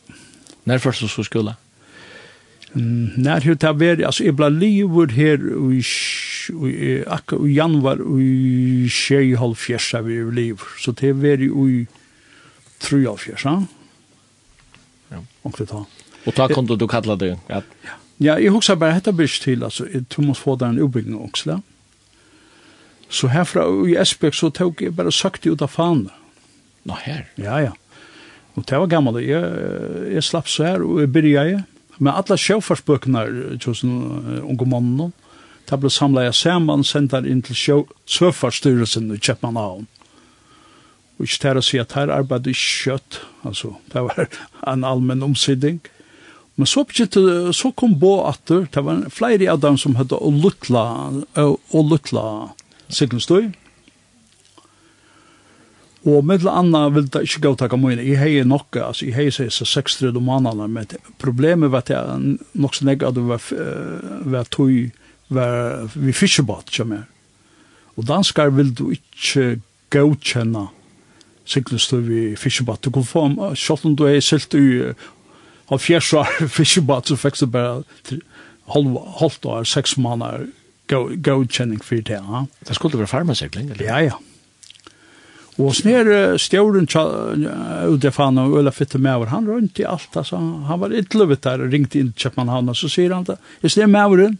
Når 0.66 0.78
først 0.78 1.02
du 1.02 1.08
skulle 1.08 1.26
skulle? 1.26 1.56
Mm, 2.74 3.12
när 3.18 3.42
hur 3.42 3.56
tar 3.56 3.74
veri, 3.74 4.04
alltså 4.04 4.24
jeg 4.24 4.36
ble 4.36 4.50
livet 4.50 5.12
här 5.12 5.38
i 5.74 7.04
akkur 7.08 7.48
i 7.48 7.54
januar 7.54 8.02
i 8.20 8.90
tjej 8.90 9.36
halv 9.38 9.56
fjärsa 9.56 10.02
vi 10.02 10.18
er 10.18 10.32
liv, 10.32 10.62
så 10.82 10.92
det 10.92 11.10
er 11.10 11.14
veri 11.14 11.52
i 11.52 11.86
tre 12.80 13.04
halv 13.06 13.18
fjärsa 13.18 13.68
Ja. 15.12 15.24
och 15.42 15.56
det 15.58 15.66
ta. 15.66 15.86
Og 16.26 16.34
ta 16.36 16.48
kom 16.48 16.66
du, 16.66 16.76
du 16.76 16.88
kallar 16.88 17.16
det, 17.16 17.28
ja. 17.28 17.62
Ja. 17.84 17.98
Ja, 18.24 18.38
jeg 18.40 18.54
husker 18.56 18.80
bare 18.80 18.96
dette 18.96 19.12
blir 19.16 19.28
til, 19.28 19.64
altså, 19.64 19.86
du 19.86 20.22
må 20.24 20.34
få 20.38 20.56
den 20.56 20.80
utbyggingen 20.80 21.20
også, 21.20 21.62
Så 23.10 23.28
herfra 23.28 23.68
i 23.86 23.96
Esbjerg 24.00 24.34
så 24.34 24.50
tok 24.50 24.82
jeg 24.82 24.96
bare 24.96 25.12
søkte 25.12 25.52
ut 25.52 25.62
av 25.62 25.70
fanen. 25.70 26.10
Nå 26.84 26.96
her? 27.04 27.28
Ja, 27.38 27.60
ja. 27.60 27.74
Og 28.56 28.66
det 28.66 28.80
var 28.80 28.88
gammel. 28.88 29.20
Jeg, 29.22 29.44
jeg 30.14 30.24
slapp 30.24 30.48
så 30.50 30.64
her, 30.64 30.82
og 30.82 31.02
jeg 31.02 31.12
begynte 31.12 31.44
jeg. 31.44 31.64
Men 32.00 32.14
alle 32.14 32.38
sjøfarsbøkene, 32.38 33.58
tusen 33.62 33.92
unge 34.42 34.66
mannen, 34.66 35.14
det 35.70 35.80
ble 35.80 35.92
samlet 35.94 36.28
jeg 36.28 36.40
sammen, 36.42 36.84
sendt 36.84 37.14
den 37.14 37.30
inn 37.30 37.44
til 37.46 37.56
sjøfarsstyrelsen 38.10 39.14
i 39.14 39.20
Kjøpmannhavn. 39.22 39.86
Og 41.18 41.28
ikke 41.28 41.42
til 41.46 41.60
å 41.60 41.64
si 41.64 41.80
at 41.80 41.94
her 41.96 42.12
arbeidet 42.12 42.56
ikke 42.56 42.72
kjøtt, 42.84 43.22
altså, 43.46 43.76
det 43.94 44.04
var 44.10 44.26
en 44.74 44.88
allmenn 44.88 45.24
omsidning. 45.24 45.84
Men 46.56 46.70
så 46.70 46.84
begynte, 46.86 47.54
så 47.54 47.72
kom 47.74 47.96
Bo 48.00 48.20
atter, 48.28 48.68
det 48.70 48.84
var 48.86 49.08
flere 49.10 49.50
av 49.50 49.62
dem 49.64 49.78
som 49.82 49.96
hadde 49.98 50.20
Olutla, 50.22 50.86
Olutla 51.74 52.26
sikkelstøy. 52.94 53.50
Og 56.04 56.26
middel 56.28 56.50
anna 56.52 56.84
vil 56.92 57.08
det 57.08 57.24
ikke 57.26 57.46
gå 57.46 57.54
takk 57.58 57.74
om 57.78 57.86
mine. 57.88 58.04
Jeg 58.04 58.20
heier 58.20 58.48
nok, 58.48 58.76
altså, 58.76 59.08
jeg 59.08 59.16
heier 59.16 59.34
seg 59.34 59.54
så 59.56 59.66
seks 59.66 59.98
tredje 60.02 60.20
måneder, 60.22 60.68
men 60.68 60.90
problemet 61.22 61.72
var 61.72 61.86
at 61.86 61.94
jeg 61.94 62.38
nok 62.60 62.76
så 62.76 62.88
nekka 62.90 63.10
at 63.10 63.18
det 63.18 63.24
var, 63.30 63.50
var 64.36 64.50
tog, 64.52 64.74
var 65.34 65.88
vi 65.96 66.14
fiskebåt, 66.14 66.74
ikke 66.74 66.90
mer. 66.92 67.06
Og 67.96 68.06
danskar 68.10 68.52
vil 68.52 68.74
du 68.76 68.90
ikke 68.92 69.62
godkjenne 69.94 70.68
sikkelstøy 71.48 72.02
vi 72.04 72.22
fiskebåt. 72.40 72.84
Du 72.84 72.92
kan 72.92 73.08
få, 73.08 73.26
selv 73.56 73.88
om 73.88 73.96
du 73.96 74.06
er 74.08 74.20
silt 74.24 74.56
i 74.60 74.92
av 75.74 75.82
fjers 75.84 76.12
år 76.18 76.30
fiskebat 76.58 77.12
så 77.12 77.20
fikk 77.20 77.40
det 77.42 77.50
bare 77.54 78.20
halvt 78.74 79.50
år, 79.50 79.66
seks 79.68 79.98
måneder 80.00 80.48
godkjenning 80.88 81.82
for 81.84 82.04
det. 82.06 82.20
Ja. 82.20 82.46
Det 82.68 82.76
skulle 82.78 83.00
være 83.00 83.12
farmasekling, 83.12 83.72
eller? 83.72 83.86
Ja, 83.88 84.00
ja. 84.12 84.20
Og 85.62 85.76
snir 85.78 86.08
stjåren 86.42 86.88
ute 86.90 88.12
fan 88.12 88.40
og 88.42 88.56
Øla 88.58 88.72
fitte 88.74 88.98
med 88.98 89.20
over, 89.20 89.30
han 89.30 89.46
rundt 89.48 89.80
i 89.80 89.86
alt, 89.86 90.10
altså, 90.18 90.40
han 90.40 90.82
var 90.82 90.96
ytterligere 90.98 91.38
der 91.44 91.62
og 91.62 91.76
ringte 91.76 92.00
inn 92.00 92.10
til 92.14 92.26
Kjøpmannhavn, 92.26 92.72
og 92.74 92.78
så 92.78 92.90
sier 92.90 93.14
han 93.14 93.28
det, 93.28 93.38
jeg 93.62 93.76
snir 93.76 93.92
med 93.92 94.08
over 94.08 94.34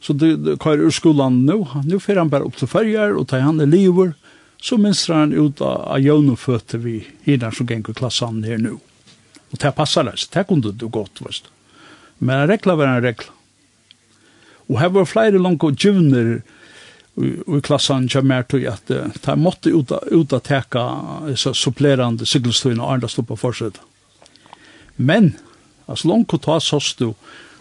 så 0.00 0.12
du, 0.12 0.36
du 0.36 0.54
kører 0.56 0.86
ur 0.88 0.94
skolan 0.96 1.42
nå, 1.44 1.58
nå 1.84 2.00
får 2.00 2.22
han 2.22 2.30
bare 2.32 2.46
opp 2.48 2.56
til 2.56 2.68
fyrjar, 2.70 3.16
og 3.16 3.28
tar 3.28 3.44
han 3.44 3.60
i 3.60 3.68
livet, 3.68 4.16
så 4.60 4.76
minster 4.80 5.16
han 5.16 5.34
ut 5.36 5.60
av, 5.60 5.84
av 5.96 6.00
jøvnføtter 6.00 6.80
vi, 6.80 7.00
hinner 7.26 7.52
som 7.56 7.68
ganger 7.68 7.96
klassen 7.96 8.40
her 8.44 8.60
nå. 8.60 8.78
Og 9.50 9.58
det 9.58 9.74
passar 9.74 10.06
det, 10.06 10.16
det 10.32 10.46
kunne 10.46 10.72
du 10.72 10.88
godt, 10.88 11.22
veist. 11.24 11.50
Men 12.18 12.42
en 12.44 12.50
regla 12.50 12.76
var 12.78 12.86
en 12.86 13.04
regla. 13.04 13.34
Og 14.70 14.78
her 14.78 14.92
var 14.94 15.08
flere 15.10 15.42
langt 15.42 15.64
og 15.66 15.76
djuvner 15.76 16.40
og 17.20 17.56
i 17.58 17.62
klassen 17.64 18.06
kommer 18.08 18.36
mer 18.36 18.46
til 18.48 18.64
at 18.70 18.88
de 18.88 19.36
måtte 19.36 19.72
ut, 19.74 19.90
ut 19.90 20.32
og 20.32 20.42
teka 20.46 20.84
så 21.36 21.52
supplerande 21.56 22.26
sykkelstøyene 22.28 22.82
og 22.84 22.94
andre 22.94 23.10
stod 23.10 23.26
på 23.28 23.38
forsøk. 23.40 23.80
Men, 24.96 25.34
altså 25.90 26.08
langt 26.08 26.32
og 26.36 26.44
ta 26.46 26.60
sås 26.62 26.94
du 27.00 27.10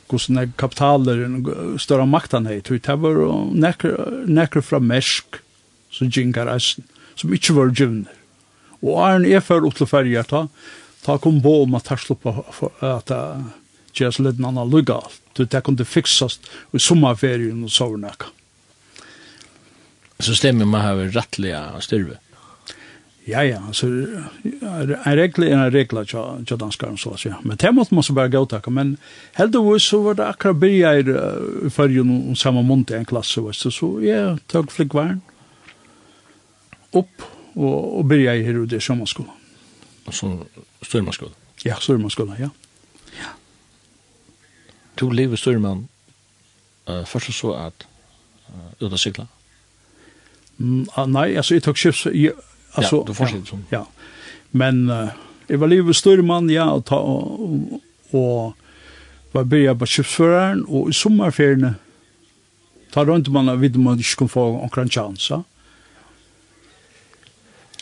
hvordan 0.10 0.40
er 0.42 0.54
kapitaler 0.58 1.26
større 1.78 2.08
makten 2.10 2.48
her, 2.50 2.62
tror 2.66 2.80
det 2.82 2.96
var 3.02 3.20
nekker 3.54 4.64
fra 4.66 4.80
Mersk 4.82 5.38
som 5.94 6.10
gjengar 6.10 6.50
reisen, 6.50 6.86
som 7.16 7.34
ikke 7.34 7.54
var 7.58 7.74
djuvner. 7.74 8.16
Og 8.82 8.96
Arne 9.04 9.30
er 9.30 9.44
for 9.44 9.66
utleferget 9.68 10.32
da, 10.32 10.48
ta 11.06 11.18
kom 11.18 11.42
på 11.44 11.56
om 11.64 11.76
at 11.80 11.92
her 11.94 12.02
sluppa 12.02 12.36
at 12.86 13.12
det 13.12 13.22
gjøres 14.00 14.20
litt 14.24 14.42
annan 14.44 14.70
lugga 14.70 15.00
alt. 15.00 15.22
Det 15.40 15.64
kunne 15.64 15.88
fiksast 15.88 16.50
i 16.76 16.82
sommerferien 16.84 17.64
og 17.64 17.72
sovernakka. 17.72 18.34
Så 20.20 20.36
stemmer 20.36 20.68
man 20.68 20.84
her 20.84 21.06
rettelig 21.16 21.54
styrve? 21.86 22.18
Ja, 23.30 23.44
ja, 23.46 23.60
altså, 23.68 23.88
en 24.44 25.18
regel 25.20 25.46
er 25.46 25.54
en 25.54 25.74
regel 25.74 26.06
til 26.10 26.58
danskaren, 26.58 26.98
så 26.98 27.14
å 27.14 27.20
si. 27.20 27.30
Men 27.46 27.60
det 27.62 27.72
måtte 27.76 27.94
man 27.94 28.06
så 28.06 28.16
bare 28.18 28.32
gå 28.34 28.42
takk. 28.50 28.72
Men 28.74 28.96
heldigvis 29.38 29.86
så 29.92 30.02
var 30.02 30.18
det 30.18 30.26
akkurat 30.26 30.62
byrja 30.64 30.94
i 30.98 31.04
uh, 31.14 31.70
fyrjun 31.72 32.14
om 32.16 32.38
samme 32.40 32.64
måned 32.66 32.96
i 32.96 32.98
en 32.98 33.10
klasse, 33.10 33.44
vet 33.46 33.60
du. 33.62 33.70
Så 33.76 33.92
jeg 34.02 34.40
tøk 34.50 34.74
flikkvaren 34.74 35.20
opp 36.98 37.28
og, 37.54 38.00
og 38.00 38.08
byrja 38.10 38.40
i 38.40 38.48
her 38.48 38.64
og 38.64 38.72
det 38.72 38.82
sommerskolen 38.82 39.39
som 40.12 40.44
styrmanskola? 40.82 41.32
Ja, 41.66 41.80
styrmanskola, 41.80 42.36
ja. 42.40 42.50
ja. 43.20 43.32
Du 45.00 45.10
lever 45.10 45.40
styrman 45.40 45.88
uh, 46.90 47.06
først 47.06 47.30
og 47.30 47.38
så 47.38 47.54
at 47.68 47.88
uh, 48.50 48.86
ut 48.86 48.92
og 48.92 49.00
sykla? 49.00 49.26
Mm, 50.58 50.88
uh, 50.98 51.06
nei, 51.08 51.34
altså 51.36 51.56
jeg 51.58 51.64
tok 51.64 51.78
kjøps... 51.78 52.06
Jeg, 52.14 52.34
altså, 52.74 53.02
ja, 53.02 53.04
du 53.08 53.14
fortsetter 53.14 53.46
ja, 53.46 53.50
som. 53.50 53.66
Ja, 53.72 53.84
men 54.52 54.90
uh, 54.90 55.12
jeg 55.50 55.60
var 55.60 55.72
livet 55.72 55.96
styrman, 55.96 56.50
ja, 56.50 56.70
og, 56.70 56.86
ta, 56.86 56.96
og, 56.96 57.82
og 58.14 58.56
var 59.34 59.46
byrja 59.46 59.76
på 59.78 59.86
kjøpsføreren, 59.86 60.66
og 60.68 60.90
i 60.90 60.98
sommerferiene 60.98 61.76
ta 62.94 63.04
rundt 63.06 63.30
man 63.34 63.50
og 63.50 63.62
vidt 63.62 63.78
man 63.78 64.00
ikke 64.02 64.24
kunne 64.24 64.34
få 64.34 64.46
omkring 64.64 64.90
tjansa. 64.92 65.44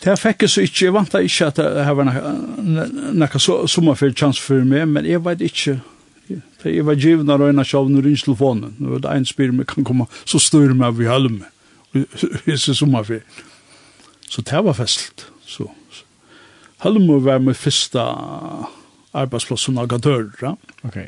Det 0.04 0.14
fikk 0.22 0.46
jeg 0.46 0.54
så 0.54 0.64
ikke, 0.66 0.86
jeg 0.86 0.94
vant 0.94 1.16
ikke 1.18 1.48
at 1.50 1.60
det 1.60 1.86
var 1.98 2.10
noe 3.18 3.40
sommerferie 3.70 4.16
chans 4.18 4.40
for 4.42 4.66
meg, 4.68 4.86
men 4.92 5.08
jeg 5.10 5.24
vet 5.26 5.42
ikke, 5.48 5.80
jeg 6.30 6.86
var 6.86 7.00
givende 7.00 7.34
av 7.34 7.46
en 7.48 7.64
av 7.64 7.68
sjavn 7.68 7.98
og 7.98 8.06
rins 8.06 8.26
telefonen, 8.28 8.76
og 8.86 9.02
det 9.04 9.14
en 9.14 9.28
spyr 9.28 9.54
meg 9.56 9.70
kan 9.72 9.88
komme, 9.88 10.06
så 10.28 10.42
styr 10.44 10.76
meg 10.78 10.88
av 10.92 11.02
i 11.02 11.10
halm, 11.10 11.40
i 11.98 12.58
sommerferie. 12.58 13.26
Så 14.28 14.44
det 14.46 14.64
var 14.64 14.76
festligt, 14.78 15.30
så. 15.48 15.70
Halm 16.84 17.08
var 17.26 17.40
min 17.42 17.58
første 17.58 18.04
arbeidsplass 19.18 19.66
som 19.66 19.80
nagatør, 19.80 20.28
ja. 20.44 20.54
Ok. 20.86 21.00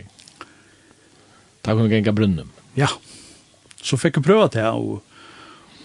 Da 1.62 1.76
kunne 1.76 1.92
du 1.92 1.94
gjenka 1.94 2.16
brunnen? 2.16 2.50
Ja. 2.80 2.90
Så 3.84 4.00
fikk 4.00 4.18
jeg 4.18 4.26
prøve 4.26 4.48
det, 4.56 4.66
og 4.66 5.04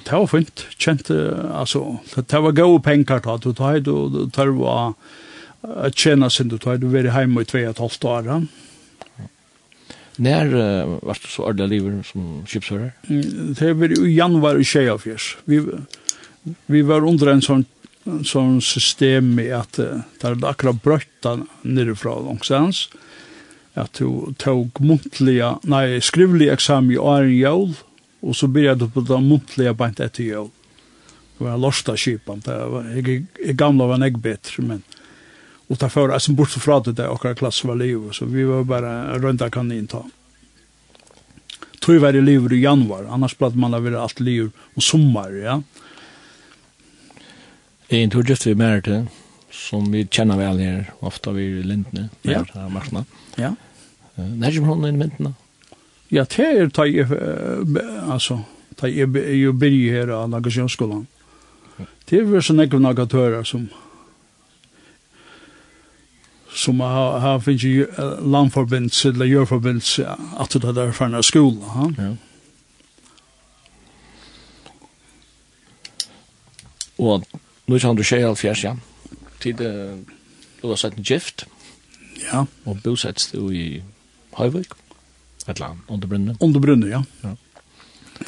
det 0.05 0.13
var 0.13 0.27
fint, 0.29 0.67
kjent, 0.79 1.11
altså, 1.11 1.99
det 2.15 2.41
var 2.47 2.57
gode 2.57 2.83
penger 2.85 3.23
da, 3.25 3.37
du 3.41 3.53
tar 3.57 3.81
du 3.81 4.29
tar 4.33 4.53
du 4.53 4.61
å 4.65 4.95
tjene 5.97 6.29
sin, 6.31 6.51
du 6.53 6.59
tar 6.61 6.77
du 6.81 6.91
være 6.93 7.13
hjemme 7.15 7.45
i 7.45 7.49
2,5 7.49 8.09
år 8.11 8.29
Ja. 8.29 8.41
När 10.17 10.47
uh, 10.47 10.99
var 11.03 11.15
det 11.15 11.29
så 11.29 11.43
ordentlig 11.43 11.81
livet 11.81 12.07
som 12.07 12.45
skipsfører? 12.47 12.93
Det 13.59 13.73
var 13.73 13.95
i 13.99 14.15
januar 14.15 14.61
i 14.61 14.65
24. 14.65 15.17
Vi, 15.45 15.59
vi 16.67 16.83
var 16.83 17.07
under 17.09 17.33
en 17.33 17.43
sånn 17.43 17.65
sån 18.25 18.61
system 18.63 19.35
med 19.35 19.55
att 19.57 19.73
där 20.21 20.35
det 20.35 20.49
akkurat 20.49 20.83
brötta 20.83 21.39
nerifrån 21.63 22.25
någonstans 22.25 22.89
att 23.75 23.93
du 23.93 24.35
tog 24.37 24.81
muntliga, 24.81 25.59
nej, 25.63 26.01
skrivliga 26.01 26.53
eksamen 26.53 26.91
i 26.91 26.99
åren 26.99 27.37
Jol 27.37 27.75
Och 28.25 28.37
så 28.37 28.47
började 28.47 28.85
du 28.85 28.91
på 28.91 29.01
det 29.01 29.21
muntliga 29.21 29.75
bant 29.75 30.01
etter 30.01 30.09
till. 30.09 30.49
Det 31.39 31.45
var 31.45 31.59
lorsta 31.59 31.97
kipan. 31.97 32.43
Jag 32.47 33.09
är 33.49 33.53
gamla 33.53 33.87
var 33.87 33.99
jag 33.99 34.19
bättre, 34.19 34.63
men... 34.63 34.83
Och 35.69 35.79
ta 35.79 35.89
för, 35.89 36.09
alltså 36.09 36.33
bort 36.33 36.51
fra 36.51 36.81
det 36.81 36.93
der 36.93 37.09
och 37.09 37.39
klass 37.39 37.65
var 37.65 37.77
liv. 37.77 38.11
Så 38.13 38.25
vi 38.25 38.45
var 38.45 38.65
bara 38.65 39.19
rönda 39.19 39.51
kanin 39.51 39.87
ta. 39.87 40.11
Tog 41.81 42.01
var 42.01 42.13
det 42.13 42.21
liv 42.21 42.53
i 42.53 42.61
januari, 42.61 43.07
annars 43.11 43.35
platt 43.35 43.55
man 43.55 43.75
över 43.75 43.93
allt 43.93 44.21
liv 44.21 44.51
och 44.75 44.83
sommar, 44.83 45.31
ja. 45.31 45.63
Jag 47.89 47.99
är 48.01 48.03
inte 48.03 48.19
just 48.29 48.47
mer 48.47 48.81
til, 48.81 49.07
som 49.51 49.93
vi 49.93 50.07
kjenner 50.07 50.37
vel 50.37 50.59
her, 50.59 50.93
ofta 51.01 51.31
vid 51.33 51.67
Lindne, 51.67 52.09
ja. 52.23 52.45
här 52.55 52.69
marknaden. 52.69 53.07
Ja. 53.37 53.55
När 54.15 54.53
kommer 54.53 54.69
hon 54.69 54.87
in 54.87 54.95
i 54.95 54.99
Lindne? 54.99 55.35
Ja, 56.15 56.23
det 56.31 56.45
er 56.47 56.69
ta 56.71 56.85
jeg, 56.87 57.09
altså, 58.07 58.39
ta 58.79 58.87
jeg 58.87 59.11
jo 59.41 59.53
byrje 59.59 59.97
her 59.97 60.13
av 60.15 60.29
Nagasjonsskolan. 60.31 61.09
Det 62.07 62.21
er 62.21 62.45
sånn 62.45 62.63
ekve 62.63 62.79
nagatører 62.79 63.43
som 63.49 63.67
som 66.55 66.81
har 66.81 67.19
har 67.19 67.41
finns 67.43 67.65
ju 67.65 67.87
landförbinds 68.21 69.05
eller 69.05 69.27
gjørforbindelse 69.27 70.17
at 70.39 70.51
det 70.51 70.73
där 70.73 70.93
från 70.93 71.23
skolan. 71.23 71.95
Ja. 71.99 72.05
ja. 72.05 72.17
Og 76.99 77.25
nå 77.67 77.75
er 77.77 77.87
han 77.87 77.97
du 77.97 78.05
skjer 78.05 78.29
alfjers, 78.29 78.65
ja. 78.65 78.77
Tid 79.43 79.59
du 79.59 80.69
har 80.69 80.77
sett 80.77 80.97
en 80.97 81.03
gift. 81.03 81.47
Ja. 82.31 82.47
Og 82.65 82.79
bosett 82.85 83.29
du 83.33 83.51
i 83.51 83.83
Høyvøk. 84.39 84.84
Ett 85.47 85.61
land, 85.61 85.79
under 85.89 86.09
brunnen? 86.09 86.37
Under 86.41 86.61
brunne, 86.61 86.87
ja. 86.87 87.05
ja. 87.21 87.37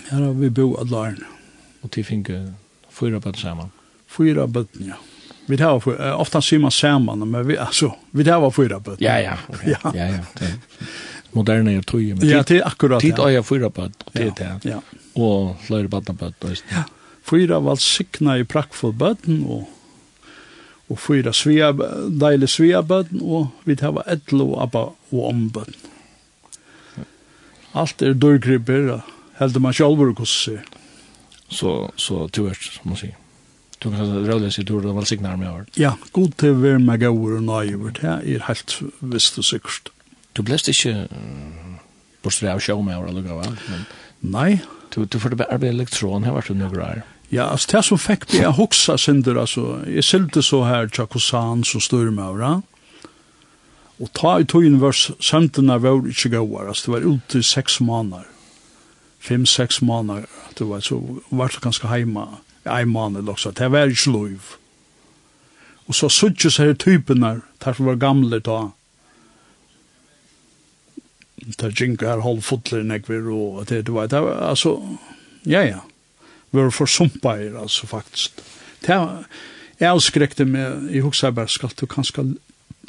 Her 0.08 0.20
har 0.20 0.32
vi 0.32 0.50
bo 0.50 0.74
alle 0.76 0.90
laren. 0.90 1.24
Og 1.82 1.90
de 1.94 2.04
fikk 2.04 2.30
uh, 2.30 2.48
fyra 2.92 3.20
bøtten 3.20 3.42
sammen? 3.42 3.70
Fyra 4.10 4.46
bøtten, 4.46 4.90
ja. 4.92 4.98
Vi 5.46 5.56
tar 5.56 5.80
för 5.80 6.06
uh, 6.06 6.20
ofta 6.20 6.42
sier 6.42 6.58
man 6.58 6.70
samman 6.70 7.30
men 7.30 7.46
vi 7.46 7.56
altså, 7.56 7.92
vi 8.10 8.24
tar 8.24 8.40
var 8.40 8.50
fyra 8.50 8.80
bøtten. 8.80 9.04
Ja 9.04 9.20
ja. 9.20 9.38
Okay. 9.48 9.70
ja 9.70 9.92
ja. 9.94 10.24
ja. 10.40 10.46
Moderne 11.32 11.76
er 11.76 11.82
tror 11.82 12.00
men 12.00 12.28
Ja, 12.28 12.42
det 12.42 12.58
er 12.58 12.66
akkurat. 12.66 13.00
Tid 13.00 13.14
ja. 13.18 13.30
är 13.30 13.42
fyra 13.42 13.70
på. 13.70 13.88
Det 14.12 14.22
er 14.22 14.32
det. 14.36 14.70
Ja. 14.70 14.80
Og 15.14 15.56
flere 15.60 15.88
flera 15.88 16.02
på 16.02 16.32
på. 16.40 16.48
Ja. 16.70 16.82
Fyra 17.22 17.60
var 17.60 17.76
sikna 17.76 18.38
i 18.38 18.44
prakkfull 18.44 18.92
bøtten, 18.92 19.44
og 19.46 19.72
og 20.88 20.98
fyra 20.98 21.32
svea 21.32 21.72
deilig 22.20 22.48
svea 22.48 22.82
bøtten, 22.82 23.22
og 23.22 23.46
vi 23.64 23.76
tar 23.76 23.92
var 23.92 24.04
etlo, 24.06 24.38
lo 24.38 24.60
appa 24.60 24.92
och 25.10 25.28
om 25.28 25.48
button. 25.48 25.95
Allt 27.76 28.02
är 28.02 28.14
dörrgripper, 28.14 29.00
heldur 29.36 29.60
man 29.60 29.72
sjálfur 29.72 30.14
hos 30.16 30.44
sig. 30.44 30.58
Så, 31.48 31.90
så 31.96 32.28
du 32.32 32.46
är, 32.48 32.54
som 32.54 32.90
man 32.90 32.96
säger. 32.96 33.16
Du 33.78 33.90
kan 33.90 33.98
säga, 33.98 34.28
rövliga 34.28 34.50
sig, 34.50 34.64
du 34.64 34.78
är 34.78 34.94
väl 34.94 35.06
signar 35.06 35.36
med 35.36 35.52
året. 35.52 35.68
Ja, 35.74 35.96
god 36.12 36.36
til 36.36 36.54
vi 36.54 36.68
är 36.68 36.78
med 36.78 37.00
gåur 37.00 37.36
og 37.36 37.42
nöjvert, 37.42 38.00
det 38.00 38.36
er 38.36 38.46
helt 38.48 38.78
visst 39.00 39.38
og 39.38 39.44
sikkert. 39.44 39.90
Du 40.32 40.42
blest 40.42 40.66
bläst 40.66 40.86
uh, 40.86 41.76
bortstre 42.22 42.52
av 42.52 42.60
sjå 42.60 42.80
med 42.82 42.96
året, 42.98 43.10
eller 43.10 43.22
gav, 43.22 43.44
men... 43.68 43.84
Nei. 44.20 44.60
Du, 44.94 45.04
du 45.04 45.18
får 45.18 45.36
det 45.36 45.46
arbeid 45.50 45.74
elektron, 45.74 46.24
her 46.24 46.32
var 46.32 46.48
du 46.48 46.54
noen 46.54 46.72
greier. 46.72 47.02
Ja, 47.30 47.50
altså, 47.50 47.76
det 47.76 47.84
som 47.84 47.98
fikk 47.98 48.24
meg 48.32 48.48
å 48.48 48.56
hoksa 48.56 48.96
synder, 48.96 49.36
altså, 49.42 49.82
jeg 49.84 50.04
sylte 50.04 50.42
så 50.42 50.62
her, 50.64 50.88
Tjakosan, 50.88 51.64
som 51.64 51.84
styrer 51.84 52.14
meg, 52.14 52.40
right? 52.40 52.64
Og 53.96 54.10
ta 54.12 54.34
i 54.38 54.44
tøyen 54.44 54.80
var 54.80 54.92
sømtene 54.96 55.78
var 55.80 56.04
ikke 56.04 56.34
gøyere, 56.34 56.68
altså 56.68 56.86
det 56.86 56.94
var 56.94 57.06
ute 57.08 57.40
i 57.40 57.46
seks 57.46 57.80
måneder, 57.80 58.26
fem-seks 59.24 59.80
måneder, 59.82 60.26
det 60.58 60.68
var 60.68 60.84
så, 60.84 61.00
var 61.30 61.48
det 61.48 61.62
ganske 61.64 61.88
heima, 61.88 62.26
en 62.66 62.92
måned 62.92 63.28
også, 63.28 63.54
det 63.56 63.70
var 63.72 63.88
ikke 63.88 64.12
lov. 64.12 64.52
Og 65.86 65.94
så 65.94 66.10
suttje 66.12 66.50
seg 66.50 66.76
typene, 66.82 67.40
der 67.64 67.76
som 67.78 67.88
var 67.88 68.00
gamle 68.02 68.40
ta, 68.44 68.58
der 71.60 71.72
jinka 71.80 72.08
her 72.10 72.24
hold 72.24 72.42
fotler 72.42 72.82
nekver, 72.84 73.30
og 73.32 73.68
det, 73.68 73.86
det 73.86 73.94
var, 73.94 74.10
det 74.12 74.22
var, 74.22 74.42
altså, 74.50 74.76
ja, 75.46 75.62
ja, 75.64 75.80
vi 76.50 76.60
var 76.60 76.70
forsumpa 76.70 77.36
her, 77.38 77.56
altså, 77.62 77.86
faktisk. 77.86 78.42
Det 78.84 78.98
var, 78.98 79.24
jeg 79.80 79.88
avskrekte 79.88 80.44
meg, 80.44 80.90
jeg 80.92 81.04
husker 81.06 81.32
bare, 81.32 81.48
skal 81.48 81.72
du 81.80 81.86
kanskje 81.86 82.34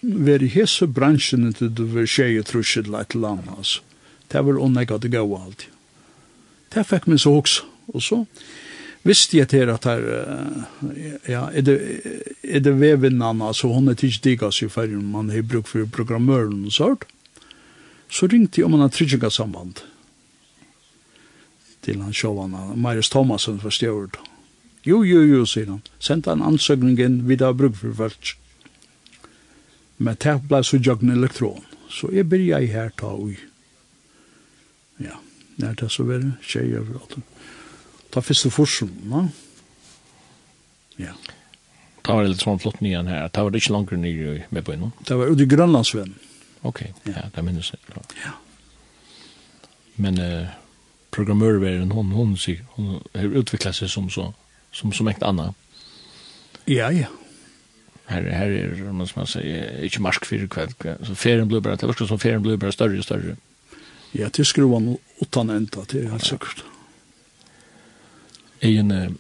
veri 0.01 0.49
hese 0.53 0.87
bransjen 0.87 1.49
til 1.57 1.73
du 1.73 1.85
var 1.93 2.07
tjeje 2.09 2.43
trusjet 2.45 2.89
leit 2.91 3.11
til 3.13 3.25
land, 3.25 3.49
altså. 3.57 3.81
Det 4.27 4.43
var 4.43 4.59
onnega 4.59 4.97
det 4.99 5.11
gav 5.13 5.31
alt. 5.33 5.67
Det 6.73 6.83
fikk 6.85 7.07
meg 7.07 7.21
så 7.23 7.31
også, 7.39 7.63
og 7.93 8.03
så 8.03 8.23
visste 9.07 9.37
jeg 9.37 9.47
til 9.53 9.69
at 9.71 9.85
her, 9.87 10.01
ja, 11.29 11.45
er 11.47 11.63
det, 11.63 11.77
er 12.43 12.59
det 12.59 12.73
vevinnan, 12.75 13.41
altså 13.41 13.71
hun 13.71 13.87
er 13.87 13.95
tids 13.95 14.19
digas 14.19 14.59
i 14.61 14.67
ferien, 14.67 15.05
man 15.11 15.31
har 15.31 15.47
brukt 15.47 15.71
for 15.71 15.87
programmøren 15.87 16.65
og 16.67 16.75
sånt, 16.75 17.05
så 18.11 18.27
ringte 18.27 18.59
jeg 18.59 18.67
om 18.67 18.75
han 18.75 18.83
har 18.83 18.91
trygginga 18.91 19.31
samband 19.31 19.83
til 21.87 22.01
han 22.03 22.15
sjåvann, 22.15 22.55
Marius 22.75 23.09
Thomasen 23.13 23.61
for 23.63 23.71
stjørt. 23.71 24.17
Jo, 24.87 25.01
jo, 25.07 25.21
jo, 25.23 25.45
sier 25.47 25.69
han, 25.71 25.81
sendte 26.03 26.33
han 26.33 26.43
ansøkningen 26.43 27.21
videre 27.29 27.55
bruk 27.55 27.77
for 27.79 27.95
folk. 27.95 28.33
Men 29.97 30.17
det 30.21 30.35
ble 30.49 30.61
så 30.65 30.77
jøgn 30.77 31.13
elektron. 31.13 31.63
Så 31.89 32.11
jeg 32.13 32.27
byrja 32.29 32.59
jeg 32.61 32.73
her 32.73 32.91
ta 32.99 33.13
ui. 33.15 33.37
Ja, 35.01 35.17
nær 35.61 35.75
det 35.79 35.89
så 35.93 36.05
var 36.05 36.21
det 36.21 36.63
over 36.79 36.99
alt. 37.01 37.17
Ta 38.13 38.21
første 38.21 38.51
forsen, 38.53 38.91
no? 39.09 39.27
Ja. 40.97 41.13
Ta 42.03 42.15
var 42.15 42.27
litt 42.29 42.41
sånn 42.41 42.61
flott 42.61 42.81
nyan 42.81 43.09
her. 43.11 43.27
Ta 43.29 43.43
var 43.43 43.53
det 43.53 43.61
ikke 43.61 43.75
langere 43.75 43.99
nye 44.01 44.37
med 44.49 44.65
på 44.65 44.73
innom. 44.73 44.93
Det 45.05 45.17
var 45.17 45.29
ute 45.29 45.45
i 45.45 45.49
Grønlandsvenn. 45.49 46.15
Ok, 46.65 46.81
ja, 47.05 47.27
det 47.33 47.43
minnes 47.45 47.69
jeg. 47.73 47.81
Ja. 48.23 48.33
Men 50.01 50.17
eh, 50.21 50.55
programmørveren, 51.13 51.91
hon, 51.91 52.11
hon, 52.11 52.33
hon, 52.33 52.35
hon, 52.37 52.59
hon, 52.75 52.99
hon, 53.13 53.45
hon, 53.45 53.89
som 53.89 54.09
hon, 54.09 54.33
som 54.71 54.91
hon, 54.91 55.17
hon, 55.21 55.39
hon, 55.45 55.55
Ja, 56.67 56.89
här 58.07 58.21
her 58.21 58.49
är 58.49 58.91
något 58.91 59.09
som 59.09 59.19
man 59.19 59.27
si, 59.27 59.39
ikke 59.83 60.01
marsk 60.01 60.25
fyrir 60.25 60.47
kveld. 60.47 60.73
så 61.03 61.15
ferien 61.15 61.47
blir 61.47 61.59
bare, 61.59 61.75
det 61.75 61.87
var 61.87 62.07
som 62.07 62.19
ferien 62.19 62.41
blir 62.41 62.57
bare 62.57 62.71
større 62.71 62.97
og 62.97 63.03
større. 63.03 63.35
Ja, 64.11 64.29
til 64.29 64.45
skruvan 64.45 64.97
utan 65.21 65.49
enda, 65.49 65.83
det 65.91 66.05
er 66.05 66.09
helt 66.09 66.25
sikkert. 66.25 66.57
säkert. 66.57 66.65
Egen 68.61 69.17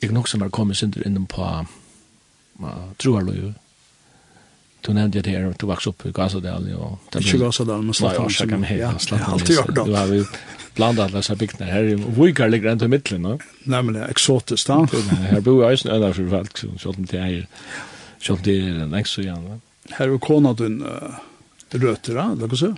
jag 0.00 0.12
nok 0.12 0.28
som 0.28 0.42
har 0.42 0.48
kommet 0.48 0.76
sinter 0.76 1.06
innom 1.06 1.26
på 1.26 1.66
man 2.52 2.94
tror 2.98 3.54
Du 4.86 4.92
nevnte 4.92 5.22
det 5.22 5.30
her, 5.30 5.54
du 5.60 5.66
vaks 5.66 5.86
opp 5.86 6.06
i 6.06 6.10
Gasadal. 6.12 6.68
Ikke 7.18 7.38
Gasadal, 7.38 7.82
men 7.82 7.94
Slattan. 7.94 8.28
Ja, 8.40 8.46
kan 8.46 8.64
heta 8.64 8.98
Slattan. 8.98 9.32
Alltid 9.32 9.56
gjør 9.56 9.66
det. 9.66 9.86
Du 9.86 9.94
har 9.94 10.06
jo 10.06 10.24
blandat 10.74 11.04
alle 11.04 11.16
disse 11.16 11.36
bygdene 11.36 11.70
her. 11.70 11.96
Vujkar 11.96 12.48
ligger 12.48 12.70
enn 12.70 12.84
i 12.84 12.88
midtelen, 12.88 13.22
no? 13.22 13.38
Nemlig, 13.64 14.02
eksotisk, 14.10 14.68
da. 14.68 14.84
Her 15.30 15.40
bor 15.40 15.62
jeg 15.62 15.72
også 15.72 15.88
en 15.88 16.02
av 16.02 16.12
folk, 16.12 16.58
så 16.58 16.68
sånn 16.78 17.08
til 17.08 17.18
eier. 17.18 17.46
Ja 17.48 17.93
Selv 18.24 18.44
det 18.44 18.56
er 18.56 18.82
en 18.84 18.94
lengst 18.94 19.18
igjen, 19.20 19.48
va? 19.50 19.58
Her 19.98 20.14
er 20.14 20.20
kona 20.22 20.54
din 20.56 20.78
uh, 20.80 21.18
røter, 21.74 22.20
eller 22.22 22.48
hva 22.48 22.58
så? 22.58 22.70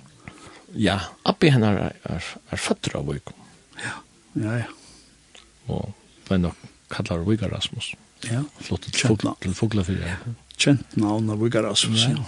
Ja, 0.74 0.96
appi 1.28 1.52
henne 1.54 1.70
er, 1.70 2.00
er, 2.10 2.30
er 2.50 2.60
fatter 2.60 2.98
av 2.98 3.06
Vikum. 3.08 3.36
Ja, 3.78 3.94
ja, 4.42 4.56
ja. 4.64 5.44
Og 5.70 5.92
det 6.26 6.34
er 6.34 6.42
nok 6.48 6.66
kallar 6.90 7.22
Vikar 7.26 7.50
Rasmus. 7.50 7.94
Ja. 8.30 8.42
Flott 8.60 8.86
til 9.42 9.54
Fuglafyrir. 9.54 10.06
Ja. 10.06 10.34
Kjent 10.56 10.96
navn 10.96 11.30
av 11.30 11.42
Vikar 11.42 11.66
Rasmus, 11.66 12.06
ja. 12.08 12.24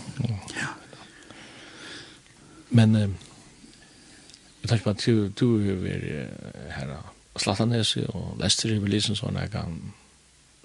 ja. 0.59 0.73
Men 2.69 2.97
eh, 2.97 3.15
jeg 4.63 4.71
tenker 4.71 4.85
på 4.85 4.91
at 4.91 5.07
du, 5.07 5.29
du 5.33 5.47
er 5.73 5.79
vært 5.81 6.75
her 6.77 6.93
av 6.99 7.15
Slatanes 7.39 7.95
og 8.11 8.37
Lester 8.43 8.75
i 8.75 8.81
Belisen, 8.83 9.17
sånn, 9.17 9.39
jeg 9.39 9.53
kan 9.55 9.79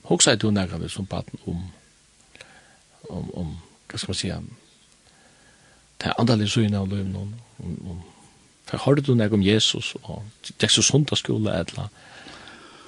hoksa 0.09 0.33
i 0.33 0.41
to 0.41 0.49
nærkene 0.51 0.89
som 0.91 1.07
baten 1.07 1.39
om 1.47 1.61
om, 3.09 3.29
om 3.33 3.55
hva 3.89 3.99
skal 3.99 4.13
man 4.13 4.19
si, 4.19 4.33
det 6.01 6.09
er 6.09 6.19
andalig 6.19 6.49
søgne 6.51 6.79
av 6.79 6.89
løven, 6.91 7.15
om, 7.15 7.33
om, 7.63 7.77
om 7.91 8.01
for 8.73 8.79
har 8.79 8.95
du 8.95 9.13
noe 9.13 9.35
om 9.35 9.43
Jesus, 9.43 9.93
og 10.03 10.23
det 10.47 10.65
er 10.65 10.71
så 10.71 10.81
sundagsskole, 10.81 11.51
eller, 11.51 11.89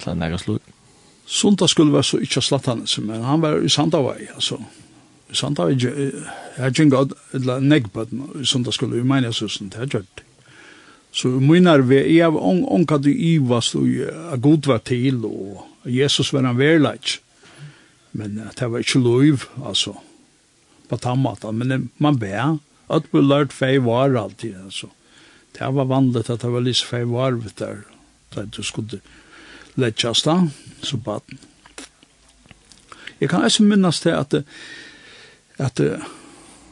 eller 0.02 0.16
noe 0.18 0.40
slik. 0.40 0.72
Sundagsskole 1.26 1.92
var 1.92 2.06
så 2.06 2.20
ikke 2.22 2.42
slatt 2.42 2.68
han, 2.70 2.84
men 3.04 3.24
han 3.26 3.42
var 3.42 3.60
i 3.62 3.70
Sandavai, 3.70 4.28
altså. 4.34 4.60
I 5.30 5.34
Sandavai, 5.34 5.76
jeg 5.78 6.12
har 6.56 6.70
ikke 6.70 7.02
eller 7.34 7.60
negbøtten 7.60 8.24
i 8.40 8.46
sundagsskole, 8.46 8.98
i 8.98 9.06
meningshusen, 9.06 9.68
det 9.70 9.82
har 9.82 9.92
gjort. 9.98 10.22
Så 11.12 11.28
i 11.28 11.42
minnar 11.42 11.82
vi, 11.86 12.00
jeg 12.16 12.32
var 12.32 12.46
ånka 12.46 12.98
du 12.98 13.10
ivast, 13.10 13.74
og 13.74 13.88
jeg 13.88 14.40
god 14.42 14.66
var 14.66 14.82
til, 14.86 15.24
og 15.24 15.66
Jesus 15.84 16.32
var 16.32 16.46
en 16.46 16.58
verleik. 16.58 17.20
Men 18.12 18.40
det 18.58 18.70
var 18.70 18.78
ikke 18.78 19.02
lov, 19.02 19.46
altså 19.66 19.96
på 20.88 20.98
tammata, 20.98 21.52
men 21.52 21.88
man 21.96 22.18
ber 22.18 22.58
att 22.86 23.04
vi 23.10 23.22
lärt 23.22 23.52
fei 23.52 23.78
var 23.78 24.14
alltid 24.14 24.56
alltså. 24.64 24.86
Det 25.58 25.70
var 25.70 25.84
vanligt 25.84 26.30
att 26.30 26.40
det 26.40 26.48
var 26.48 26.60
lite 26.60 26.86
fei 26.86 27.04
var 27.04 27.32
vet 27.32 27.56
där. 27.56 27.78
Så 28.34 28.40
att 28.40 28.52
du 28.52 28.62
skulle 28.62 29.00
lägga 29.74 30.12
da, 30.24 30.48
så 30.82 30.96
bad. 30.96 31.22
Jag 33.18 33.30
kan 33.30 33.44
også 33.44 33.62
minnes 33.62 34.00
til 34.00 34.10
att 34.10 34.34
att 35.56 35.80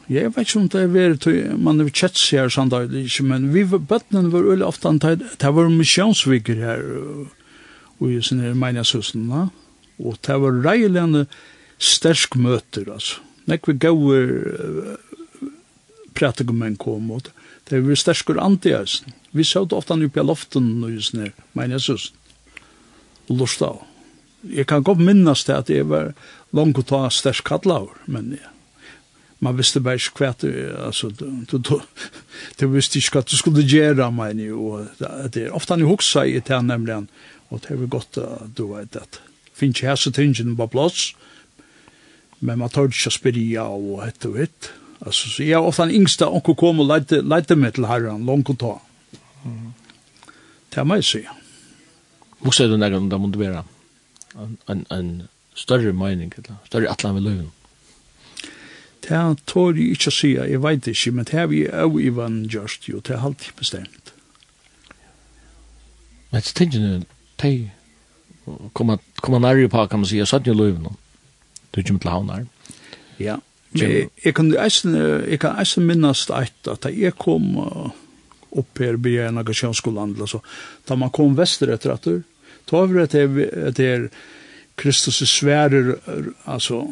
Jeg 0.09 0.35
vet 0.35 0.45
ikke 0.45 0.59
om 0.59 0.67
det 0.69 0.81
er 0.83 0.91
vært, 0.93 1.25
man 1.57 1.81
er 1.81 1.87
kjett 1.89 2.19
seg 2.19 2.43
her 2.43 2.51
samtidig, 2.53 3.07
men 3.25 3.47
vi 3.55 3.63
var, 3.65 3.81
bøttene 3.89 4.29
var 4.29 4.43
veldig 4.45 4.65
ofte 4.67 4.91
det 5.41 5.49
var 5.55 5.71
misjonsviker 5.73 6.59
her, 6.61 6.83
og 7.97 8.11
i 8.11 8.19
sånne 8.21 8.51
her 8.51 8.53
meningshusene, 8.59 9.47
og 9.97 10.19
det 10.27 10.37
var 10.43 10.61
reiligende 10.61 11.25
stersk 11.81 12.37
møter, 12.37 12.91
altså. 12.93 13.23
Nek 13.45 13.61
nekve 13.61 13.75
gauer 13.77 14.31
uh, 14.33 14.95
pratikumenn 16.17 16.77
kom, 16.81 17.11
og 17.11 17.27
det 17.69 17.81
var 17.85 17.99
sterskur 17.99 18.39
antiasen. 18.41 19.13
Vi 19.35 19.43
sjått 19.43 19.73
ofta 19.75 19.95
han 19.95 20.05
uppe 20.05 20.21
i 20.21 20.25
loften 20.25 20.69
og 20.85 20.93
just 20.95 21.13
nere, 21.17 21.35
men 21.53 21.75
jeg 21.75 21.97
og 23.27 23.37
lorsta 23.41 23.73
av. 23.73 23.83
Jeg 24.45 24.67
kan 24.69 24.83
godt 24.85 25.01
minnas 25.01 25.43
det 25.47 25.55
at 25.55 25.69
jeg 25.73 25.87
var 25.89 26.13
langt 26.53 26.77
å 26.77 26.85
ta 26.85 27.07
stersk 27.09 27.47
kattlaur, 27.47 27.95
men 28.05 28.37
ja. 28.39 28.51
Man 29.43 29.57
visste 29.57 29.81
bare 29.83 29.99
ikke 29.99 30.23
hva 30.23 30.29
det, 30.41 30.51
altså, 30.79 31.09
du, 31.11 31.25
du, 31.51 31.57
du 31.59 31.81
du 32.57 32.69
visste 32.71 32.97
ikke 32.97 33.19
hva 33.19 33.25
du 33.27 33.35
skulle 33.35 33.65
gjøre, 33.67 34.07
men 34.15 34.39
jo, 34.39 34.61
og 34.77 35.01
det 35.01 35.43
er 35.43 35.53
ofte 35.53 35.75
han 35.75 35.83
jo 35.83 35.89
hoksa 35.91 36.23
i 36.25 36.39
det, 36.39 36.61
nemlig, 36.63 37.01
og 37.51 37.61
det 37.61 37.73
er 37.73 37.81
jo 37.83 37.89
godt, 37.91 38.21
du 38.55 38.63
vet, 38.71 38.95
at 38.95 39.19
finnes 39.53 39.81
jeg 39.83 39.91
hese 39.91 40.13
tingene 40.15 40.55
på 40.55 40.69
plass, 40.71 41.11
og 41.11 41.34
men 42.39 42.59
man 42.59 42.71
tar 42.73 42.89
ikke 42.89 43.11
å 43.11 43.15
spyrja 43.15 43.67
og 43.71 44.01
hett 44.05 44.27
og 44.27 44.39
hett. 44.41 44.71
Altså, 45.01 45.29
så 45.29 45.43
jeg 45.43 45.57
er 45.57 45.67
ofte 45.67 45.85
den 45.85 46.01
yngste 46.01 46.27
onko 46.27 46.55
kom 46.59 46.81
og 46.83 46.89
leite, 46.89 47.21
leite 47.21 47.57
meg 47.59 47.75
til 47.75 47.87
herren, 47.89 48.25
langt 48.27 48.51
å 48.51 48.57
ta. 48.59 48.73
Det 50.71 50.81
er 50.81 50.87
meg, 50.87 51.03
si. 51.05 51.21
Hvor 52.41 52.55
ser 52.55 52.71
du 52.71 52.77
nærmere 52.77 53.03
om 53.03 53.09
det 53.11 53.19
måtte 53.21 53.41
være 53.41 53.63
en, 54.35 54.57
en, 54.69 54.81
en 54.91 55.11
større 55.55 55.93
mening, 55.95 56.33
eller 56.37 56.57
større 56.67 56.91
atlan 56.91 57.15
ved 57.15 57.27
løven? 57.27 57.51
Det 59.05 59.21
tår 59.45 59.77
jeg 59.77 59.93
ikke 59.93 60.09
å 60.09 60.15
si, 60.15 60.31
jeg 60.33 60.61
vet 60.63 60.87
ikke, 60.89 61.13
men 61.13 61.27
det 61.29 61.37
har 61.37 61.49
vi 61.51 61.61
jo 61.67 62.01
i 62.01 62.09
vann 62.13 62.43
gjørst, 62.49 62.87
jo, 62.89 63.03
det 63.05 63.13
er 63.13 63.25
alltid 63.27 63.53
bestemt. 63.59 64.13
Men 66.31 66.41
det 66.41 66.55
tingene, 66.57 67.03
de 67.41 67.51
kommer 68.73 68.97
nærmere 69.29 69.69
på, 69.69 69.85
kan 69.91 70.01
man 70.01 70.09
si, 70.09 70.17
jeg 70.17 70.31
satt 70.31 70.47
jo 70.49 70.57
løven 70.57 70.89
om 70.89 70.97
du 71.75 71.83
kommer 71.83 72.05
til 72.05 72.13
havnar. 72.13 72.47
Ja, 73.19 73.39
men 73.75 74.09
jeg 74.23 74.35
kan 74.37 74.51
eisen, 74.59 74.95
jeg 74.95 75.39
kan 75.43 75.59
eisen 75.59 75.87
minnes 75.87 76.25
eit 76.31 76.69
at 76.71 76.87
jeg 76.91 77.15
kom 77.19 77.55
opp 78.55 78.79
her 78.79 78.95
by 79.01 79.17
en 79.25 79.41
agasjonsskolan, 79.41 80.15
altså, 80.21 80.39
da 80.87 80.95
man 80.99 81.11
kom 81.15 81.35
vester 81.37 81.73
etter 81.73 81.95
at 81.95 82.07
du, 82.07 82.21
da 82.69 82.85
var 82.85 83.03
det 83.03 83.25
at 83.25 83.75
det 83.77 83.89
er 83.91 84.07
Kristus 84.79 85.21
sværer, 85.31 85.93
altså, 86.43 86.85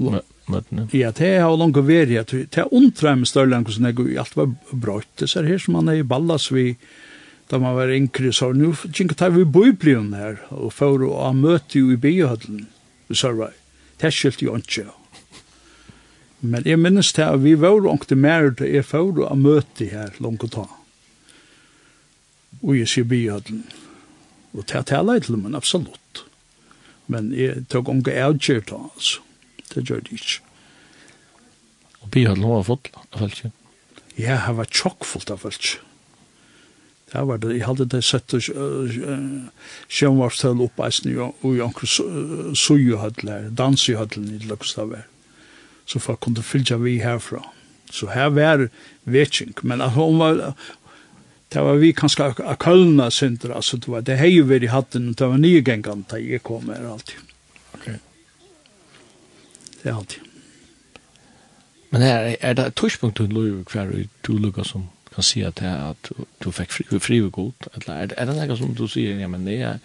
møtene. 0.00 0.88
Ja, 0.96 1.12
det 1.16 1.30
har 1.40 1.54
langt 1.56 1.78
vært, 1.86 2.12
at 2.20 2.34
det 2.34 2.64
er 2.64 2.72
undre 2.74 3.14
med 3.16 3.30
større 3.30 3.56
enn 3.56 3.64
hvordan 3.68 3.90
jeg 3.90 4.18
alt 4.20 4.36
var 4.36 4.50
brått, 4.72 5.12
det 5.20 5.30
er 5.36 5.48
her 5.48 5.62
som 5.62 5.78
man 5.78 5.92
er 5.92 6.00
i 6.00 6.06
ballas 6.06 6.50
vi, 6.52 6.74
da 7.50 7.60
man 7.62 7.76
var 7.78 7.92
yngre, 7.92 8.32
så 8.32 8.52
nu, 8.56 8.72
kjenker 8.88 9.18
tar 9.18 9.32
vi 9.34 9.44
bøyblion 9.44 10.12
her, 10.16 10.40
og 10.54 10.72
for 10.76 11.04
å 11.06 11.32
møte 11.36 11.82
jo 11.82 11.94
i 11.94 12.00
byhødlen, 12.00 12.68
i 13.10 13.16
Sørvei 13.18 13.52
det 14.00 14.12
skilt 14.14 14.42
jo 14.42 14.56
ikke. 14.56 14.88
Men 16.40 16.64
jeg 16.64 16.80
minnes 16.80 17.12
til 17.12 17.26
at 17.26 17.42
vi 17.42 17.54
var 17.60 17.84
ångte 17.88 18.16
mer 18.16 18.48
til 18.56 18.72
jeg 18.72 18.86
får 18.88 19.24
å 19.26 19.36
møte 19.36 19.90
her 19.90 20.14
langt 20.24 20.46
å 20.46 20.52
ta. 20.52 20.66
Og 22.60 22.76
jeg 22.78 22.88
sier 22.88 23.08
byødelen. 23.08 23.66
Og 24.56 24.64
til 24.66 24.80
at 24.80 24.92
jeg 24.92 25.06
leid 25.06 25.28
til 25.28 25.36
men 25.40 25.58
absolutt. 25.58 26.24
Men 27.10 27.32
jeg 27.36 27.66
tok 27.68 27.90
ångte 27.92 28.16
avgjørt 28.16 28.72
av, 28.72 28.88
altså. 28.94 29.20
Det 29.70 29.84
gjør 29.86 30.00
det 30.06 30.16
ikke. 30.16 30.40
Og 32.00 32.10
byødelen 32.10 32.48
var 32.50 32.66
fått, 32.66 32.90
da 32.94 33.20
følte 33.20 33.48
jeg. 33.48 33.54
Ja, 34.20 34.40
han 34.46 34.58
var 34.58 34.68
tjokkfullt 34.72 35.30
av 35.30 35.44
folk. 35.44 35.60
jeg. 35.60 35.89
Det 37.12 37.26
var 37.26 37.40
det, 37.42 37.56
jeg 37.56 37.66
hadde 37.66 37.88
det 37.90 38.04
sett 38.06 38.34
og 38.36 38.44
sjønvarstøl 39.90 40.60
opp 40.62 40.78
eisen 40.86 41.16
og 41.18 41.46
i 41.50 41.62
anker 41.64 41.88
sujuhødl 42.54 43.30
her, 43.32 43.48
dansjuhødlen 43.58 44.28
i 44.36 44.44
Løkstavær. 44.46 45.08
Så 45.90 45.98
folk 45.98 46.20
kunne 46.22 46.44
fylltja 46.46 46.78
vi 46.78 47.00
herfra. 47.02 47.42
Så 47.90 48.06
her 48.14 48.30
var 48.30 48.68
vetsing, 49.10 49.56
men 49.62 49.82
at 49.82 49.96
hun 49.96 50.20
var, 50.22 50.54
det 51.50 51.64
var 51.66 51.80
vi 51.82 51.90
kanskje 51.98 52.28
av 52.30 52.54
kølna 52.62 53.10
synder, 53.10 53.56
altså 53.58 53.80
det 53.82 53.90
var 53.90 54.06
det 54.06 54.20
hei 54.20 54.30
jo 54.36 54.46
vi 54.46 54.60
i 54.62 54.70
hatten, 54.70 55.10
det 55.18 55.26
var 55.32 55.42
nye 55.42 55.64
gengan 55.66 56.06
da 56.10 56.20
jeg 56.22 56.44
kom 56.46 56.70
her 56.70 56.86
alltid. 56.92 57.18
Ok. 57.74 57.88
Det 59.82 59.90
er 59.90 59.96
alltid. 59.96 60.22
Men 61.90 62.06
her, 62.06 62.36
er 62.38 62.54
det 62.54 62.70
et 62.70 62.78
tørspunkt 62.78 63.18
du 63.18 63.26
lurer 63.26 63.66
hver 63.66 63.90
du 64.22 64.32
lukker 64.38 64.62
som 64.62 64.86
kan 65.20 65.26
si 65.26 65.44
at, 65.44 65.60
det 65.60 65.70
at 65.70 66.12
du 66.40 66.50
fikk 66.54 66.72
fri, 66.74 66.86
fri 66.98 67.20
og 67.24 67.32
god, 67.36 67.68
eller 67.76 67.92
er, 67.94 68.14
er 68.16 68.30
det 68.30 68.38
noe 68.38 68.56
som 68.58 68.72
du 68.76 68.86
sier, 68.88 69.20
ja, 69.20 69.28
men 69.30 69.44
det 69.48 69.60
er 69.60 69.82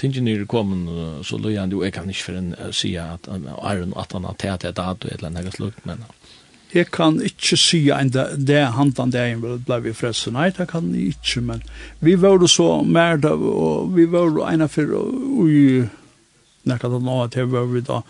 tingene 0.00 0.34
er 0.34 0.46
kommet, 0.50 0.88
så 1.26 1.38
løy 1.38 1.56
han 1.60 1.72
jo, 1.72 1.82
jeg 1.84 1.94
kan 1.94 2.10
ikke 2.10 2.26
for 2.26 2.38
en 2.40 2.52
si 2.74 2.94
at 2.98 3.28
Aaron 3.30 3.94
at 4.00 4.14
han 4.16 4.26
har 4.26 4.38
tatt 4.40 4.66
et 4.66 4.78
dato, 4.78 5.10
eller 5.12 5.32
noe 5.32 5.54
slukt, 5.54 5.84
men... 5.86 6.04
Jeg 6.72 6.88
kan 6.88 7.18
ikke 7.20 7.58
si 7.60 7.82
en 7.92 8.08
det 8.08 8.24
det 8.48 8.62
hantan 8.72 9.10
det 9.12 9.20
en 9.20 9.42
ble 9.44 9.76
vi 9.84 9.92
frelse. 9.92 10.30
Nei, 10.32 10.46
det 10.56 10.70
kan 10.70 10.86
jeg 10.96 11.12
ikke, 11.12 11.42
men 11.44 11.60
vi 12.00 12.14
var 12.16 12.40
jo 12.40 12.48
så 12.48 12.68
mer 12.80 13.20
da, 13.20 13.34
og 13.36 13.92
vi 13.92 14.06
var 14.08 14.30
jo 14.30 14.46
ene 14.48 14.70
for, 14.72 14.94
og 14.96 15.90
nekka 16.68 16.88
det 16.88 17.02
nå 17.04 17.18
at 17.26 17.36
jeg 17.36 17.50
var 17.52 17.68
vi 17.68 17.82
da 17.84 18.00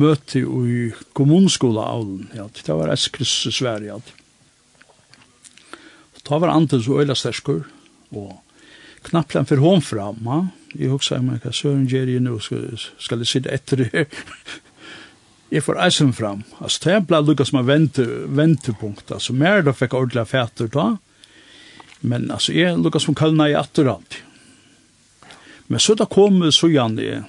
møte 0.00 0.40
i 0.40 0.78
kommunskola 1.16 1.90
ja, 2.38 2.46
det 2.48 2.78
var 2.78 2.94
Eskris 2.94 3.42
Sverige, 3.52 3.98
ja 3.98 4.25
ta 6.26 6.38
var 6.42 6.52
anten 6.52 6.82
så 6.82 7.00
øyla 7.00 7.14
sterskur, 7.16 7.64
og 8.16 8.36
knapplan 9.06 9.46
for 9.46 9.62
hon 9.62 9.82
fram, 9.84 10.22
ha? 10.26 10.40
Jeg 10.76 10.92
husker 10.92 11.22
meg, 11.24 11.40
hva 11.44 11.54
søren 11.54 11.86
gjør 11.88 12.10
jeg 12.12 12.22
nå, 12.24 12.36
skal, 12.42 12.66
skal 13.00 13.22
jeg 13.22 13.30
sitte 13.30 13.52
etter 13.54 13.84
det 13.84 13.90
her? 13.94 14.24
jeg 15.54 15.62
får 15.64 15.80
eisen 15.86 16.12
fram. 16.16 16.42
Altså, 16.58 16.82
det 16.84 16.98
ble 17.08 17.22
lukket 17.22 17.50
som 17.50 17.60
en 17.62 17.68
vente, 17.68 18.04
ventepunkt, 18.26 19.10
altså, 19.14 19.36
mer 19.36 19.64
da 19.64 19.74
fikk 19.76 19.94
ordentlig 19.96 20.26
fæter 20.32 20.70
da, 20.72 20.88
men 22.06 22.30
altså, 22.30 22.52
jeg 22.56 22.76
lukket 22.80 23.06
som 23.06 23.16
kallene 23.16 23.50
i 23.52 23.58
atter 23.58 23.88
alt. 23.94 24.20
Men 25.66 25.82
så 25.82 25.96
da 25.98 26.06
kom 26.10 26.42
så 26.54 26.68
gjerne 26.70 27.02
jeg, 27.02 27.22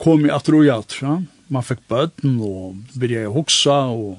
kom 0.00 0.24
i 0.26 0.32
atter 0.32 0.56
og 0.58 0.66
i 0.66 0.72
atter, 0.72 1.00
ja? 1.04 1.16
man 1.52 1.64
fikk 1.64 1.84
bøten 1.90 2.38
og 2.42 2.78
begynte 2.96 3.28
å 3.28 3.34
huksa 3.34 3.76
og 3.92 4.14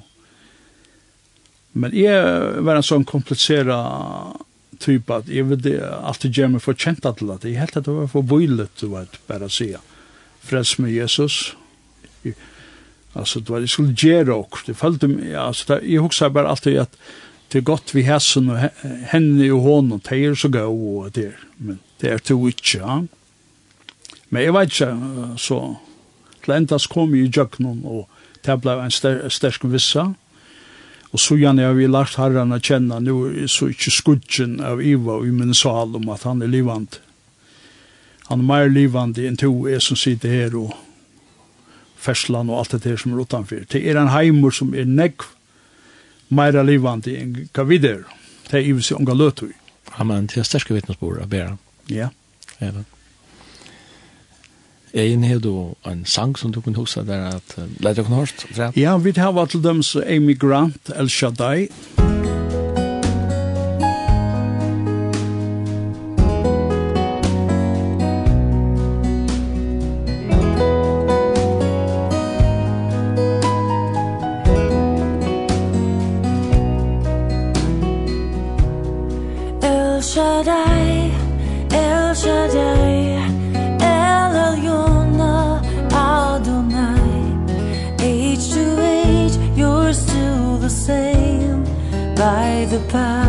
Men 1.76 1.92
jeg 1.92 2.64
var 2.64 2.78
en 2.78 2.86
sånn 2.86 3.04
kompliseret 3.08 4.42
typ 4.80 5.10
at 5.12 5.28
jeg 5.32 5.48
vet 5.48 5.68
alltid 5.80 6.36
gjør 6.36 6.54
meg 6.54 6.64
for 6.64 6.76
kjent 6.76 7.04
til 7.04 7.32
at 7.32 7.44
jeg 7.44 7.60
helt 7.60 7.76
at 7.76 7.86
det 7.86 7.94
var 7.94 8.10
for 8.12 8.26
bøylet, 8.26 8.72
du 8.80 8.90
vet, 8.92 9.18
bare 9.28 9.48
å 9.48 9.52
si. 9.52 9.70
Frels 10.46 10.76
med 10.80 10.92
Jesus. 10.94 11.54
Jeg, 12.24 12.36
altså, 13.16 13.40
det 13.40 13.52
var 13.52 13.64
det 13.64 13.70
skulle 13.72 13.96
gjøre 13.96 14.36
og 14.36 14.60
det 14.66 14.76
følte 14.78 15.10
meg, 15.12 15.32
altså, 15.40 15.74
det, 15.74 15.80
jeg 15.90 16.04
husker 16.04 16.32
bare 16.32 16.52
alltid 16.52 16.80
at 16.86 17.00
det 17.52 17.60
er 17.60 17.68
godt 17.68 17.94
vi 17.94 18.02
hessen 18.06 18.50
og 18.50 18.58
henne 19.12 19.48
og 19.54 19.62
hånden, 19.62 20.02
det 20.08 20.18
er 20.18 20.34
så 20.34 20.50
gå 20.52 20.64
og 20.66 21.12
det 21.14 21.28
er, 21.30 21.42
men 21.62 21.78
det 22.00 22.10
er 22.10 22.18
to 22.24 22.40
ikke, 22.48 22.80
ja. 22.80 23.00
Men 24.30 24.42
jeg 24.42 24.54
vet 24.56 24.72
ikke, 24.72 24.90
så 25.38 25.60
til 26.42 26.56
endast 26.56 26.90
kom 26.90 27.14
jeg 27.14 27.28
i 27.28 27.32
jøkkenen 27.36 27.84
og 27.86 28.08
det 28.46 28.60
ble 28.62 28.74
en 28.82 28.92
sterk 28.94 29.64
vissa, 29.70 30.08
og 30.10 30.25
Og 31.14 31.20
så 31.22 31.36
gjerne 31.38 31.64
har 31.64 31.76
vi 31.76 31.86
lagt 31.88 32.18
herren 32.20 32.54
å 32.54 32.60
kjenne, 32.60 32.98
nå 33.00 33.16
er 33.30 33.50
så 33.50 33.70
ikke 33.72 33.92
skudgen 33.94 34.58
av 34.64 34.82
Iva 34.82 35.20
i 35.24 35.32
min 35.32 35.54
sal 35.54 35.94
om 35.96 36.08
at 36.12 36.26
han 36.26 36.42
er 36.42 36.50
livand. 36.50 36.98
Han 38.26 38.42
er 38.42 38.48
mer 38.48 38.72
livand 38.72 39.18
enn 39.22 39.38
to 39.38 39.52
er 39.70 39.82
som 39.84 39.98
sitter 39.98 40.32
her 40.32 40.56
og 40.58 40.74
ferslan 42.06 42.50
og 42.50 42.58
alt 42.60 42.74
det 42.74 42.90
her 42.90 42.98
som 43.00 43.14
er 43.14 43.22
utanför. 43.22 43.64
Det 43.70 43.82
er 43.86 44.00
en 44.00 44.10
heimer 44.14 44.50
som 44.50 44.74
er 44.74 44.88
negv 44.88 45.30
mer 46.28 46.58
livand 46.66 47.06
enn 47.10 47.38
hva 47.54 47.66
vi 47.68 47.78
der. 47.82 48.02
Det 48.50 48.60
er 48.60 48.66
i 48.66 48.74
vi 48.74 48.82
seg 48.82 49.00
unga 49.00 49.14
løtu. 49.14 49.48
Amen, 49.96 50.26
det 50.26 50.42
er 50.42 50.48
sterske 50.48 50.74
vittnesbord 50.74 51.22
av 51.22 51.30
Bera. 51.30 51.56
Ja. 51.90 52.10
Amen. 52.60 52.95
Egen 54.94 55.24
har 55.24 55.38
du 55.38 55.74
en 55.86 56.04
sang 56.04 56.36
som 56.38 56.52
du 56.52 56.60
kunne 56.60 56.76
huske 56.76 57.04
der 57.04 57.28
at 57.36 57.58
uh, 57.58 57.64
leder 57.80 58.02
kunne 58.02 58.22
hørt? 58.22 58.76
Ja, 58.76 58.96
vi 58.96 59.12
har 59.16 59.32
vært 59.32 59.56
til 59.56 59.64
dem 59.64 59.82
så 59.82 60.04
Amy 60.06 60.38
Grant, 60.38 60.92
El 60.96 61.10
Shaddai. 61.10 61.68
Musik 61.98 62.45
goodbye. 92.76 93.25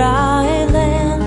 dry 0.00 0.64
land 0.76 1.22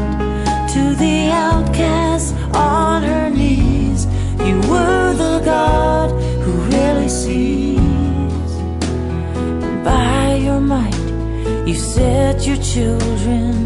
to 0.67 0.95
the 0.95 1.29
outcast 1.29 2.33
on 2.55 3.03
her 3.03 3.29
knees. 3.29 4.07
You 4.47 4.55
were 4.71 5.13
the 5.13 5.39
god 5.45 6.09
who 6.43 6.53
really 6.75 7.07
sees. 7.07 8.51
By 9.83 10.39
your 10.45 10.59
might 10.59 11.05
you 11.67 11.75
set 11.75 12.47
your 12.47 12.57
children 12.57 13.62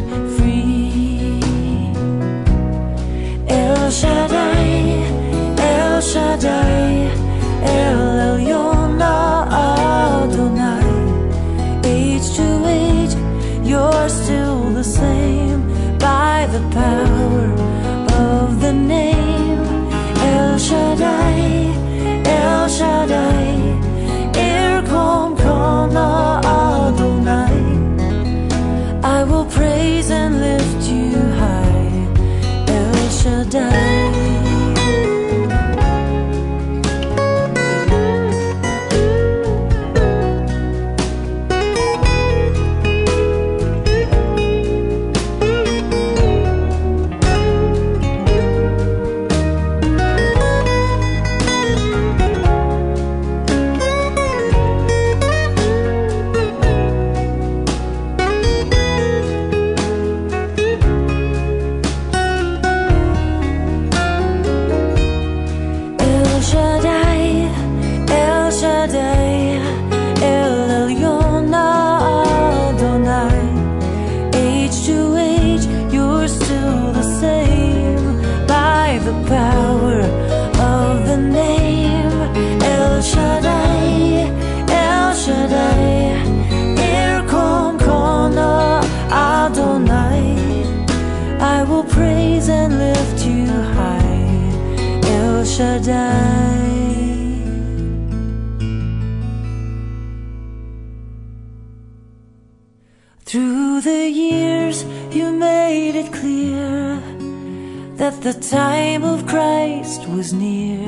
The 108.27 108.33
time 108.33 109.05
of 109.05 109.25
Christ 109.25 110.05
was 110.09 110.33
near 110.33 110.83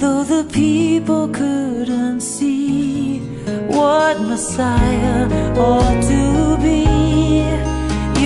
Though 0.00 0.24
the 0.24 0.44
people 0.52 1.28
couldn't 1.28 2.20
see 2.20 3.20
What 3.68 4.20
Messiah 4.20 5.28
ought 5.56 6.02
to 6.12 6.56
be. 6.66 7.46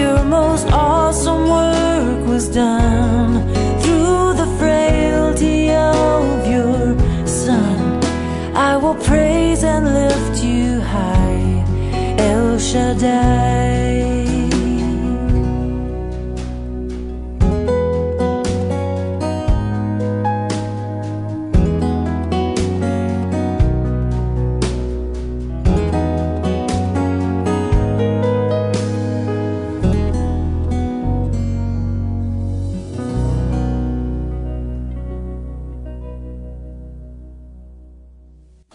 Your 0.01 0.25
most 0.25 0.67
awesome 0.73 1.47
work 1.47 2.27
was 2.27 2.49
done 2.49 3.53
Through 3.83 4.33
the 4.43 4.49
frailty 4.59 5.71
of 5.73 6.47
your 6.47 6.97
son. 7.27 8.03
I 8.57 8.79
will 8.79 8.95
praise 8.95 9.63
and 9.63 9.85
lift 9.93 10.43
you 10.43 10.81
high. 10.81 11.67
El 12.17 12.59
Shaddai. 12.59 14.14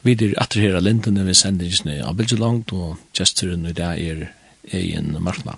Vi 0.03 0.15
er 0.15 0.35
atter 0.39 0.61
her 0.63 0.77
av 0.79 0.85
lindene 0.85 1.25
ved 1.27 1.35
sendingsene 1.35 1.97
av 2.07 2.15
Bilgelangt, 2.15 2.71
og 2.71 2.99
gesturen 3.17 3.65
i 3.67 3.75
dag 3.75 3.99
er 3.99 4.29
egen 4.71 5.11
markna. 5.19 5.57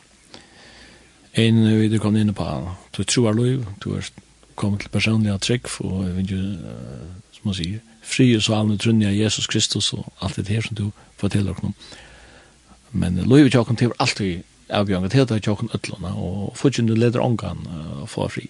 Ein 1.37 1.61
vi 1.61 1.87
er 1.87 2.01
kommet 2.01 2.25
inn 2.25 2.33
på, 2.33 2.47
du 2.97 3.03
tror 3.05 3.37
lov, 3.37 3.67
du 3.83 3.93
er 3.95 4.07
kommet 4.57 4.81
til 4.81 4.93
personlig 4.93 5.35
trygg, 5.45 5.69
og 5.85 6.07
jeg 6.07 6.15
vil 6.17 6.33
jo, 6.33 6.39
som 7.35 7.51
man 7.51 7.57
sier, 7.57 7.83
fri 8.01 8.31
og 8.35 8.41
svalende 8.41 8.79
trunnig 8.81 9.07
av 9.11 9.19
Jesus 9.19 9.47
Kristus 9.47 9.91
og 9.93 10.09
alt 10.25 10.39
det 10.41 10.49
her 10.49 10.65
som 10.65 10.79
du 10.79 10.87
forteller 11.21 11.61
om. 11.61 11.75
Men 12.91 13.21
lov 13.21 13.45
er 13.45 13.53
tjokken 13.53 13.77
til 13.79 13.93
alltid 14.01 14.41
avgjørende 14.71 15.11
til 15.11 15.27
det 15.27 15.37
er 15.37 15.45
tjokken 15.45 15.71
øtlåna, 15.75 16.15
og 16.17 16.57
fortsatt 16.57 16.89
du 16.89 16.95
leder 16.97 17.21
ångan 17.21 17.61
uh, 17.67 18.03
for 18.09 18.31
fri. 18.31 18.49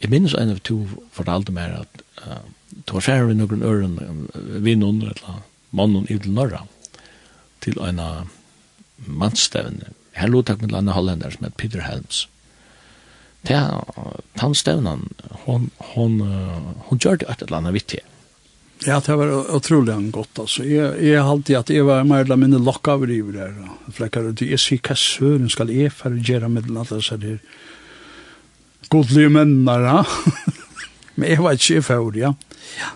Jeg 0.00 0.10
minnes 0.10 0.34
en 0.34 0.56
av 0.56 0.64
to 0.66 0.80
fortalte 1.14 1.52
meg 1.54 1.76
at 1.84 2.02
tog 2.86 3.02
færre 3.02 3.28
vi 3.28 3.38
noen 3.38 3.62
øren, 3.62 3.98
vi 4.34 4.76
noen 4.78 5.02
eller 5.02 5.42
mannen 5.70 6.06
i 6.10 6.18
til 6.18 6.36
norra, 6.36 6.64
til 7.60 7.78
en 7.80 8.00
mannstevne. 9.06 9.92
Her 10.16 10.28
lå 10.28 10.42
takk 10.42 10.62
med 10.62 10.74
en 10.76 10.92
hollender 10.92 11.32
som 11.32 11.46
heter 11.46 11.58
Peter 11.58 11.84
Helms. 11.86 12.26
Det 13.42 13.58
han 14.38 14.54
stevnen, 14.54 15.08
hon, 15.44 15.70
hon, 15.94 16.20
hon 16.88 16.98
gjør 16.98 17.22
det 17.22 17.30
et 17.30 17.42
eller 17.42 17.58
annet 17.58 17.74
vittig. 17.74 18.02
Ja, 18.86 19.00
det 19.06 19.14
var 19.16 19.54
otroligt 19.54 20.12
gott 20.12 20.38
alltså. 20.38 20.64
Jag 20.64 21.02
jag 21.02 21.26
alltid 21.26 21.56
att 21.56 21.68
jag 21.68 21.84
var 21.84 22.04
mer 22.04 22.18
eller 22.18 22.36
mindre 22.36 22.60
lockad 22.60 22.92
över 22.92 23.06
det 23.06 23.38
där. 23.38 23.68
Fläckar 23.92 24.30
ut 24.30 24.42
i 24.42 24.58
sikassören 24.58 25.50
ska 25.50 25.64
jag 25.64 25.92
för 25.92 26.10
göra 26.10 26.48
med 26.48 26.64
alla 26.64 27.00
så 27.00 27.16
där. 27.16 27.38
Godliga 28.88 29.28
männar, 29.28 29.80
ja. 29.80 30.06
Men 31.14 31.28
jeg 31.28 31.42
var 31.44 31.58
ikke 31.58 31.82
for, 31.84 32.16
ja. 32.16 32.32
ja. 32.78 32.90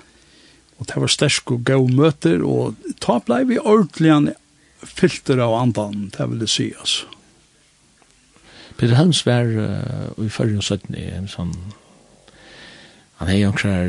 Og 0.77 0.89
det 0.89 1.01
var 1.01 1.13
stersk 1.13 1.53
og 1.57 1.65
gøy 1.69 1.89
møter, 1.97 2.45
og 2.45 2.77
da 3.03 3.19
ble 3.25 3.43
vi 3.49 3.61
ordentlig 3.61 4.35
filter 4.87 5.41
av 5.43 5.57
andan, 5.57 6.11
det 6.15 6.29
vil 6.31 6.45
jeg 6.45 6.53
si, 6.53 6.67
altså. 6.77 7.13
Peter 8.77 8.99
Helms 8.99 9.23
var 9.25 9.49
uh, 9.49 10.13
i 10.21 10.29
førre 10.29 10.59
og 10.61 10.67
søttene 10.67 11.01
i 11.01 11.07
en 11.17 11.31
sånn 11.33 11.55
Han 13.17 13.31
hei 13.31 13.39
jo 13.39 13.49
omkrar 13.49 13.87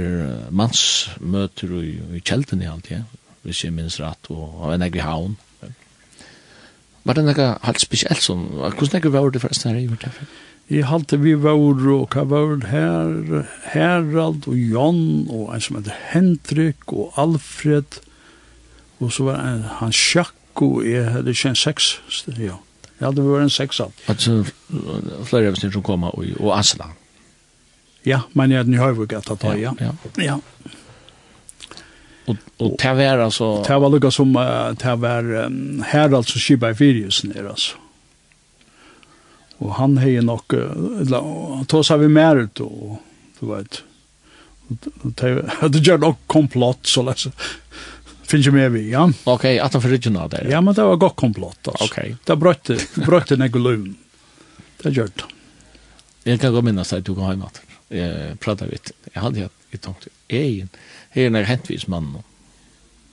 mansmøter 0.55 1.73
i, 1.81 1.97
i 2.15 2.21
kjelten 2.23 2.61
i 2.63 2.69
alt, 2.71 2.87
ja, 2.87 3.01
hvis 3.43 3.65
jeg 3.65 3.75
minns 3.75 3.99
rett, 3.99 4.29
og 4.31 4.61
han 4.61 4.71
var 4.71 4.79
negri 4.79 5.03
haun. 5.03 5.35
Var 7.03 7.17
det 7.17 7.25
nekka 7.27 7.49
helt 7.63 7.83
spesielt 7.83 8.23
som, 8.23 8.45
hvordan 8.55 8.95
nekka 8.95 9.11
var 9.11 9.27
det 9.35 9.41
forresten 9.43 9.73
her 9.73 9.81
i 9.81 9.89
hvert 9.91 10.07
fall? 10.15 10.31
Jeg 10.67 10.83
halte 10.89 11.15
vi 11.21 11.31
var 11.39 11.55
og 11.55 12.11
hva 12.11 12.25
var 12.27 12.57
her, 12.67 13.45
Herald 13.71 14.49
og 14.51 14.57
Jon 14.57 15.29
og 15.31 15.53
en 15.55 15.63
som 15.63 15.77
heter 15.79 15.95
Hendrik 16.11 16.91
og 16.91 17.15
Alfred 17.15 18.01
og 18.99 19.13
så 19.13 19.27
var 19.29 19.43
en, 19.45 19.63
han 19.79 19.93
Sjakk 19.93 20.61
og 20.65 20.81
jeg 20.87 21.05
hadde 21.13 21.31
ikke 21.31 21.51
en 21.53 21.59
seks, 21.59 21.89
ja. 22.33 22.57
Jeg 22.97 23.05
hadde 23.05 23.23
vært 23.27 23.45
en 23.45 23.53
seks 23.53 23.79
alt. 23.83 23.99
Altså 24.09 24.39
flere 25.29 25.51
av 25.51 25.53
oss 25.53 25.61
som 25.61 25.83
kom 25.85 26.07
og, 26.09 26.23
og 26.39 26.51
Asla? 26.55 26.89
Ja, 28.07 28.23
men 28.33 28.51
jeg 28.51 28.63
hadde 28.63 28.73
nye 28.73 28.81
høyvig 28.81 29.13
at 29.13 29.29
ta, 29.29 29.53
ja. 29.59 29.75
Ja. 29.79 29.93
ja. 30.23 30.37
Og, 32.27 32.39
og 32.59 32.73
det 32.81 32.93
var 32.97 33.21
altså... 33.23 33.51
Det 33.67 33.77
var 33.83 33.93
lukka 33.93 34.11
som, 34.11 34.33
uh, 34.35 34.73
det 34.75 34.95
var 34.99 35.29
um, 35.45 35.83
Herald 35.85 36.27
som 36.27 36.41
skibba 36.41 36.73
i 36.73 36.79
Firiusen 36.79 37.35
her, 37.37 37.51
altså. 37.53 37.77
Og 39.57 39.73
han 39.79 39.97
hei 39.97 40.19
nok, 40.21 40.53
han 40.53 41.69
tog 41.69 41.85
seg 41.85 42.03
vi 42.03 42.09
mer 42.13 42.43
ut, 42.45 42.61
og 42.61 42.97
du 43.39 43.45
vet, 43.49 43.81
det 45.73 45.81
gjør 45.81 46.03
nok 46.03 46.19
komplott, 46.29 46.85
så 46.85 47.01
lest, 47.07 47.31
finnes 48.27 48.49
ju 48.49 48.53
mer 48.53 48.69
vi, 48.73 48.89
ja. 48.91 49.05
Ok, 49.25 49.47
at 49.57 49.73
han 49.73 49.83
forrydgjena 49.83 50.27
der. 50.33 50.49
Ja, 50.51 50.61
men 50.61 50.75
det 50.77 50.85
var 50.85 50.99
godt 51.01 51.17
komplott, 51.19 51.71
altså. 51.71 51.87
Ok. 51.87 52.19
Det 52.27 52.37
brøtte, 52.37 52.77
brøtte 52.99 53.39
nek 53.39 53.55
løvn. 53.57 53.95
Det 54.83 54.93
gjør 54.93 55.09
det. 55.15 55.31
Jeg 56.27 56.41
kan 56.43 56.51
gå 56.53 56.61
minnes 56.65 56.91
at 56.93 57.05
du 57.07 57.15
kan 57.15 57.29
ha 57.29 57.51
i 57.87 58.35
prata 58.43 58.65
Jeg 58.67 58.79
Jag 59.13 59.21
hade 59.21 59.39
jeg 59.39 59.41
hadde 59.41 59.41
hatt 59.41 59.73
i 59.73 59.77
tanke, 59.77 60.09
jeg 60.29 60.67
er 61.15 61.27
en 61.27 61.45
hentvis 61.45 61.87
mann. 61.87 62.17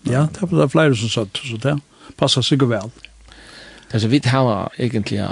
Ja, 0.04 0.26
det 0.26 0.42
er 0.42 0.68
flere 0.68 0.96
som 0.96 1.08
satt, 1.08 1.38
så 1.38 1.56
det 1.56 1.78
passer 2.16 2.42
sikkert 2.42 2.68
vel. 2.68 2.90
Altså, 3.92 4.08
vi 4.08 4.20
tar 4.20 4.72
egentlig, 4.78 5.22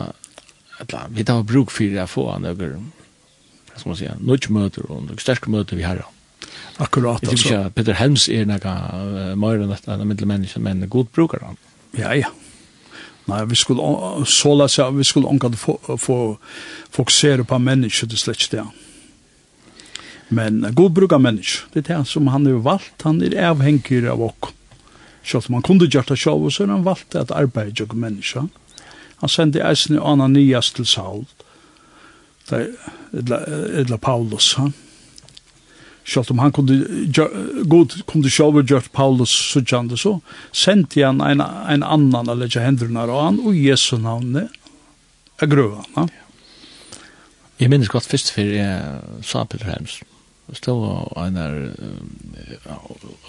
eller 0.83 1.09
vi 1.09 1.25
tar 1.25 1.43
bruk 1.43 1.71
for 1.71 2.03
å 2.03 2.07
få 2.11 2.27
noen, 2.43 2.91
hva 3.71 3.79
skal 3.79 3.91
man 3.93 3.99
si, 4.01 4.11
nudge 4.21 4.53
møter 4.53 4.87
og 4.89 5.07
noen 5.07 5.23
starka 5.23 5.51
møter 5.51 5.79
vi 5.81 5.87
har. 5.87 6.05
Akkurat 6.83 7.23
alltså. 7.23 7.49
ikke 7.49 7.65
at 7.67 7.75
Peter 7.75 7.93
Helms 7.93 8.29
är 8.29 8.45
några 8.45 9.35
mer 9.37 9.61
enn 9.61 9.71
dette, 9.71 9.91
han 9.91 10.09
middelmenneske, 10.09 10.61
men 10.61 10.89
god 10.89 11.11
bruker 11.15 11.45
han. 11.45 11.57
Ja 11.97 12.15
ja. 12.15 12.33
Nej, 13.25 13.47
vi 13.47 13.57
skulle 13.57 13.83
så 14.27 14.55
läsa 14.55 14.91
vi 14.91 15.05
skulle 15.05 15.29
anka 15.29 15.51
få 15.51 15.97
få 15.99 16.39
fokusera 16.91 17.45
på 17.45 17.59
mennesker 17.59 18.07
det 18.07 18.17
släcks 18.17 18.49
det. 18.49 18.67
Men 20.29 20.67
god 20.75 20.93
brukar 20.93 21.19
mennesker, 21.19 21.67
Det 21.73 21.91
är 21.91 21.99
det 21.99 22.05
som 22.05 22.29
han 22.29 22.47
har 22.47 22.53
valt. 22.53 23.03
Han 23.03 23.23
är 23.23 23.49
avhängig 23.49 24.07
av 24.07 24.23
oss. 24.23 24.53
Så 25.25 25.39
att 25.39 25.49
man 25.49 25.63
kunde 25.63 25.85
göra 25.85 26.05
det 26.09 26.17
själv 26.17 26.51
så 26.51 26.63
har 26.63 26.73
han 26.73 26.83
valt 26.83 27.15
att 27.15 27.31
arbeta 27.31 27.85
med 27.85 27.97
mennesker. 27.97 28.49
Han 29.23 29.31
sendi 29.31 29.63
eisen 29.63 30.01
Ananias 30.03 30.73
til 30.75 30.87
Saul, 30.87 31.27
der, 32.51 32.73
edla, 33.15 33.39
edla 33.79 33.99
Paulus, 34.03 34.57
han. 34.59 34.73
Sjalt 36.03 36.33
om 36.35 36.41
han 36.43 36.51
kunde, 36.51 36.81
god 37.71 37.95
kunde 38.11 38.31
sjálv 38.35 38.65
gjort 38.67 38.91
Paulus 38.93 39.31
suttjande 39.31 39.95
så, 40.01 40.17
sendi 40.51 41.05
han 41.07 41.23
en, 41.23 41.39
en 41.39 41.87
annan 41.87 42.33
a 42.33 42.35
leggja 42.35 42.65
hendurna 42.65 43.07
av 43.07 43.21
han, 43.29 43.39
og 43.47 43.55
Jesu 43.55 43.95
navne, 44.03 44.49
er 45.39 45.51
grøva 45.51 45.87
han. 45.95 46.11
Jeg 47.63 47.71
minnes 47.71 47.93
godt 47.93 48.11
først 48.11 48.35
fyrir 48.35 48.59
jeg 48.59 49.23
sa 49.23 49.47
Pilheims, 49.47 50.01
stod 50.59 51.15
en 51.23 51.39
her 51.39 51.57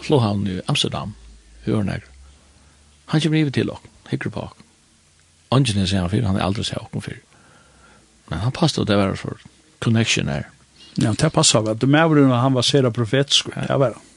slåhavn 0.01 0.49
i 0.49 0.59
Amsterdam, 0.65 1.13
hørnegr. 1.69 2.09
Han 3.13 3.21
kommer 3.21 3.43
ivet 3.43 3.53
til 3.53 3.69
ok, 3.69 3.85
hikker 4.09 4.33
på 4.33 4.49
ok 4.49 4.63
ungen 5.57 5.83
er 5.83 5.89
sier 5.89 6.03
han 6.05 6.11
fyr, 6.11 6.25
han 6.27 6.39
er 6.39 6.45
aldri 6.45 6.65
sier 6.67 6.81
åkken 6.83 7.03
fyr. 7.05 7.19
Men 8.31 8.43
han 8.45 8.55
passet 8.55 8.83
at 8.83 8.91
det 8.91 8.97
var 8.99 9.15
for 9.19 9.39
connection 9.83 10.31
her. 10.31 10.47
Ja, 11.01 11.13
det 11.17 11.29
passet 11.33 11.65
vel. 11.65 11.77
Du 11.79 11.87
mævren 11.89 12.31
han 12.31 12.55
var 12.55 12.65
sera 12.65 12.91
profetisk, 12.93 13.49
det 13.53 13.79
var 13.79 13.95
han. 13.97 14.09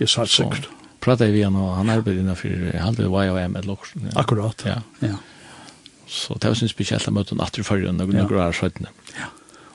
Jeg 0.00 0.08
sa 0.08 0.24
det 0.24 0.32
sikkert. 0.32 0.70
Prata 1.00 1.26
vi 1.32 1.42
han, 1.44 1.56
og 1.56 1.74
han 1.76 1.90
arbeidet 1.92 2.20
innenfor, 2.20 2.52
han 2.72 2.94
hadde 2.94 3.08
YOM 3.08 3.56
et 3.56 3.68
lukk. 3.68 3.88
Akkurat. 4.20 4.64
Ja. 4.66 4.80
ja. 5.00 5.16
Så 6.08 6.34
det 6.34 6.50
var 6.50 6.56
sin 6.58 6.68
spesielt 6.68 7.08
å 7.08 7.12
møte 7.14 7.36
en 7.36 7.44
atter 7.44 7.64
fyrir 7.64 7.88
enn 7.88 8.00
noen 8.00 8.28
grar 8.28 8.56
søttene. 8.56 8.92
Ja. 9.16 9.30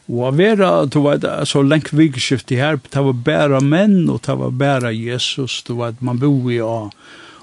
Og 0.05 0.21
å 0.27 0.31
være, 0.37 0.67
du 0.93 0.99
vet, 1.01 1.25
så 1.49 1.63
lengt 1.65 1.89
vikskift 1.95 2.51
i 2.53 2.59
her, 2.59 2.77
det 2.77 3.01
var 3.07 3.21
bare 3.25 3.61
menn, 3.65 4.03
og 4.11 4.21
det 4.27 4.35
var 4.37 4.51
bare 4.53 4.93
Jesus, 4.93 5.63
du 5.65 5.73
vet, 5.79 6.01
man 6.05 6.19
bor 6.21 6.51
i, 6.53 6.59
og, 6.61 6.93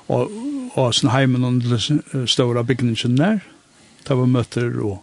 og 0.07 0.31
og 0.73 0.95
sånn 0.97 1.13
heimen 1.13 1.45
under 1.45 1.81
stora 2.29 2.65
bygningen 2.67 3.17
der. 3.19 3.41
Det 4.07 4.17
var 4.19 4.31
møter 4.31 4.77
og 4.83 5.03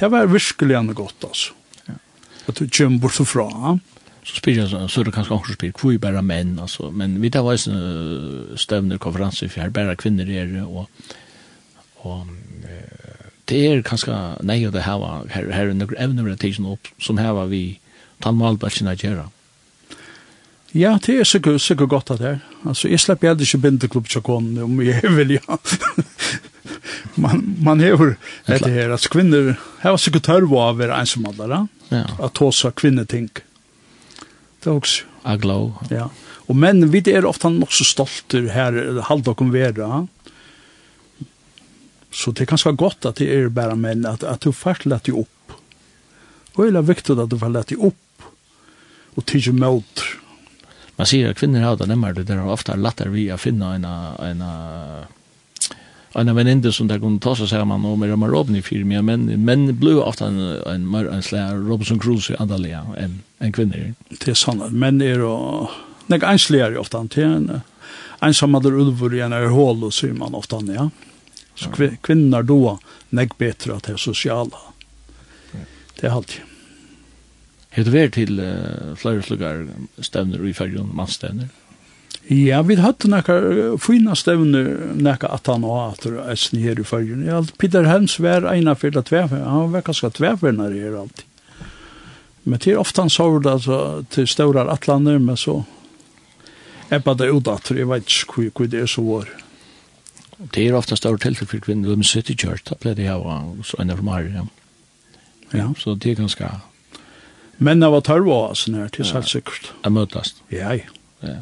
det 0.00 0.08
var 0.10 0.30
virkelig 0.30 0.76
enn 0.78 0.92
godt 0.96 1.26
altså. 1.28 1.56
At 2.48 2.56
du 2.56 2.66
kommer 2.72 3.02
bort 3.02 3.18
fra. 3.28 3.76
Så 4.24 4.38
spyr 4.38 4.62
jeg 4.62 4.70
så, 4.70 4.80
så 4.88 5.00
er 5.00 5.08
det 5.08 5.14
kanskje 5.14 5.36
også 5.36 5.56
spyr, 5.56 5.74
hvor 5.76 5.92
er 5.92 6.00
bare 6.02 6.22
menn 6.24 6.54
altså. 6.60 6.90
Men 6.90 7.18
vi 7.22 7.30
tar 7.32 7.44
veis 7.44 7.68
støvner 8.60 9.00
konferanser 9.00 9.50
for 9.52 9.62
her 9.62 9.74
bare 9.74 9.98
kvinner 10.00 10.28
er 10.28 10.56
og, 10.64 10.88
og 12.04 12.26
det 13.50 13.60
er 13.66 13.84
kanskje 13.84 14.16
nei 14.46 14.60
å 14.64 14.72
det 14.72 14.86
her 14.86 15.00
var 15.02 15.28
her, 15.34 15.50
her 15.52 15.68
er 15.68 15.76
noen 15.76 15.98
evner 15.98 16.32
som 17.02 17.18
her 17.20 17.34
var 17.36 17.50
vi 17.52 17.80
å 19.04 19.10
gjøre. 19.10 19.26
Ja 19.26 19.39
Ja, 20.76 20.94
det 21.02 21.16
er 21.18 21.26
sikkert, 21.26 21.58
sikkert 21.64 21.90
godt 21.90 22.12
at 22.14 22.20
det 22.22 22.28
er. 22.28 22.38
Altså, 22.62 22.88
jeg 22.88 23.02
slipper 23.02 23.32
heller 23.32 23.42
ikke 23.42 23.62
bindeklubb 23.64 24.08
til 24.10 24.22
konen, 24.22 24.58
om 24.62 24.78
jeg 24.84 25.02
vil, 25.18 25.34
ja. 25.40 25.58
man, 27.18 27.42
man 27.58 27.82
hever 27.82 28.14
dette 28.46 28.70
her, 28.70 28.94
at 28.94 29.08
kvinner, 29.10 29.56
her 29.82 29.96
var 29.96 30.02
sikkert 30.02 30.28
tørre 30.28 30.46
av 30.46 30.76
å 30.76 30.78
være 30.78 31.00
ensamallere, 31.02 31.64
ja. 31.90 32.04
at 32.22 32.42
også 32.46 32.70
kvinneting. 32.78 33.32
Det 34.60 34.70
er 34.70 34.76
også. 34.76 35.08
Aglo. 35.26 35.74
Ja. 35.92 36.06
Og 36.48 36.56
menn, 36.56 36.86
vi 36.94 37.02
er 37.12 37.26
ofte 37.28 37.50
nok 37.52 37.74
så 37.76 37.84
stolte 37.84 38.46
her, 38.54 38.78
halvt 39.10 39.34
og 39.34 39.36
konvera. 39.42 40.04
Så 42.10 42.32
det 42.32 42.46
er 42.46 42.52
kanskje 42.54 42.72
godt 42.78 43.10
at 43.10 43.20
det 43.20 43.28
er 43.34 43.52
bare 43.54 43.76
menn, 43.78 44.06
at, 44.08 44.24
at 44.24 44.46
du 44.46 44.54
får 44.54 44.86
lett 44.88 45.10
deg 45.10 45.18
opp. 45.20 45.58
Og 46.56 46.64
det 46.64 46.78
er 46.78 46.88
viktig 46.88 47.18
at 47.18 47.30
du 47.30 47.36
får 47.38 47.52
lett 47.54 47.74
deg 47.74 47.84
opp, 47.90 48.26
og 49.18 49.26
tidlig 49.26 49.58
møter 49.58 50.19
man 51.00 51.08
sier 51.08 51.30
at 51.30 51.38
kvinner 51.40 51.64
har 51.64 51.78
det 51.80 51.88
nemmere, 51.88 52.20
det 52.20 52.34
er 52.34 52.44
ofte 52.44 52.74
lettere 52.76 53.08
vi 53.14 53.30
å 53.32 53.38
finne 53.40 53.70
en, 53.78 53.86
en, 54.20 54.42
en 56.20 56.32
veninde 56.36 56.72
som 56.76 56.90
der 56.90 57.00
kunne 57.00 57.22
ta 57.24 57.32
seg 57.38 57.48
sammen 57.48 57.86
og 57.88 57.96
mer 58.02 58.12
om 58.12 58.26
Robin 58.28 58.58
i 58.58 58.60
firma, 58.60 59.00
men 59.00 59.24
men 59.40 59.70
blir 59.80 60.02
ofte 60.04 60.28
en, 60.28 60.36
en, 60.68 60.84
en, 60.84 61.08
en 61.14 61.24
slag 61.24 61.56
Robinson 61.56 62.02
Crusoe 62.02 62.36
i 62.36 62.42
andalega 62.42 62.82
enn 63.00 63.22
en 63.40 63.56
kvinner. 63.56 63.94
Det 64.10 64.34
er 64.34 64.36
sånn, 64.36 64.60
menn 64.76 65.00
er 65.00 65.24
jo, 65.24 65.32
nek 66.12 66.26
ensligere 66.28 66.76
ofte, 66.82 67.00
det 67.14 67.24
er 67.24 67.32
en, 67.38 67.48
ensam 68.20 68.58
hadde 68.58 68.74
ulver 68.76 69.16
i 69.16 69.24
en 69.24 69.32
er 69.32 69.48
hål, 69.54 69.80
og 69.88 69.96
sier 69.96 70.12
man 70.12 70.36
ofte, 70.36 70.60
ja. 70.68 70.90
Så 71.56 71.72
kvinner 72.04 72.44
då 72.44 72.76
nek 73.16 73.38
betre 73.40 73.80
at 73.80 73.88
det 73.88 73.96
er 73.96 74.04
sosiala. 74.04 74.60
Det 75.96 76.08
er 76.08 76.20
alltid. 76.20 76.49
Har 77.70 77.86
du 77.86 77.92
vært 77.94 78.16
til 78.18 78.40
uh, 78.42 78.96
flere 78.98 79.22
slukkar 79.22 79.64
stevner 80.02 80.42
i 80.46 80.54
fergen, 80.56 80.90
mannstevner? 80.96 81.50
Ja, 82.30 82.60
vi 82.66 82.76
hadde 82.78 83.08
nekka 83.10 83.34
fina 83.82 84.14
stevner 84.18 84.68
nekka 84.98 85.30
at 85.34 85.48
han 85.50 85.64
og 85.66 85.78
at 85.94 86.06
eisen 86.30 86.60
her 86.62 86.78
i 86.78 86.86
fergen. 86.86 87.24
Ja, 87.26 87.40
Peter 87.58 87.86
Helms 87.88 88.18
var 88.22 88.46
eina 88.50 88.74
fyrir 88.78 89.02
tvefer, 89.06 89.42
han 89.46 89.72
var 89.72 89.86
ganske 89.86 90.10
tvefernar 90.18 90.74
her 90.74 90.98
alltid. 91.04 91.26
Men 92.44 92.58
det 92.62 92.72
er 92.72 92.80
ofte 92.80 93.04
han 93.04 93.12
sover 93.12 93.42
det 93.44 93.58
til 94.14 94.28
større 94.30 94.64
atlander, 94.72 95.18
men 95.22 95.36
så 95.36 95.60
er 96.90 97.02
bare 97.04 97.26
det 97.26 97.48
at 97.52 97.70
jeg 97.70 97.88
vet 97.88 98.08
ikke 98.10 98.50
hvor 98.50 98.70
det 98.70 98.82
er 98.82 98.90
så 98.90 99.04
var. 99.06 99.28
Det 100.54 100.64
er 100.64 100.74
ofte 100.74 100.96
større 100.96 101.20
tiltak 101.20 101.50
for 101.50 101.62
kvinner, 101.62 101.94
de 101.94 102.04
sitter 102.04 102.32
i 102.32 102.36
kjørt, 102.36 102.64
da 102.70 102.78
pleier 102.80 102.96
det 102.96 103.06
her, 103.10 103.20
ha 103.20 103.42
en 103.78 103.92
av 103.92 104.00
dem 104.00 104.08
her, 104.08 104.30
ja. 104.34 104.46
Ja. 105.50 105.66
Så 105.78 105.94
det 105.98 106.12
er 106.12 106.22
ganske 106.22 106.48
Men 107.60 107.82
det 107.82 107.90
var 107.92 108.00
tørre 108.00 108.32
av 108.32 108.54
oss 108.54 108.66
nær, 108.72 108.88
til 108.88 109.04
helt 109.04 109.28
sikkert. 109.28 109.72
Jeg 109.84 109.92
møtast. 109.92 110.42
Ja, 110.52 110.72
ja. 111.20 111.40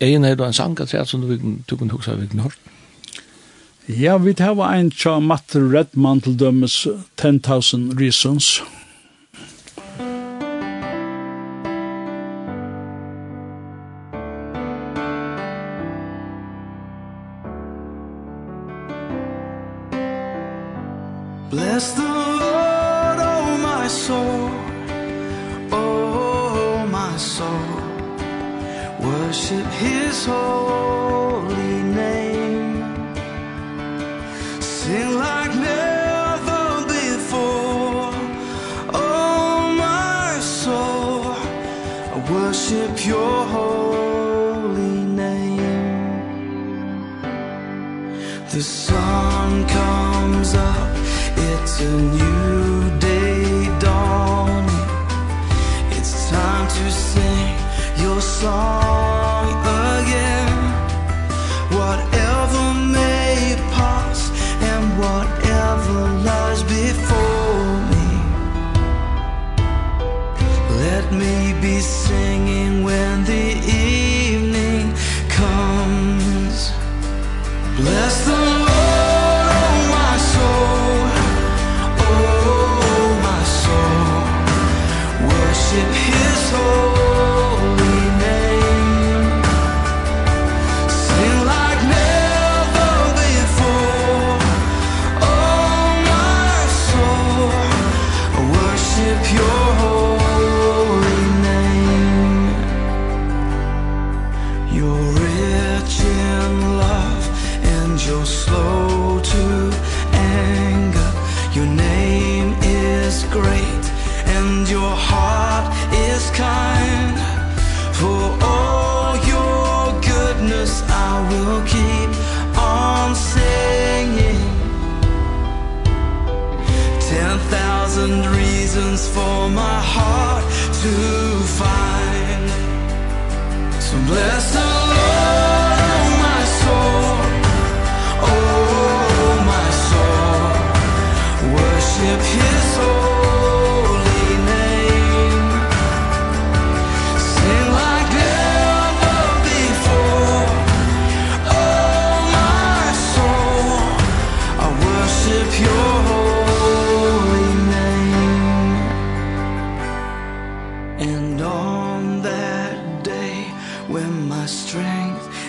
Egen 0.00 0.24
er 0.24 0.36
du 0.38 0.44
en 0.46 0.54
sang 0.54 0.78
at 0.80 0.94
som 1.10 1.24
du 1.26 1.76
kunne 1.76 1.90
huske 1.90 2.14
av 2.14 2.22
hvilken 2.22 2.44
hørt? 2.46 2.58
Ja, 3.88 4.18
vi 4.22 4.34
tar 4.38 4.54
en 4.68 4.90
tja 4.94 5.18
Matt 5.18 5.56
Redman 5.56 6.20
til 6.22 6.38
dømes 6.38 6.86
10,000 7.16 7.98
Reasons. 7.98 8.58
Ja. 8.60 8.77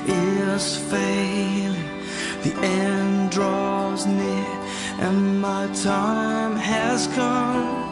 is 0.09 0.77
failing. 0.91 1.89
The 2.43 2.53
end 2.61 3.31
draws 3.31 4.05
near 4.05 4.59
and 5.05 5.41
my 5.41 5.67
time 5.73 6.55
has 6.55 7.07
come. 7.07 7.87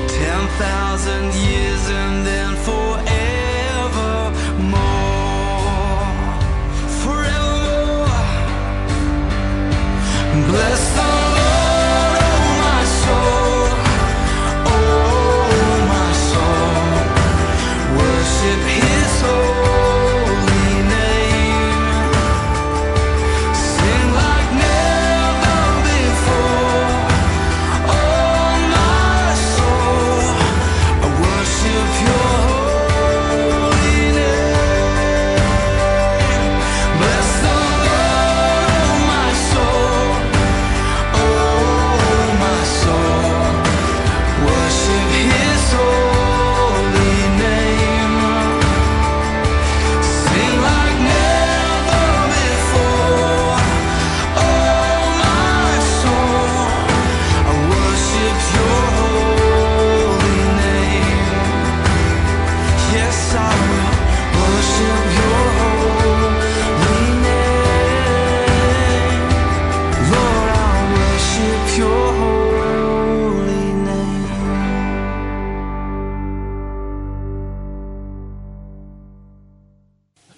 10,000 0.07 1.33
years 1.45 1.83
and 1.89 2.25
then 2.25 2.55
for 2.65 2.80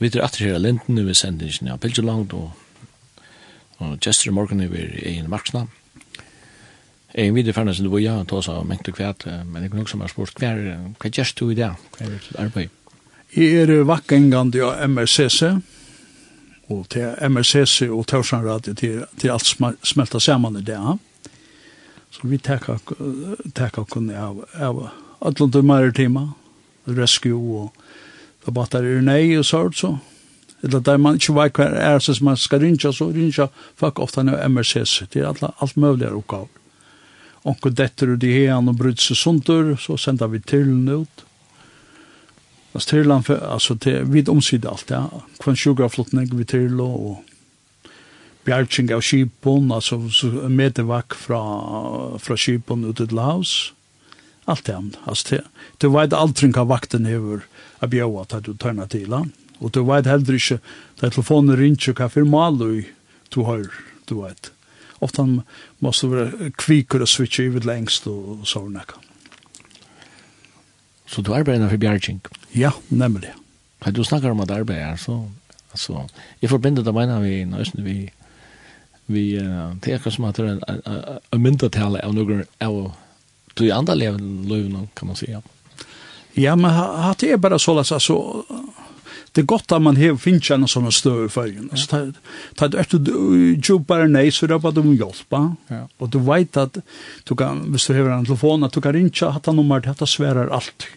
Vi 0.04 0.10
er 0.12 0.26
atter 0.26 0.44
her 0.44 0.58
av 0.58 0.66
Linden, 0.66 0.98
vi 1.08 1.14
sender 1.16 1.48
ikke 1.48 1.72
av 1.72 1.78
Pilgeland, 1.80 2.34
og, 2.36 3.22
og 3.80 3.94
Jester 4.04 4.28
i 4.28 4.34
morgen 4.36 4.60
er 4.60 4.68
vi 4.68 4.82
i 5.00 5.14
en 5.22 5.30
marksna. 5.32 5.62
Jeg 7.14 7.30
er 7.30 7.36
videre 7.38 7.56
ferdig 7.56 7.78
som 7.78 7.88
du 7.88 7.92
var 7.94 8.02
ja, 8.04 8.16
ta 8.28 8.42
oss 8.42 8.50
av 8.52 8.66
mengt 8.68 8.90
og 8.92 8.98
kvæt, 8.98 9.24
men 9.48 9.64
jeg 9.64 9.72
kan 9.72 9.86
også 9.86 10.02
ha 10.02 10.10
spurt, 10.12 10.42
hva 10.42 10.50
er 10.52 11.14
Jester 11.16 11.46
du 11.46 11.54
i 11.54 11.56
det? 11.62 11.70
Hva 11.96 12.04
er 12.04 12.18
ditt 12.18 12.36
arbeid? 12.42 12.74
Jeg 13.32 13.62
er 13.62 13.86
vakkengande 13.88 14.66
av 14.68 14.84
MRCC, 14.92 15.54
og 16.74 16.84
til 16.92 17.16
MRCC 17.30 17.88
og 17.88 18.04
Torsan 18.12 18.44
Radio 18.44 18.76
til, 18.76 19.06
til 19.22 19.32
alt 19.32 19.56
smelta 19.88 20.20
saman 20.20 20.60
i 20.60 20.66
det. 20.68 20.82
Så 22.12 22.28
vi 22.28 22.42
tekka 22.44 23.88
kun 23.88 24.12
av, 24.12 24.44
av 24.60 24.84
Atlantum 25.24 25.72
Maritima, 25.72 26.28
Rescue 26.92 27.64
og 27.64 27.83
Da 28.44 28.52
batar 28.52 28.84
er 28.84 29.04
nei 29.04 29.38
og 29.38 29.46
sort 29.48 29.78
så. 29.80 29.96
Eller 30.64 30.80
der 30.80 30.98
man 30.98 31.20
ikke 31.20 31.36
vet 31.36 31.60
hva 31.60 31.68
er 31.76 32.00
så 32.00 32.16
man 32.24 32.40
skal 32.40 32.64
rinja, 32.64 32.92
så 32.96 33.10
rinja 33.12 33.50
folk 33.80 34.00
ofte 34.00 34.24
nå 34.24 34.38
MRCS. 34.48 35.04
Det 35.12 35.22
er 35.22 35.32
alt, 35.32 35.44
alt 35.44 35.78
er 35.78 36.16
oppgaver. 36.16 36.52
Onko 37.44 37.70
detter 37.76 38.14
ut 38.16 38.24
i 38.24 38.32
hean 38.32 38.72
og 38.72 38.78
bryts 38.80 39.10
og 39.12 39.20
sunter, 39.20 39.74
så 39.76 39.98
sender 40.00 40.32
vi 40.32 40.40
tillen 40.40 40.88
ut. 40.88 41.26
Altså 42.74 42.90
tillen, 42.90 43.24
altså 43.28 43.76
til, 43.76 44.08
vi 44.08 44.24
omsider 44.32 44.72
alt, 44.72 44.90
ja. 44.90 45.04
Kvann 45.44 45.60
sjukraflottning 45.60 46.32
vi 46.32 46.48
til 46.48 46.80
og, 46.80 46.96
og 47.12 47.92
bjergjeng 48.48 48.94
av 48.96 49.04
skipon, 49.04 49.72
altså 49.76 50.00
metervakk 50.50 51.16
fra, 51.20 51.42
fra 52.24 52.40
skipon 52.40 52.88
ut 52.88 53.04
til 53.04 53.20
havs 53.20 53.74
allt 54.46 54.66
det 54.66 54.74
här. 54.74 54.92
Alltså 55.04 55.36
det, 55.36 55.44
du 55.78 55.90
vet 55.90 56.14
aldrig 56.14 56.56
hva 56.56 56.64
vakten 56.64 57.06
över 57.06 57.42
att 57.80 57.90
bjöa 57.90 58.22
att 58.22 58.44
du 58.44 58.54
törna 58.58 58.88
till 58.88 59.14
han. 59.14 59.32
Och 59.58 59.72
du 59.72 59.84
vet 59.84 60.06
heller 60.06 60.34
inte 60.34 60.56
att 60.56 60.62
telefonen 61.00 61.58
ringer 61.58 61.90
och 61.90 61.98
kaffir 61.98 62.24
malu 62.24 62.84
du 63.30 63.44
hör, 63.44 63.68
du 64.06 64.22
vet. 64.22 64.52
Ofta 65.00 65.42
måste 65.80 66.08
vara 66.08 66.32
kvikur 66.56 67.02
och 67.02 67.10
switcha 67.10 67.44
i 67.44 67.48
vid 67.48 67.66
längst 67.66 68.08
och, 68.08 68.40
och 68.40 68.48
sådana. 68.48 68.84
Så 71.06 71.22
du 71.22 71.34
arbeider 71.34 71.70
för 71.70 71.78
Bjergjink? 71.78 72.28
Ja, 72.52 72.74
nemlig. 72.88 73.34
Ja, 73.86 73.92
du 73.92 74.04
snakkar 74.04 74.30
om 74.30 74.40
at 74.40 74.52
arbeid 74.52 74.78
er, 74.78 74.96
så 74.96 75.30
Altså, 75.74 76.08
jeg 76.42 76.50
forbinder 76.50 76.84
det 76.84 76.94
mener 76.94 77.20
vi 77.20 77.40
i 77.42 77.46
Nösten, 77.46 77.84
vi 77.84 78.12
vi 79.08 79.38
det 79.84 80.06
är 80.06 80.10
som 80.10 80.26
at 80.26 80.38
det 80.38 80.62
er 80.64 81.20
en 81.32 81.42
mindre 81.42 81.70
tala 81.70 82.00
av 82.00 82.14
noen 82.14 82.44
av 82.62 82.94
du 83.54 83.66
i 83.66 83.72
andra 83.72 83.94
löven 83.94 84.88
kan 84.94 85.08
man 85.08 85.16
säga. 85.16 85.42
Ja, 86.34 86.56
men 86.56 86.72
det 87.20 87.32
är 87.32 87.38
bara 87.38 87.60
så 87.60 87.80
att 87.80 88.02
så 88.02 88.46
det 89.34 89.42
är 89.42 89.46
gott 89.46 89.72
att 89.72 89.82
man 89.82 89.96
har 89.96 90.16
finns 90.16 90.52
en 90.52 90.68
sån 90.68 90.92
större 90.92 91.30
färgen. 91.30 91.70
Ja. 91.72 91.78
Så 91.78 92.12
tar 92.56 92.68
det 92.68 92.80
efter 92.80 93.00
jobbar 93.70 94.08
nej 94.08 94.32
så 94.32 94.48
det 94.48 94.54
är 94.54 94.80
om 94.80 94.96
de. 94.96 95.56
Ja. 95.68 95.90
Och 95.98 96.10
du 96.10 96.20
vet 96.20 96.58
att 96.58 96.78
du 97.24 97.36
kan, 97.36 97.72
hvis 97.72 97.88
du 97.88 97.94
har 97.94 98.10
en 98.10 98.26
telefon, 98.26 98.64
att 98.64 98.74
du 98.74 98.82
kan 98.82 98.94
rinja 98.94 99.30
att 99.30 99.46
han 99.46 99.56
nummer 99.56 99.80
detta 99.80 100.06
svärar 100.06 100.48
allt. 100.48 100.88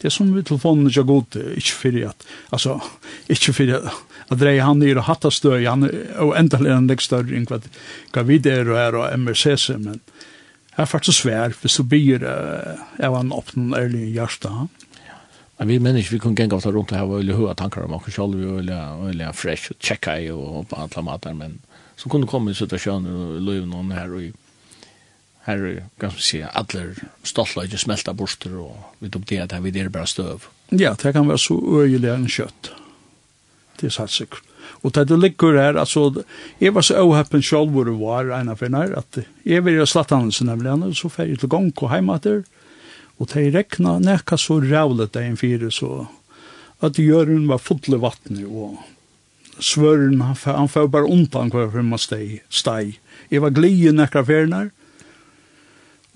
Det 0.00 0.08
är 0.08 0.10
som 0.10 0.34
vid 0.34 0.46
telefonen 0.46 0.90
jag 0.94 1.06
går 1.06 1.14
god, 1.14 1.36
inte 1.54 1.70
för 1.70 2.06
att, 2.06 2.26
alltså, 2.50 2.80
inte 3.26 3.52
för 3.52 3.74
att, 3.74 3.84
att 4.28 4.38
dreja 4.38 4.64
han 4.64 4.78
ner 4.78 4.98
och 4.98 5.04
hatta 5.04 5.30
stöj, 5.30 5.64
han 5.64 5.82
är 5.82 5.90
oändligt 6.20 6.66
en 6.66 6.86
lägg 6.86 7.00
vad 8.12 8.26
vi 8.26 8.50
är 8.50 8.70
och 8.70 8.78
är 8.78 8.94
och 8.94 9.18
MRCC, 9.18 9.68
men 9.68 10.00
er 10.76 10.90
faktisk 10.90 11.22
svær, 11.24 11.54
hvis 11.60 11.78
du 11.78 11.86
blir 11.88 12.24
uh, 12.26 12.82
av 13.02 13.16
en 13.18 13.32
åpnen 13.32 13.74
ærlig 13.76 14.10
hjerte. 14.16 14.50
Ja. 15.06 15.20
Men 15.58 15.70
vi 15.72 15.78
mennesker, 15.80 16.16
vi 16.16 16.22
kunne 16.22 16.36
gjenga 16.36 16.58
oss 16.58 16.68
rundt 16.68 16.92
her, 16.92 17.06
og 17.06 17.20
ville 17.22 17.36
høre 17.36 17.56
tanker 17.56 17.86
om 17.86 17.96
oss 17.96 18.10
selv, 18.12 18.36
og 18.36 19.06
ville 19.06 19.30
fresh, 19.32 19.72
og 19.72 19.80
tjekka 19.80 20.18
i, 20.20 20.30
og 20.32 20.66
på 20.70 20.80
alle 20.80 21.06
mater, 21.06 21.36
men 21.36 21.60
så 21.96 22.10
kunne 22.12 22.28
komme 22.28 22.52
i 22.52 22.58
situasjoner, 22.58 23.14
og 23.16 23.46
løy 23.46 23.62
noen 23.64 23.94
her, 23.96 24.12
og 24.12 24.42
her 25.46 25.62
er 25.62 25.82
ganske 26.02 26.24
si, 26.26 26.40
alle 26.42 27.66
ikke 27.66 27.78
smelta 27.78 28.12
borster, 28.16 28.56
og 28.58 28.98
vi 29.00 29.10
tok 29.14 29.28
det 29.30 29.44
at 29.44 29.54
vi 29.62 29.72
er 29.80 29.92
bare 29.94 30.10
støv. 30.10 30.48
Ja, 30.74 30.96
det 30.98 31.14
kan 31.14 31.28
være 31.28 31.38
så 31.38 31.54
øyelig 31.54 32.10
enn 32.10 32.26
kjøtt. 32.26 32.72
Det 33.78 33.86
er 33.88 33.94
satt 33.94 34.10
sikkert. 34.10 34.45
Og 34.82 34.92
det 34.94 35.06
du 35.08 35.16
ligger 35.16 35.58
her, 35.58 35.78
altså, 35.80 36.22
jeg 36.60 36.74
var 36.74 36.84
så 36.86 37.02
åhøppen 37.02 37.42
selv 37.42 37.72
hvor 37.74 37.88
det 37.88 37.96
var, 38.00 38.30
en 38.36 38.52
av 38.52 38.62
henne, 38.62 38.84
at 38.96 39.20
jeg 39.44 39.64
vil 39.64 39.80
gjøre 39.80 39.92
Slatthansen, 39.92 40.50
nemlig, 40.50 40.72
og 40.72 40.96
så 40.96 41.10
fer 41.12 41.30
jeg 41.30 41.40
til 41.42 41.52
gang 41.52 41.72
og 41.74 41.92
hjemme 41.92 42.18
etter, 42.18 42.44
og 43.16 43.30
det 43.32 43.48
rekna 43.54 43.96
nekka 44.02 44.36
så 44.36 44.60
rævlet 44.60 45.14
det 45.14 45.24
en 45.24 45.40
fire, 45.40 45.70
så 45.72 46.06
at 46.84 46.98
jørgen 47.00 47.46
var 47.48 47.62
fotle 47.62 47.98
vattnet, 48.02 48.44
og 48.44 48.76
svøren, 49.58 50.20
han, 50.20 50.36
han 50.44 50.68
får 50.68 50.90
bare 50.92 51.08
undan 51.08 51.50
hver 51.52 51.70
for 51.72 51.82
man 51.82 52.00
steg. 52.00 52.42
steg. 52.52 52.98
Jeg 53.32 53.42
var 53.42 53.54
glid 53.56 53.86
i 53.88 53.94
nekka 53.94 54.22
ferner, 54.28 54.70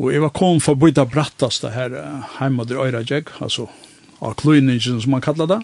og 0.00 0.12
jeg 0.12 0.22
var 0.22 0.32
kom 0.36 0.60
for 0.64 0.76
å 0.76 0.80
bytte 0.80 1.04
brattast 1.08 1.64
det 1.64 1.74
her 1.74 1.96
hjemme 2.38 2.64
til 2.68 2.80
Øyrajeg, 2.80 3.32
altså 3.40 3.68
av 4.20 4.36
kløyningen 4.40 5.00
som 5.00 5.14
man 5.14 5.24
kallar 5.24 5.48
det, 5.48 5.60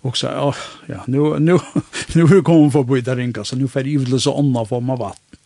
och 0.00 0.16
så 0.16 0.26
ja, 0.26 0.54
ja 0.86 1.04
nu 1.06 1.38
nu 1.38 1.52
nu 2.14 2.22
är 2.22 2.34
det 2.34 2.42
kommer 2.42 2.70
för 2.70 2.84
på 2.84 2.96
där 2.96 3.16
ringa 3.16 3.44
så 3.44 3.56
nu 3.56 3.68
får 3.68 3.82
ju 3.82 4.18
så 4.18 4.38
andra 4.38 4.66
form 4.66 4.90
av 4.90 4.98
vatten. 4.98 5.38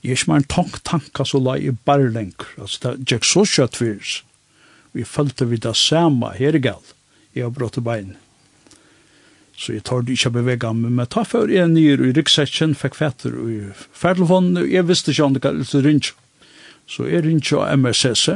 Jag 0.00 0.18
smar 0.18 0.36
en 0.36 0.42
tank 0.42 0.82
tanka 0.82 1.24
så 1.24 1.38
la 1.38 1.58
i 1.58 1.72
lenger. 1.86 2.46
Altså, 2.60 2.94
det 2.94 3.10
gick 3.12 3.24
så 3.24 3.44
kött 3.44 3.76
förs. 3.76 4.24
Vi 4.92 5.04
følte 5.04 5.44
vi 5.44 5.56
det 5.56 5.76
samme, 5.76 6.32
her 6.34 6.54
er 6.54 6.58
galt. 6.58 6.94
Jeg 7.32 7.44
har 7.44 7.50
brått 7.50 7.78
bein. 7.84 8.16
Så 9.56 9.72
jeg 9.72 9.84
tar 9.84 10.02
det 10.02 10.16
ikke 10.16 10.32
å 10.32 10.34
bevege 10.34 10.72
meg, 10.74 10.90
men 10.90 11.06
ta 11.06 11.22
før 11.24 11.48
jeg 11.52 11.70
nyr 11.70 12.02
i 12.02 12.12
ryggsekken, 12.16 12.74
fikk 12.74 12.98
fetter 12.98 13.36
i 13.46 13.58
ferdelfonden, 13.94 14.66
jeg 14.68 14.88
visste 14.88 15.12
ikke 15.12 15.24
om 15.28 15.36
det 15.36 15.44
kallet 15.44 15.74
rinj. 15.86 16.10
Så 16.90 17.06
jeg 17.08 17.24
rinj 17.24 17.52
av 17.56 17.78
MSS, 17.78 18.26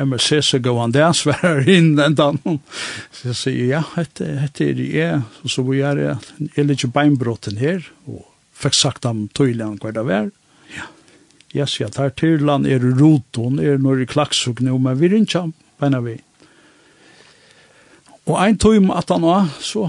jeg 0.00 0.08
må 0.08 0.18
se 0.22 0.40
så 0.44 0.60
gå 0.62 0.72
han 0.78 0.94
der, 0.96 1.12
sværer 1.16 1.68
inn 1.68 1.92
den 1.98 2.16
dagen. 2.18 2.60
Så 3.12 3.30
jeg 3.30 3.38
sier, 3.40 3.62
ja, 3.74 3.82
hette, 3.96 4.28
hette 4.40 4.70
er 4.70 4.78
det 4.78 4.88
jeg, 4.94 5.22
og 5.44 5.52
så 5.52 5.64
vi 5.66 5.82
er 5.84 6.00
jeg, 6.00 6.16
jeg 6.56 6.64
er 6.64 6.74
ikke 6.76 6.92
beinbrotten 6.94 7.60
her, 7.60 7.84
og 8.08 8.24
fikk 8.60 8.76
sagt 8.76 9.08
ham 9.08 9.26
tydelig 9.36 9.66
han 9.66 9.78
hva 9.82 9.92
det 9.96 10.06
var. 10.08 10.30
Ja, 10.74 10.88
jeg 11.60 11.72
sier 11.72 11.90
at 11.90 12.00
her 12.00 12.12
til 12.16 12.44
land 12.46 12.68
er 12.70 12.84
roton, 12.98 13.60
er 13.60 13.80
når 13.80 14.04
i 14.04 14.10
klaksuk 14.10 14.62
nå, 14.64 14.76
men 14.80 14.98
vi 15.00 15.12
rinner 15.12 15.28
ikke 15.28 15.46
ham, 15.46 15.56
beina 15.80 16.02
vi. 16.04 16.18
Og 18.28 18.36
ein 18.38 18.60
tøym 18.60 18.92
at 18.94 19.10
han 19.10 19.24
var, 19.26 19.48
så 19.64 19.88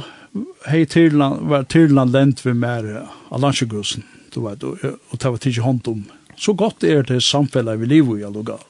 hei 0.71 0.85
Tyrland, 0.89 1.45
var 1.51 1.67
Tyrland 1.69 2.13
lent 2.15 2.41
vi 2.45 2.55
mer 2.57 2.87
Alansjegrusen, 3.35 4.05
du 4.33 4.41
vet, 4.47 4.63
og, 4.63 4.79
og 5.11 5.19
det 5.19 5.31
var 5.35 5.43
tidsi 5.43 5.63
hånd 5.63 5.87
om. 5.91 6.03
Så 6.39 6.55
godt 6.57 6.83
er 6.87 7.03
det 7.05 7.19
samfellet 7.21 7.79
vi 7.83 7.89
lever 7.91 8.21
i, 8.21 8.25
allogal. 8.25 8.63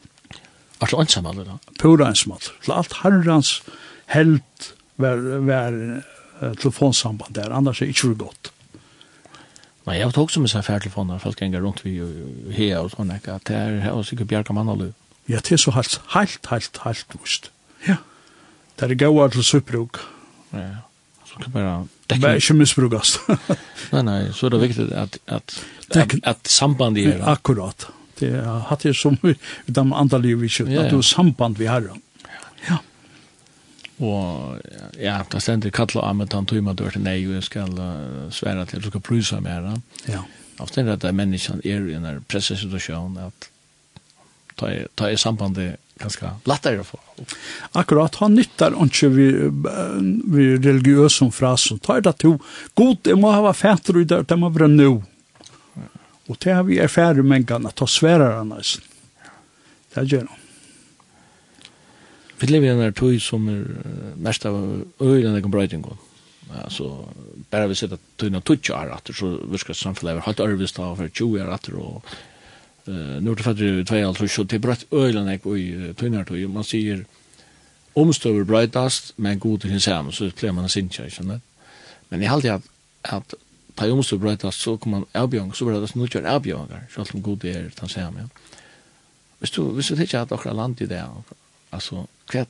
Var 0.82 0.90
det 0.90 1.18
alle 1.22 1.46
da? 1.46 1.58
Pura 1.78 2.08
ensamall. 2.10 2.42
Til 2.42 2.74
alt 2.74 2.96
herrens 3.04 3.60
held 4.10 4.72
var, 5.02 5.22
var 5.46 5.78
uh, 5.78 6.56
telefonsamband 6.58 7.38
der, 7.38 7.54
annars 7.54 7.82
er 7.82 7.92
det 7.92 7.96
ikke 7.96 8.16
godt. 8.24 8.52
Nei, 9.86 9.98
jeg 9.98 10.08
har 10.08 10.14
tog 10.14 10.30
som 10.34 10.46
en 10.46 10.52
sånn 10.52 10.66
færtelefoner, 10.66 11.22
folk 11.22 11.40
ganger 11.42 11.64
rundt 11.66 11.82
vi 11.86 11.96
og 12.04 12.52
hea 12.54 12.84
og 12.84 12.92
sånn, 12.94 13.14
at 13.14 13.48
det 13.50 13.58
er 13.58 13.80
her 13.86 13.98
og 13.98 14.06
sikkert 14.10 14.30
bjerga 14.34 14.58
mann 14.58 14.70
og 14.74 14.90
Ja, 15.30 15.38
det 15.38 15.54
er 15.54 15.62
så 15.62 15.72
helt, 15.72 16.00
helt, 16.16 16.48
helt, 16.50 16.78
helt 16.84 17.14
vust. 17.16 17.52
Ja. 17.86 18.00
Det 18.78 18.90
er 18.90 18.98
gaua 18.98 19.28
til 19.30 19.46
supprug. 19.46 20.02
Ja, 20.52 20.82
så 21.30 21.40
kan 21.40 21.54
bare 21.54 21.74
dekke... 22.10 22.22
Bare 22.26 22.42
ikke 22.42 22.58
misbrukast. 22.58 23.22
nei, 23.94 24.02
nei, 24.06 24.20
så 24.34 24.50
er 24.50 24.56
det 24.56 24.62
viktig 24.68 24.88
at, 24.98 25.18
at, 25.28 25.58
at, 25.96 26.16
at 26.34 26.50
sambandet 26.50 27.08
er... 27.14 27.26
Akkurat 27.32 27.88
det 28.22 28.32
er 28.40 28.64
hatt 28.70 28.86
det 28.88 28.96
som 28.98 29.18
utan 29.68 29.94
liv 30.22 30.42
vi 30.42 30.50
kjøtt, 30.50 30.74
at 30.78 30.94
du 30.94 31.02
samband 31.06 31.60
vi 31.60 31.70
har. 31.70 31.90
Ja. 32.70 32.80
Og 34.02 34.62
ja, 34.98 35.20
da 35.30 35.40
stender 35.40 35.74
kalla 35.74 36.08
av 36.10 36.18
med 36.18 36.34
han 36.34 36.48
tog 36.50 36.64
meg 36.66 36.80
dør 36.80 36.96
til 36.96 37.04
nei, 37.06 37.20
og 37.28 37.38
jeg 37.38 37.46
skal 37.46 37.76
uh, 37.78 38.30
svære 38.34 38.66
til, 38.70 38.82
du 38.82 38.90
skal 38.90 39.04
prysa 39.06 39.42
mer. 39.44 39.68
Ja. 40.10 40.24
Og 40.62 40.70
stender 40.70 40.98
at 40.98 41.06
menneskene 41.14 41.62
er 41.66 41.86
i 41.90 41.98
en 41.98 42.10
pressesituasjon, 42.30 43.18
at 43.22 43.50
ta 44.58 45.10
i 45.10 45.18
sambandet 45.18 45.78
ganska 46.02 46.36
lättare 46.50 46.82
å 46.82 46.86
få. 46.86 47.00
Akkurat, 47.78 48.16
han 48.22 48.36
nyttar 48.36 48.76
ikke 48.86 49.10
vi, 49.14 49.28
vi 50.34 50.48
religiøse 50.58 51.30
frasen. 51.34 51.80
Ta 51.84 52.00
det 52.02 52.18
to. 52.24 52.38
god, 52.76 53.06
jeg 53.06 53.20
må 53.22 53.32
ha 53.34 53.54
fætter 53.54 54.02
i 54.02 54.06
det, 54.10 54.24
det 54.30 54.38
må 54.40 54.50
være 54.50 54.70
nu. 54.72 55.02
Og 56.30 56.38
det 56.44 56.54
har 56.54 56.64
vi 56.64 56.78
erfæret 56.78 57.26
med 57.26 57.42
en 57.42 57.46
gang, 57.46 57.68
at 57.68 57.76
ta 57.76 57.88
sværer 57.90 58.38
han 58.38 58.54
nesten. 58.54 58.86
Det 59.96 60.08
gjør 60.08 60.28
han. 60.30 60.38
Vi 62.42 62.48
lever 62.48 62.68
i 62.68 62.72
en 62.74 62.82
her 62.82 62.94
tog 62.98 63.20
som 63.22 63.50
er 63.50 63.66
mest 64.18 64.46
av 64.50 64.56
øyne 65.02 65.36
enn 65.38 65.52
brøyting. 65.54 65.84
Altså, 66.52 66.88
bare 67.52 67.70
vi 67.70 67.78
sitter 67.78 68.00
tøyne 68.20 68.42
tøtje 68.42 68.76
her 68.76 68.90
etter, 68.96 69.14
så 69.16 69.36
virker 69.52 69.78
samfunnet 69.78 70.18
er 70.18 70.26
helt 70.26 70.42
ærvist 70.44 70.80
av 70.82 70.98
for 70.98 71.08
20 71.08 71.38
her 71.40 71.52
etter, 71.54 71.78
og 71.80 72.02
uh, 72.88 73.20
nå 73.22 73.32
er 73.32 73.38
det 73.40 73.46
fattig 73.46 73.70
i 73.70 73.86
tvei 73.88 74.02
alt, 74.04 74.24
så 74.26 74.44
det 74.44 74.58
er 74.58 74.66
brøyt 74.66 74.88
øyne 74.90 75.22
enn 75.22 75.30
i 75.38 75.94
tøyne 76.00 76.18
her 76.18 76.28
tog. 76.28 76.42
Man 76.52 76.68
sier, 76.68 77.06
omstøver 77.96 78.48
brøytast, 78.48 79.14
men 79.18 79.40
god 79.40 79.62
til 79.62 79.76
hins 79.76 79.88
hjem, 79.88 80.12
så 80.16 80.32
pleier 80.36 80.56
man 80.58 80.68
å 80.68 80.72
sinne, 80.72 80.92
ikke 80.92 81.22
sant? 81.22 81.48
Men 82.10 82.26
jeg 82.26 82.32
halte 82.32 82.58
at, 82.58 82.68
at 83.04 83.38
ta 83.82 83.88
jo 83.90 83.96
måste 83.98 84.18
bryta 84.18 84.52
så 84.52 84.78
kommer 84.78 85.00
man 85.00 85.08
avbjörn 85.14 85.54
så 85.54 85.66
blir 85.66 85.82
det 85.82 85.96
nu 85.96 86.08
kjør 86.08 86.28
avbjörnar 86.36 86.88
så 86.94 87.02
allt 87.02 87.12
god 87.12 87.40
det 87.42 87.54
är 87.56 87.72
han 87.80 87.90
säger 87.90 88.12
mig. 88.12 88.28
Hvis 89.40 89.52
du 89.52 89.62
hvis 89.74 89.88
du 89.88 89.96
tenker 89.96 90.20
at 90.20 90.32
akra 90.32 90.54
land 90.54 90.82
i 90.82 90.86
det 90.86 91.02
alltså 91.70 92.06
kvätt 92.30 92.50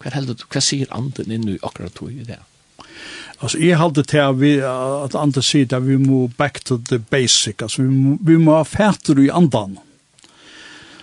kvätt 0.00 0.14
helt 0.14 0.44
vad 0.54 0.62
sier 0.62 0.90
anden 0.90 1.30
inn 1.32 1.48
i 1.48 1.58
akkurat 1.62 1.94
tog 1.94 2.12
i 2.12 2.24
det. 2.24 2.40
Alltså 3.38 3.58
jag 3.58 3.78
hade 3.78 4.04
till 4.04 4.20
att 4.20 4.36
vi 4.36 4.62
att 4.62 5.14
andra 5.14 5.42
sidan 5.42 5.86
vi 5.86 5.98
må 5.98 6.26
back 6.28 6.60
to 6.64 6.78
the 6.78 6.98
basic 6.98 7.62
alltså 7.62 7.82
vi 7.82 7.88
må, 7.88 8.18
vi 8.20 8.38
må 8.38 8.52
ha 8.52 8.64
färter 8.64 9.20
i 9.20 9.30
andan. 9.30 9.78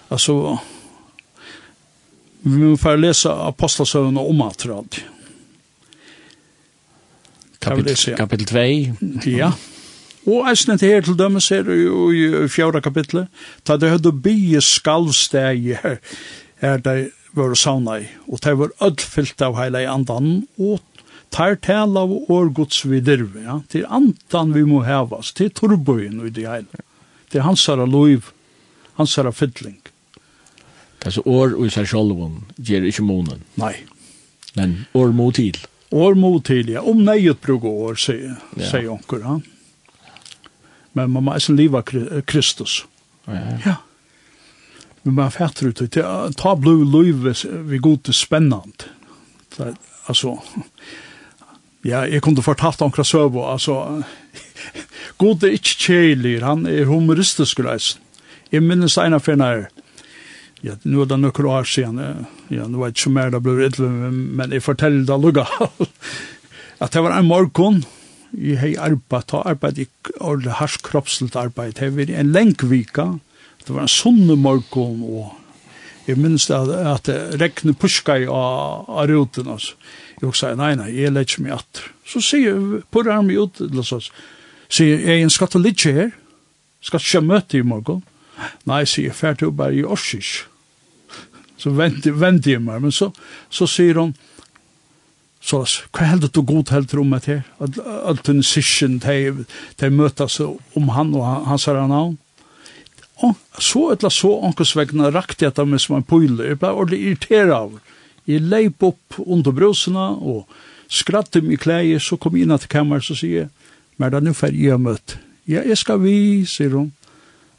Alltså 0.07 0.59
vi 2.41 2.57
må 2.57 2.77
få 2.77 2.95
läsa 2.95 3.47
apostlasöverna 3.47 4.19
om 4.19 4.41
att 4.41 4.57
det 4.57 5.12
Kapitel, 7.63 8.15
kapitel 8.19 8.49
2. 8.51 9.31
Ja. 9.31 9.51
Og 10.23 10.47
eisne 10.47 10.77
til 10.79 10.93
her 10.93 11.03
til 11.03 11.17
dømes 11.19 11.49
her 11.51 11.67
i 11.67 12.47
fjorda 12.51 12.79
kapitlet, 12.83 13.27
da 13.67 13.75
det 13.79 13.91
hadde 13.91 14.13
bygge 14.23 14.61
skalvsteg 14.63 15.73
her, 15.83 15.99
her 16.63 16.83
de 16.83 16.95
var 17.35 17.55
sauna 17.59 17.97
i, 18.03 18.07
og 18.29 18.39
de 18.45 18.53
var 18.59 18.71
ødfylt 18.85 19.41
av 19.43 19.57
heila 19.57 19.81
i 19.83 19.89
andan, 19.89 20.45
og 20.61 20.79
tar 21.33 21.57
tala 21.65 22.05
av 22.05 22.13
årgods 22.31 22.83
vi 22.87 23.01
dirve, 23.03 23.41
ja, 23.43 23.57
til 23.73 23.87
andan 23.89 24.53
vi 24.55 24.63
må 24.69 24.83
hevas, 24.87 25.33
til 25.35 25.51
turbojen 25.51 26.21
og 26.21 26.29
i 26.29 26.35
det 26.37 26.47
heila, 26.47 26.85
til 27.33 27.43
hans 27.43 27.65
herra 27.67 27.87
loiv, 27.89 28.31
hans 28.99 29.17
herra 29.19 29.33
fytling. 29.35 29.79
Det 31.01 31.09
er 31.09 31.17
så 31.17 31.25
år 31.27 31.57
og 31.57 31.67
i 31.67 31.73
seg 31.73 31.89
sjolvun, 31.89 32.43
gjer 32.55 32.85
ikke 32.87 33.03
månen. 33.03 33.43
Nei. 33.59 33.75
Men 34.55 34.83
år 34.95 35.11
må 35.11 35.31
til. 35.35 35.57
År 35.93 36.15
mottilja, 36.15 36.81
om 36.81 37.03
nejet 37.05 37.41
bruk 37.41 37.63
år, 37.63 37.95
säger 37.95 38.35
ja. 38.55 38.89
onker. 38.89 39.19
Ja. 39.19 39.41
Men 40.93 41.11
man 41.11 41.23
måste 41.23 41.51
leva 41.51 41.83
Kristus. 42.25 42.85
Ja. 43.25 43.33
ja. 43.65 43.75
Men 45.01 45.13
man 45.13 45.31
fattar 45.31 45.67
ut 45.67 45.91
det. 45.91 46.33
Ta 46.37 46.55
blå 46.55 47.01
liv 47.01 47.35
vi 47.45 47.77
går 47.77 47.97
till 47.97 48.13
spännande. 48.13 48.83
Alltså, 50.05 50.41
ja, 51.81 52.07
jag 52.07 52.23
kunde 52.23 52.41
fortalt 52.41 52.81
om 52.81 52.91
Krasövo. 52.91 53.43
Alltså, 53.43 54.03
god 55.17 55.43
er 55.47 55.57
ikke 55.57 55.77
kjelig, 55.77 56.41
han 56.41 56.65
är 56.65 56.85
humoristisk 56.85 57.59
reis. 57.59 57.97
Jeg 58.51 58.63
minnes 58.63 58.97
en 58.97 59.13
av 59.13 59.19
finner, 59.19 59.67
Ja, 60.63 60.77
nu 60.87 61.01
er 61.03 61.09
det 61.11 61.17
noen 61.19 61.47
år 61.51 61.65
siden, 61.67 61.97
ja, 62.47 62.65
nu 62.71 62.79
vet 62.79 62.95
ikke 62.95 63.11
mer 63.11 63.33
det 63.33 63.41
ble 63.43 63.65
ytterlig, 63.65 64.11
men 64.39 64.53
jeg 64.55 64.63
forteller 64.63 65.03
det 65.09 65.17
lukka, 65.19 65.43
at 66.83 66.93
det 66.95 67.01
var 67.03 67.17
en 67.17 67.27
morgon, 67.27 67.81
jeg 68.31 68.61
har 68.61 68.93
arbeid, 68.93 69.25
ta 69.27 69.41
arbeid, 69.43 69.81
i 69.83 69.87
ordentlig 70.21 70.53
hars 70.61 70.77
kroppsligt 70.79 71.35
arbeid, 71.35 71.75
det 71.81 71.89
var 71.97 72.13
en 72.15 72.31
lengvika, 72.31 73.09
det 73.67 73.75
var 73.75 73.83
en 73.83 73.91
sunne 73.91 74.37
morgon, 74.39 75.01
og 75.03 76.07
jeg 76.07 76.21
minns 76.23 76.47
det 76.47 76.55
at, 76.55 76.71
at 77.09 77.11
regnet 77.43 77.79
puska 77.79 78.15
i 78.23 78.29
av, 78.31 78.87
av 78.87 79.11
ruten, 79.11 79.51
altså. 79.51 79.75
Jeg 80.23 80.39
sa, 80.39 80.53
nei, 80.55 80.71
nei, 80.79 80.87
jeg 80.95 81.11
lett 81.11 81.35
meg 81.43 81.57
at. 81.57 81.83
Så 82.07 82.23
sier, 82.23 82.55
jeg, 82.55 82.85
purrer 82.91 83.17
han 83.17 83.27
meg 83.27 83.43
ut, 83.43 83.59
eller 83.67 83.83
så, 83.83 83.99
sier, 84.71 84.95
jeg 84.95 85.25
jeg 85.25 85.35
skal 85.35 85.51
skatt 85.51 85.59
litt 85.59 85.83
her, 85.91 86.15
skal 86.79 87.03
ikke 87.03 87.25
møte 87.27 87.59
i 87.59 87.67
morgon, 87.67 87.99
Nei, 88.67 88.81
sier, 88.89 89.11
jeg, 89.11 89.15
fært 89.19 89.43
jo 89.43 89.51
bare 89.55 89.75
i 89.77 89.83
Orsisk. 89.85 90.47
Så 91.63 91.71
vente, 91.77 92.11
vente 92.19 92.51
jeg 92.51 92.59
meg, 92.63 92.81
men 92.83 92.91
så, 92.91 93.13
så 93.53 93.67
sier 93.69 94.01
hun, 94.01 94.11
så 95.43 95.61
hva 95.95 96.07
heldur 96.07 96.31
du 96.31 96.41
god 96.47 96.71
heldur 96.71 97.01
om 97.03 97.15
at 97.15 97.27
her? 97.27 97.41
Alt 97.59 98.29
en 98.31 98.43
sysken, 98.43 98.99
de 99.03 99.89
møtas 99.91 100.39
om 100.43 100.91
han 100.95 101.15
og 101.15 101.47
hans 101.47 101.67
herre 101.67 101.87
navn. 101.87 102.17
Og 103.23 103.35
så 103.63 103.85
etla 103.93 104.11
så 104.11 104.33
ankesvegna 104.47 105.11
rakte 105.13 105.45
jeg 105.45 105.55
det 105.55 105.65
med 105.67 105.83
som 105.83 105.97
en 105.97 106.07
pøyle. 106.07 106.49
Jeg 106.49 106.59
ble 106.59 106.71
ordentlig 106.71 107.01
irriteret 107.03 107.55
av. 107.55 107.75
Jeg 108.27 108.43
leip 108.43 108.83
opp 108.83 109.19
under 109.23 109.55
brusene 109.55 110.07
og 110.19 110.47
skratte 110.91 111.43
mig 111.43 111.61
klæger, 111.63 111.99
så 112.03 112.17
kom 112.19 112.35
jeg 112.35 112.47
inn 112.47 112.57
til 112.57 112.71
kammeret 112.71 113.11
og 113.11 113.19
sier, 113.19 113.47
men 113.99 114.11
da 114.11 114.19
nu 114.23 114.33
fer 114.35 114.55
jeg 114.55 114.79
møtt. 114.79 115.17
Ja, 115.47 115.63
jeg 115.63 115.79
skal 115.79 115.99
vi, 116.03 116.15
sier 116.47 116.75
hun. 116.75 116.91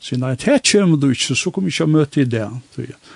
Så 0.04 0.18
nei, 0.20 0.34
det 0.36 0.58
kommer 0.68 0.98
du 1.00 1.06
ikke, 1.14 1.32
så 1.32 1.48
kommer 1.48 1.70
jeg 1.70 1.78
ikke 1.78 1.86
å 1.86 1.94
møte 1.94 2.20
i 2.20 2.28
det. 2.28 2.44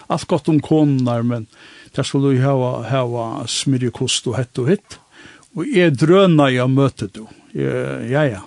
Alt 0.08 0.28
godt 0.30 0.48
om 0.48 0.60
koner, 0.64 1.20
men 1.26 1.44
det 1.92 2.04
skal 2.08 2.24
du 2.24 2.30
hava, 2.40 2.78
hava 2.88 3.24
smyrjekost 3.44 4.30
og 4.30 4.38
hett 4.38 4.60
og 4.62 4.70
hitt. 4.72 4.96
Og 5.52 5.68
jeg 5.68 5.98
drøna 6.00 6.48
jeg 6.54 6.72
møte 6.72 7.10
du. 7.12 7.26
Jeg, 7.52 8.08
ja, 8.08 8.24
ja. 8.24 8.40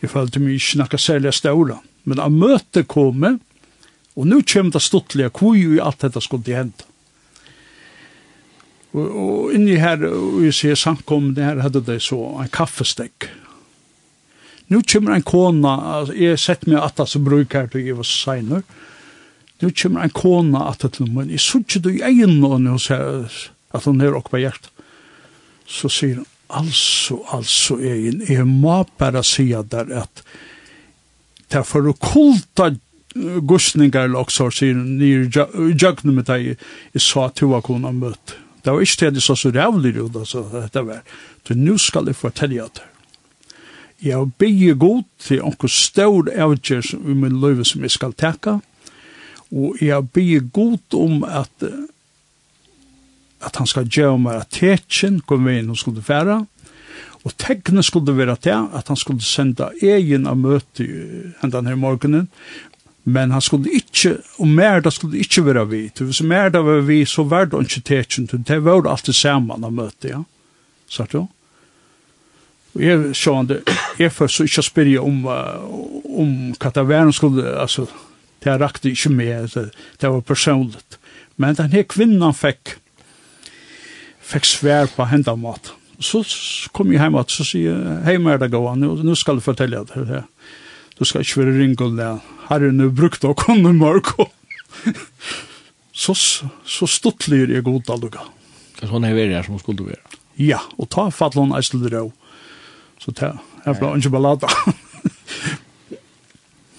Jeg 0.00 0.10
følte 0.10 0.42
meg 0.42 0.58
ikke 0.58 0.72
snakka 0.72 0.98
særlig 0.98 1.36
ståla. 1.38 1.78
Men 2.06 2.24
jeg 2.24 2.34
møte 2.34 2.82
komme, 2.82 3.36
og 4.18 4.26
nu 4.26 4.40
kommer 4.42 4.74
det 4.74 4.82
stortlige 4.82 5.30
kvui 5.38 5.62
i 5.76 5.82
alt 5.82 6.02
dette 6.02 6.22
skulle 6.24 6.58
hente. 6.58 6.90
Og, 8.96 9.06
og 9.06 9.54
inni 9.54 9.78
her, 9.78 10.02
og 10.08 10.42
jeg 10.48 10.56
sier 10.56 10.78
samkomne 10.80 11.38
her, 11.38 11.62
hadde 11.62 11.84
det 11.86 12.00
så 12.02 12.18
en 12.42 12.50
kaffestekk 12.50 13.30
Nu 14.68 14.82
kommer 14.82 15.14
en 15.14 15.22
kona, 15.22 15.74
altså, 15.98 16.14
jeg 16.18 16.38
sett 16.42 16.64
meg 16.66 16.80
at 16.82 17.02
som 17.08 17.24
brukar 17.24 17.68
til 17.70 17.86
jeg 17.86 17.98
var 17.98 18.08
seiner, 18.08 18.62
nu 19.62 19.70
kommer 19.70 20.04
en 20.04 20.14
kona 20.14 20.66
at 20.70 20.82
til 20.92 21.10
min, 21.12 21.30
jeg 21.30 21.40
så 21.40 21.60
ikke 21.62 21.82
du 21.84 21.92
i 21.94 22.02
egen 22.04 22.40
noen 22.42 22.66
hos 22.68 22.88
her, 22.92 23.28
at 23.72 23.86
hun 23.86 24.02
er 24.02 24.16
okpa 24.16 24.40
hjert. 24.42 24.70
Så 25.66 25.88
sier 25.92 26.18
hun, 26.18 26.26
altså, 26.50 27.20
altså, 27.32 27.78
jeg, 27.80 28.18
jeg 28.28 28.46
må 28.46 28.82
bare 28.98 29.22
si 29.26 29.48
der 29.54 29.94
at 30.02 30.24
det 31.46 31.60
er 31.60 31.66
for 31.66 31.86
å 31.86 31.94
kulta 31.94 32.72
gusningar 33.46 34.08
eller 34.08 34.26
også, 34.26 34.50
sier 34.50 34.74
hun, 34.74 34.98
nye 34.98 35.30
jøgne 35.78 36.12
med 36.12 36.26
deg, 36.26 36.56
jeg 36.92 37.06
sa 37.06 37.28
at 37.30 37.40
hun 37.40 37.54
var 37.54 37.64
kona 37.64 37.94
møtt. 37.94 38.34
Det 38.66 38.74
var 38.74 38.82
ikke 38.82 39.06
det 39.06 39.22
jeg 39.22 39.28
sa 39.28 39.38
så 39.38 39.54
rævlig 39.54 39.94
ut, 40.02 40.20
altså, 40.24 40.42
dette 40.50 40.82
var. 40.82 41.06
Så 41.46 41.54
nå 41.54 41.78
skal 41.78 42.10
jeg 42.10 42.18
fortelle 42.18 42.66
deg 42.66 42.95
Jeg 44.02 44.16
har 44.16 44.30
bygge 44.38 44.74
god 44.74 45.04
til 45.22 45.42
onker 45.42 45.72
stør 45.72 46.30
avgjør 46.36 46.82
som 46.84 47.10
i 47.10 47.14
min 47.16 47.38
løyve 47.40 47.64
som 47.64 47.84
jeg 47.84 47.94
skal 47.94 48.12
teka, 48.12 48.58
og 49.52 49.78
jeg 49.80 49.94
har 49.94 50.04
bygge 50.04 50.48
god 50.52 50.98
om 51.00 51.24
at 51.24 51.68
at 53.46 53.56
han 53.60 53.68
skal 53.68 53.88
gjøre 53.92 54.18
meg 54.18 54.40
at 54.40 54.52
tekjen 54.56 55.20
kom 55.28 55.44
vi 55.46 55.58
inn 55.60 55.70
og 55.70 55.78
skulle 55.78 56.02
fære, 56.02 56.40
og 57.26 57.34
tegne 57.42 57.82
skulle 57.84 58.14
være 58.16 58.36
til 58.42 58.68
at 58.78 58.88
han 58.88 58.98
skulle 58.98 59.24
sende 59.24 59.68
egen 59.82 60.26
av 60.30 60.38
møte 60.38 60.86
enda 61.42 61.60
denne 61.60 61.76
morgenen, 61.78 62.28
men 63.06 63.30
han 63.30 63.42
skulle 63.44 63.70
ikke, 63.70 64.16
og 64.42 64.48
mer 64.50 64.80
da 64.82 64.90
skulle 64.90 65.20
ikke 65.22 65.44
være 65.46 65.66
vi, 65.70 65.82
til 65.94 66.08
hvis 66.08 66.24
mer 66.26 66.50
da 66.54 66.62
var 66.66 66.82
vi, 66.86 67.04
så 67.06 67.22
var 67.22 67.46
det 67.50 67.60
ikke 67.66 67.84
tekjen, 67.86 68.26
det 68.30 68.58
var 68.64 68.88
alltid 68.88 69.14
sammen 69.14 69.64
av 69.64 69.74
møte, 69.74 70.10
ja, 70.10 70.22
sagt 70.90 71.14
du? 71.14 71.22
Ja. 71.22 71.35
Og 72.76 72.82
jeg 72.84 73.14
så 73.16 73.32
han 73.38 73.48
det, 73.48 73.62
jeg 73.98 74.12
først 74.12 74.36
så 74.36 74.44
ikke 74.44 74.64
spyrja 74.66 75.04
om, 75.04 75.22
om 75.24 76.32
hva 76.60 76.72
det 76.76 76.84
var 76.84 77.06
han 77.06 77.14
skulle, 77.16 77.44
altså, 77.56 77.86
det 78.44 78.58
rakte 78.60 78.92
ikke 78.92 79.12
med, 79.16 79.48
det, 79.54 79.70
det 80.00 80.10
var 80.12 80.20
personligt. 80.20 80.98
Men 81.40 81.56
den 81.56 81.72
her 81.72 81.86
kvinnan 81.88 82.36
fikk, 82.36 82.76
fikk 84.20 84.48
svær 84.48 84.92
på 84.92 85.08
hendan 85.08 85.40
mat. 85.40 85.72
Så 86.04 86.20
kom 86.76 86.92
jeg 86.92 87.00
hjem 87.00 87.16
og 87.16 87.32
så 87.32 87.46
sier 87.48 87.72
jeg, 87.72 87.96
hei 88.04 88.16
mer 88.20 88.40
det 88.42 88.50
gåan, 88.52 88.84
og 88.84 89.00
nå 89.04 89.16
skal 89.16 89.40
jeg 89.40 89.46
fortelle 89.46 89.80
det. 89.88 90.22
Du 90.98 91.04
skal 91.08 91.24
ikke 91.24 91.42
være 91.42 91.56
ringel, 91.56 91.96
her 92.50 92.68
er 92.68 92.76
nu 92.76 92.90
brukt 92.92 93.24
å 93.24 93.32
komme 93.36 93.72
mørk. 93.76 94.12
så, 96.04 96.12
så 96.12 96.88
stuttler 96.88 97.56
jeg 97.56 97.64
god 97.64 97.88
alluga. 97.96 98.28
Så 98.76 98.92
sånn 98.92 99.08
er 99.08 99.16
det 99.16 99.46
som 99.48 99.56
skulle 99.60 99.88
være? 99.88 100.20
Ja, 100.36 100.60
og 100.76 100.90
ta 100.92 101.08
fattelen 101.08 101.56
eisler 101.56 101.96
og 102.02 102.12
Så 102.98 103.12
det 103.16 103.32
er 103.64 103.78
bare 103.80 103.98
ikke 103.98 104.10
ballata. 104.10 104.50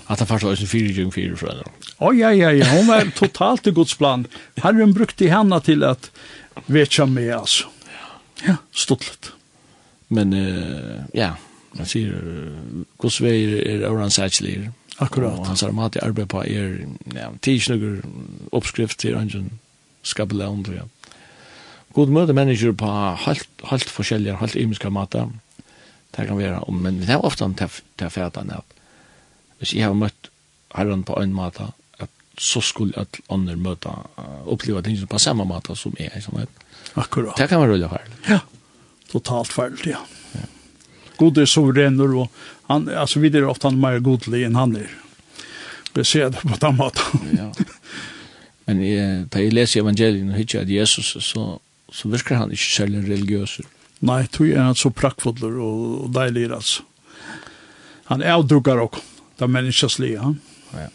At 0.09 0.19
han 0.19 0.27
faktisk 0.27 0.61
sin 0.61 0.71
fyrir 0.71 0.93
kjøring 0.95 1.13
fyrir 1.13 1.35
fra 1.39 1.51
henne. 1.51 1.71
Å, 1.99 2.11
ja, 2.15 2.29
ja, 2.31 2.53
ja, 2.55 2.67
hun 2.71 2.87
var 2.87 3.09
totalt 3.17 3.67
i 3.67 3.73
godsplan. 3.75 4.27
Herren 4.63 4.93
brukte 4.95 5.27
henne 5.27 5.59
til 5.65 5.83
at 5.83 6.11
vetja 6.71 7.05
med, 7.09 7.33
altså. 7.35 7.67
Ja, 8.45 8.55
stuttlet. 8.71 9.33
Men, 10.13 10.31
uh, 10.31 11.03
ja, 11.17 11.33
han 11.75 11.89
sier, 11.89 12.13
godsveier 13.01 13.57
er 13.65 13.87
oran 13.89 14.13
Sætslir. 14.13 14.69
Akkurat. 15.03 15.35
Og 15.37 15.49
hans 15.49 15.63
armat 15.65 15.97
i 15.97 16.01
arbeid 16.01 16.29
på 16.31 16.41
er, 16.45 16.77
ja, 17.13 17.27
tidsnugger 17.43 17.99
oppskrift 18.55 18.99
til 19.03 19.17
en 19.19 19.51
Skabelaun, 20.07 20.63
tror 20.63 20.79
jeg. 20.79 20.87
God 21.97 22.13
møte 22.13 22.33
mennesker 22.37 22.73
på 22.77 22.93
helt, 23.25 23.49
helt 23.71 23.89
forskjellige, 23.89 24.37
helt 24.39 24.55
imiske 24.55 24.89
mater 24.93 25.29
det 26.17 26.25
kan 26.27 26.37
være, 26.39 26.61
men 26.73 27.01
det 27.01 27.13
er 27.13 27.25
ofte 27.25 27.45
til 27.57 28.09
fætan 28.09 28.49
at 28.55 28.77
hvis 29.59 29.73
jeg 29.73 29.87
har 29.87 29.97
møtt 29.97 30.29
herren 30.75 31.03
på 31.05 31.17
en 31.21 31.33
måte, 31.33 31.69
at 32.01 32.09
så 32.37 32.61
skulle 32.61 32.97
andra 32.97 33.23
andre 33.33 33.55
møte, 33.55 33.93
oppleve 34.45 34.83
ting 34.85 34.99
på 35.09 35.21
samme 35.21 35.45
måte 35.45 35.75
som 35.75 35.95
jeg, 35.99 36.21
som 36.21 36.37
vet. 36.37 36.49
Akkurat. 36.97 37.37
Det 37.37 37.49
kan 37.49 37.61
være 37.61 37.73
rolig 37.73 37.89
ferdig. 37.89 38.19
Ja, 38.29 38.39
totalt 39.11 39.53
ferdig, 39.53 39.93
ja. 39.93 40.03
ja. 40.33 40.45
God 41.17 41.37
er 41.37 41.49
suverener, 41.49 42.13
og 42.17 42.29
han, 42.69 42.89
altså 42.89 43.21
vi 43.21 43.31
er 43.33 43.49
ofte 43.49 43.69
han 43.69 43.81
mer 43.81 43.99
godlig 44.05 44.45
enn 44.45 44.57
han 44.57 44.75
er. 44.77 44.91
Vi 45.93 46.03
ser 46.05 46.29
det 46.33 46.43
på 46.45 46.57
den 46.61 46.77
måten. 46.77 47.33
ja. 47.37 47.51
Men 48.67 48.83
jeg, 48.83 49.25
da 49.31 49.41
jeg 49.41 49.53
leser 49.55 49.81
evangelien 49.81 50.29
og 50.33 50.37
hittar 50.37 50.65
at 50.65 50.69
Jesus, 50.69 51.15
så, 51.23 51.45
så 51.93 52.09
virker 52.11 52.41
han 52.41 52.51
ikke 52.51 52.73
særlig 52.73 53.05
religiøser. 53.07 53.65
Nei, 54.05 54.25
tog 54.29 54.49
er 54.51 54.61
han 54.61 54.77
så 54.77 54.91
prakkfodler 54.93 55.57
og, 55.57 55.85
og 56.05 56.11
deilig 56.15 56.49
altså. 56.51 56.85
Han 58.07 58.21
er 58.23 58.37
avduggar 58.37 58.79
okkom, 58.79 59.03
det 59.35 59.43
er 59.43 59.51
menneskes 59.51 59.97
li, 59.99 60.13
ja. 60.13 60.29
ja. 60.77 60.89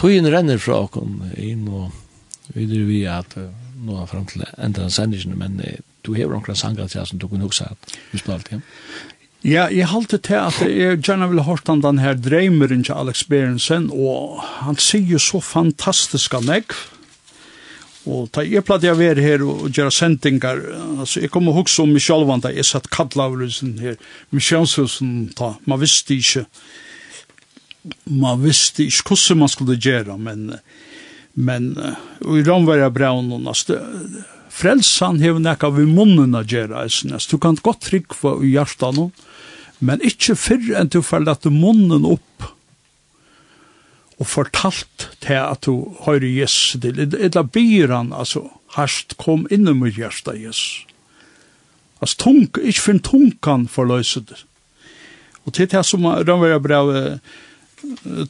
Togjen 0.00 0.28
renner 0.32 0.60
fra 0.62 0.78
okkom 0.86 1.18
inn 1.36 1.66
og 1.68 1.90
videre 2.56 2.86
vi 2.88 3.02
at 3.10 3.36
nå 3.82 3.98
er 3.98 4.08
frem 4.10 4.24
til 4.30 4.44
enda 4.56 4.88
sendingen, 4.90 5.36
men 5.38 5.58
du 6.06 6.14
hever 6.16 6.38
omkring 6.38 6.58
sanger 6.58 6.88
til 6.90 7.06
som 7.06 7.20
du 7.20 7.28
kunne 7.28 7.46
huske 7.46 7.68
at 7.68 7.98
vi 8.12 8.22
spalte 8.22 8.54
hjem. 8.56 8.64
Ja, 9.42 9.66
jeg 9.74 9.90
halte 9.90 10.20
til 10.22 10.38
at 10.38 10.60
jeg 10.62 11.00
gjerne 11.02 11.26
vil 11.32 11.42
hørt 11.42 11.68
om 11.68 11.80
den 11.82 11.98
her 11.98 12.14
dreimeren 12.14 12.84
til 12.86 12.94
Alex 12.94 13.24
Berensen, 13.26 13.88
og 13.90 14.38
han 14.62 14.78
sier 14.78 15.16
jo 15.16 15.18
så 15.18 15.40
fantastiska 15.42 16.38
negv, 16.46 16.76
Og 18.10 18.26
ta 18.34 18.42
jeg 18.42 18.64
platt 18.66 18.82
jeg 18.82 18.98
være 18.98 19.22
her 19.22 19.44
og 19.46 19.68
gjøre 19.70 19.92
sendingar, 19.94 20.58
altså 20.98 21.22
jeg 21.22 21.30
kommer 21.30 21.54
hukse 21.54 21.84
om 21.84 21.92
meg 21.94 22.02
sjalvan 22.02 22.42
da 22.42 22.50
jeg. 22.50 22.66
Satt 22.66 22.90
kallavelsen 22.90 23.76
her, 23.82 23.98
misjonshusen 24.34 25.30
ta, 25.38 25.52
man 25.70 25.78
visste 25.82 26.16
ikke, 26.18 26.46
man 28.10 28.42
visste 28.42 28.88
ikke 28.88 29.12
hvordan 29.12 29.42
man 29.44 29.52
skulle 29.52 29.78
gjøre, 29.78 30.18
men, 30.18 30.48
men, 31.34 31.70
og 32.26 32.40
i 32.40 32.46
ramverja 32.46 32.90
braun, 32.94 33.30
altså, 33.38 33.78
frelsan 34.52 35.22
hever 35.22 35.42
nekka 35.42 35.70
vi 35.76 35.86
munnen 35.86 36.34
å 36.34 36.42
gjøre, 36.42 36.82
altså, 36.88 37.22
du 37.30 37.38
kan 37.42 37.60
godt 37.62 37.86
trykva 37.86 38.34
i 38.42 38.56
hjertan, 38.56 39.12
men 39.78 40.02
ikke 40.06 40.34
fyrr 40.38 40.74
enn 40.80 40.90
du 40.90 40.98
fell 41.06 41.30
at 41.30 41.46
munnen 41.46 42.06
opp, 42.06 42.50
og 44.22 44.28
fortalt 44.30 45.08
til 45.24 45.40
at 45.40 45.66
du 45.66 45.96
høyre 46.06 46.30
Jesus 46.30 46.78
til. 46.80 46.98
eller 46.98 47.42
byr 47.42 47.90
han, 47.90 48.12
altså, 48.14 48.46
hast 48.76 49.16
kom 49.18 49.46
innom 49.50 49.82
mitt 49.82 49.98
hjerte, 49.98 50.36
Jesus. 50.38 50.86
Altså, 52.00 52.16
tung, 52.22 52.46
ikke 52.62 52.80
finn 52.86 53.02
tungan 53.02 53.68
for 53.68 53.90
løse 53.90 54.22
det. 54.22 54.44
Og 55.46 55.54
til 55.54 55.66
det 55.70 55.82
som 55.86 56.06
Rønverja 56.06 56.58
brev 56.62 56.92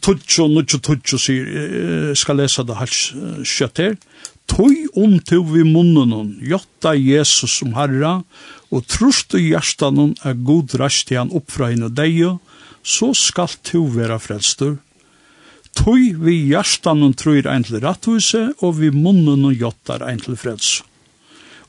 tutsjo, 0.01 0.47
nutsjo, 0.49 0.79
tutsjo 0.81 1.19
sier, 1.21 2.15
skal 2.17 2.41
lese 2.41 2.65
det 2.65 2.79
her 2.79 2.95
kjøtt 3.45 3.83
her, 3.85 3.99
Tøy 4.51 4.89
om 4.99 5.15
til 5.23 5.45
vi 5.49 5.63
munnen 5.65 6.33
jotta 6.45 6.97
Jesus 6.99 7.55
som 7.61 7.77
herra, 7.77 8.19
og 8.75 8.87
trust 8.91 9.37
i 9.39 9.53
hjertan 9.53 10.17
er 10.27 10.41
god 10.49 10.75
rast 10.81 11.07
til 11.09 11.21
han 11.21 11.31
oppfra 11.33 11.71
henne 11.71 11.89
deg, 11.93 12.19
så 12.83 13.13
skal 13.17 13.55
du 13.71 13.87
være 13.95 14.19
frelstur, 14.21 14.81
Tøy 15.79 16.13
vi 16.21 16.37
hjertan 16.51 17.03
og 17.07 17.17
trur 17.21 17.47
ein 17.49 17.65
til 17.65 17.81
rattvise, 17.83 18.51
og 18.61 18.79
vi 18.81 18.91
munnen 18.93 19.47
og 19.49 19.57
jottar 19.57 20.05
ein 20.05 20.21
til 20.21 20.37
freds. 20.37 20.83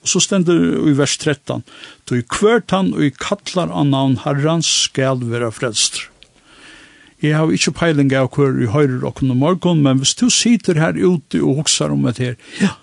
Og 0.03 0.11
så 0.11 0.19
stender 0.19 0.59
i 0.83 0.95
vers 0.97 1.15
13, 1.17 1.63
Tøy 2.09 2.25
kvørt 2.27 2.75
han 2.75 2.91
og 2.93 3.05
i 3.07 3.13
kallar 3.15 3.71
av 3.71 3.87
navn 3.87 4.19
herrans 4.25 4.67
skal 4.89 5.23
vera 5.29 5.51
fredstr. 5.55 6.09
Jeg 7.23 7.37
har 7.39 7.51
ikke 7.55 7.71
peiling 7.71 8.11
av 8.19 8.27
hver 8.35 8.57
i 8.59 8.67
høyrer 8.67 9.05
og 9.07 9.21
noen 9.23 9.39
morgen, 9.39 9.83
men 9.85 10.01
hvis 10.01 10.11
du 10.19 10.27
sitter 10.27 10.75
her 10.75 10.97
ute 10.99 11.39
og 11.39 11.61
hoksar 11.61 11.93
om 11.95 12.03
et 12.11 12.19
her, 12.19 12.33
ja, 12.59 12.73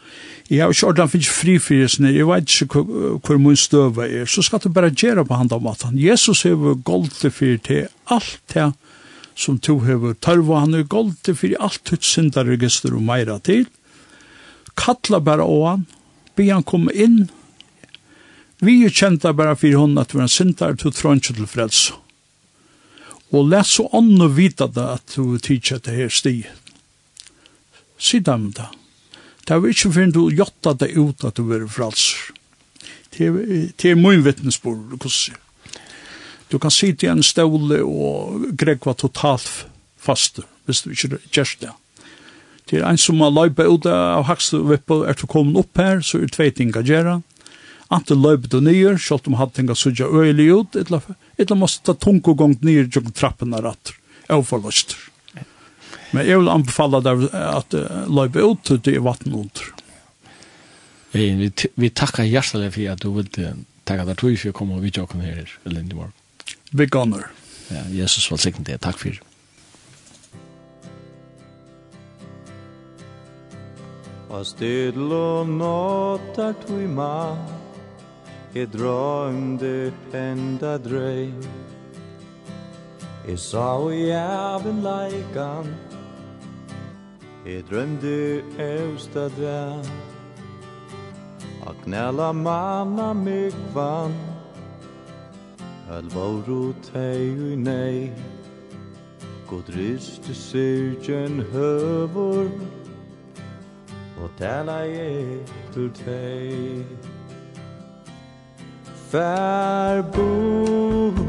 jeg 0.49 0.65
har 0.65 0.73
ikke 0.73 0.87
ordentlig 0.89 1.13
finnes 1.13 1.35
frifyrirsen, 1.37 2.09
jeg 2.11 2.27
vet 2.27 2.55
ikke 2.65 2.87
hver 3.21 3.39
mun 3.39 3.59
støve 3.61 4.09
er, 4.09 4.25
så 4.25 4.43
skal 4.43 4.63
du 4.65 4.73
bare 4.73 4.91
gjøre 4.91 5.27
på 5.29 5.37
hand 5.37 5.53
om 5.53 5.69
at 5.69 5.85
han. 5.85 6.01
Jesus 6.01 6.43
har 6.49 6.57
gold 6.89 7.13
til 7.21 7.31
fyrir 7.31 7.61
til 7.69 7.85
alt 8.09 8.41
det 8.55 8.71
som 9.41 9.59
to 9.59 9.79
hever 9.87 10.17
tørva 10.21 10.65
han 10.65 10.77
er 10.77 10.89
gold 10.89 11.15
til 11.25 11.37
fyrir 11.39 11.63
alt 11.65 11.93
ut 11.93 12.05
syndaregister 12.05 12.95
og 12.97 13.05
meira 13.07 13.39
til. 13.41 13.67
Kalla 14.77 15.21
bara 15.25 15.47
å 15.49 15.61
han, 15.67 15.87
be 16.37 16.51
han 16.51 16.67
komme 16.67 16.93
inn. 16.93 17.29
Vi 18.61 18.83
er 18.85 18.93
kjenta 18.93 19.33
bara 19.37 19.57
fyrir 19.57 19.81
hon 19.81 19.99
at 20.01 20.13
vi 20.15 20.21
er 20.21 20.33
syndare 20.33 20.77
til 20.81 20.93
tråndsju 20.93 21.39
til 21.39 21.49
frelse. 21.49 21.97
Og 23.33 23.47
let 23.49 23.69
så 23.71 23.87
ånne 23.95 24.27
og 24.27 24.37
vita 24.37 24.67
det 24.67 24.87
at 24.99 25.15
du 25.17 25.39
tidsja 25.39 25.79
det 25.79 25.97
her 25.97 26.11
sti. 26.13 26.35
Si 28.01 28.21
dem 28.27 28.51
det. 28.57 28.67
Det 29.47 29.57
er 29.57 29.71
ikke 29.71 29.93
fyrir 29.95 30.13
du 30.15 30.25
jotta 30.35 30.75
det 30.77 30.93
ut 30.99 31.25
at 31.25 31.39
du 31.39 31.55
er 31.55 31.69
frelser. 31.71 32.35
Det 33.11 33.91
er 33.91 33.99
min 33.99 34.25
vittnesbord, 34.25 34.83
hvordan 34.93 35.15
sier 35.15 35.39
Du 36.51 36.59
kan 36.59 36.73
sitte 36.75 37.07
i 37.07 37.11
en 37.11 37.23
ståle 37.23 37.81
og 37.87 38.49
grekva 38.59 38.97
totalt 38.99 39.69
fast, 40.01 40.41
hvis 40.67 40.83
du 40.83 40.91
ikke 40.91 41.21
gjør 41.31 41.55
det. 41.61 41.75
Det 42.71 42.79
er 42.79 42.87
en 42.87 42.99
som 42.99 43.23
har 43.23 43.33
løypa 43.35 43.67
ut 43.67 43.87
av 43.91 44.27
hakstuvippa, 44.29 45.03
er 45.11 45.19
du 45.19 45.27
kommet 45.31 45.59
opp 45.59 45.79
her, 45.79 46.03
så 46.07 46.21
er 46.23 46.31
tvei 46.31 46.51
ting 46.55 46.71
å 46.75 46.85
gjøre. 46.87 47.21
Ante 47.91 48.15
løypa 48.15 48.51
du 48.51 48.61
nyer, 48.63 48.99
selv 49.03 49.27
om 49.27 49.39
hatt 49.41 49.57
ting 49.57 49.71
å 49.71 49.79
sudja 49.79 50.07
øyelig 50.07 50.47
ut, 50.51 50.79
eller 50.79 51.59
måtte 51.59 51.83
ta 51.87 51.97
tung 51.99 52.21
og 52.23 52.39
gong 52.39 52.55
nyer 52.63 52.87
jog 52.87 53.11
trappen 53.15 53.55
er 53.59 53.67
og 53.71 54.47
forløster. 54.47 54.99
Men 56.15 56.27
jeg 56.27 56.39
vil 56.39 56.51
anbefale 56.51 57.03
deg 57.07 57.27
at 57.35 57.75
løypa 58.11 58.47
ut 58.47 58.71
til 58.87 59.03
vatten 59.03 59.35
under. 59.43 59.75
Vi, 61.11 61.51
vi 61.51 61.91
takkar 61.91 62.27
hjertelig 62.27 62.71
for 62.77 62.95
at 62.95 63.03
du 63.03 63.11
vil 63.17 63.31
takka 63.87 64.07
deg 64.07 64.19
tog 64.19 64.39
for 64.39 64.53
å 64.53 64.59
komme 64.61 64.79
og 64.79 64.87
vidtjåkene 64.87 65.27
her, 65.27 65.59
Lindemorg 65.67 66.15
begonner. 66.71 67.31
Ja, 67.71 67.83
Jesus 67.91 68.31
velsignet 68.33 68.67
det. 68.67 68.81
Takk 68.81 68.99
for 68.99 69.09
det. 69.09 69.31
Og 74.31 74.47
stedl 74.47 75.11
og 75.13 75.49
nåttar 75.49 76.55
tuima 76.63 77.35
Jeg 78.55 78.71
drømde 78.71 79.93
enda 80.15 80.77
drøy 80.79 81.33
Jeg 83.27 83.39
sa 83.39 83.75
og 83.83 83.91
jæven 83.95 84.81
leikan 84.87 85.75
Jeg 87.47 87.67
drømde 87.71 88.43
eusta 88.59 89.27
dæ 89.35 89.83
Og 91.67 91.75
knæla 91.85 92.33
manna 92.33 93.13
mykvann 93.13 94.30
Al 95.91 96.07
vauru 96.15 96.73
tei 96.93 97.35
ui 97.35 97.57
nei 97.57 98.13
God 99.51 99.69
ryste 99.75 100.35
syrgen 100.35 101.43
høvur 101.51 102.47
Og 104.23 104.31
tala 104.39 104.85
etter 104.87 105.91
tei 105.99 106.85
Fær 109.11 110.03
bort 110.15 111.27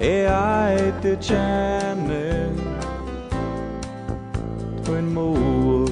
E 0.00 0.26
eit 0.28 1.04
e 1.04 1.16
tjene. 1.20 2.52
Tvoin 4.84 5.12
mor 5.12 5.88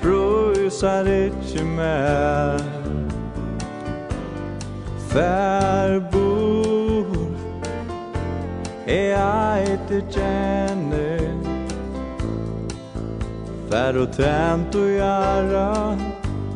Frusar 0.00 1.04
ikkje 1.04 1.64
mer 1.64 2.79
farbror 5.12 7.06
Er 8.86 9.16
jeg 9.16 9.62
ikke 9.72 10.00
kjenner? 10.14 11.34
Fær 13.70 13.98
og 14.02 14.08
tant 14.14 14.74
og 14.74 14.88
gjæra 14.94 15.96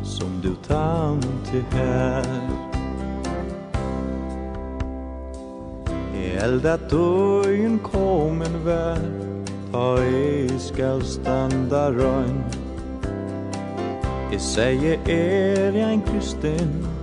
Som 0.03 0.41
du 0.43 0.53
tante 0.67 1.63
her. 1.71 2.27
I 6.15 6.25
elda 6.43 6.75
døgn 6.91 7.79
kom 7.83 8.41
en 8.41 8.59
vær 8.65 9.03
Ta 9.71 9.87
i 10.07 10.47
skal 10.59 11.01
standa 11.03 11.89
røgn. 11.91 12.37
I 14.31 14.37
sier 14.39 14.99
er 15.11 15.75
jeg 15.75 15.93
en 15.93 16.03
kristin 16.07 16.94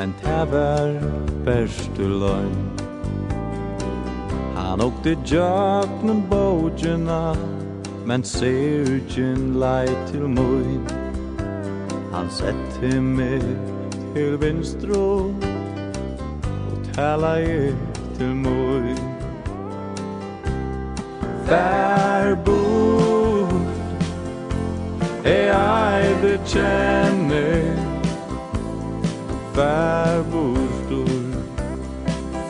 men 0.00 0.14
det 0.22 0.52
var 0.52 1.00
bæstu 1.44 2.08
løgn 2.08 2.70
Han 4.56 4.80
åkte 4.80 5.16
jöknen 5.24 6.24
bojena 6.30 7.34
Men 8.06 8.24
sérgjen 8.24 9.58
lei 9.60 9.88
til 10.06 10.24
møyn 10.28 10.86
Han 12.12 12.30
sette 12.30 13.00
meg 13.00 13.44
til 14.14 14.40
vinstro 14.40 15.34
Og 16.70 16.80
tala 16.94 17.34
jeg 17.44 17.76
til 18.16 18.32
møyn 18.34 19.04
Fær 21.44 22.34
bod 22.44 23.52
E 25.24 25.38
ai 25.52 26.08
det 26.24 26.40
kjenner 26.48 27.89
fær 29.54 30.22
bostor 30.32 31.10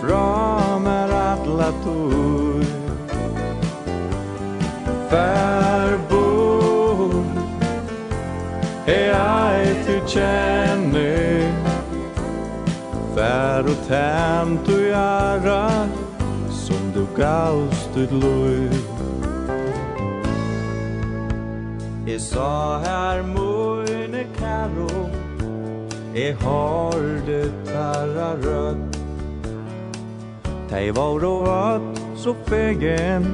Fra 0.00 0.78
mer 0.84 1.12
atla 1.14 1.70
tor 1.84 2.64
Fær 5.10 5.96
bor 6.10 7.24
E 8.86 8.98
jag 9.06 9.86
tu 9.86 9.96
känner 10.06 11.52
Fær 13.14 13.64
og 13.72 13.86
tämt 13.88 14.68
och 14.68 14.82
jara 14.82 15.88
Som 16.50 16.92
du 16.94 17.06
gavst 17.16 17.96
ut 17.96 18.12
loj 18.12 18.70
Jag 22.06 22.20
sa 22.20 22.78
her 22.84 23.22
mojne 23.22 24.24
karom 24.38 25.19
Det 26.20 26.32
har 26.40 27.00
du 27.26 27.50
tarra 27.64 28.34
rødt 28.42 28.96
Tei 30.68 30.90
var 30.92 31.24
og 31.24 31.46
vatt 31.46 32.00
så 32.20 32.34
fegen 32.44 33.24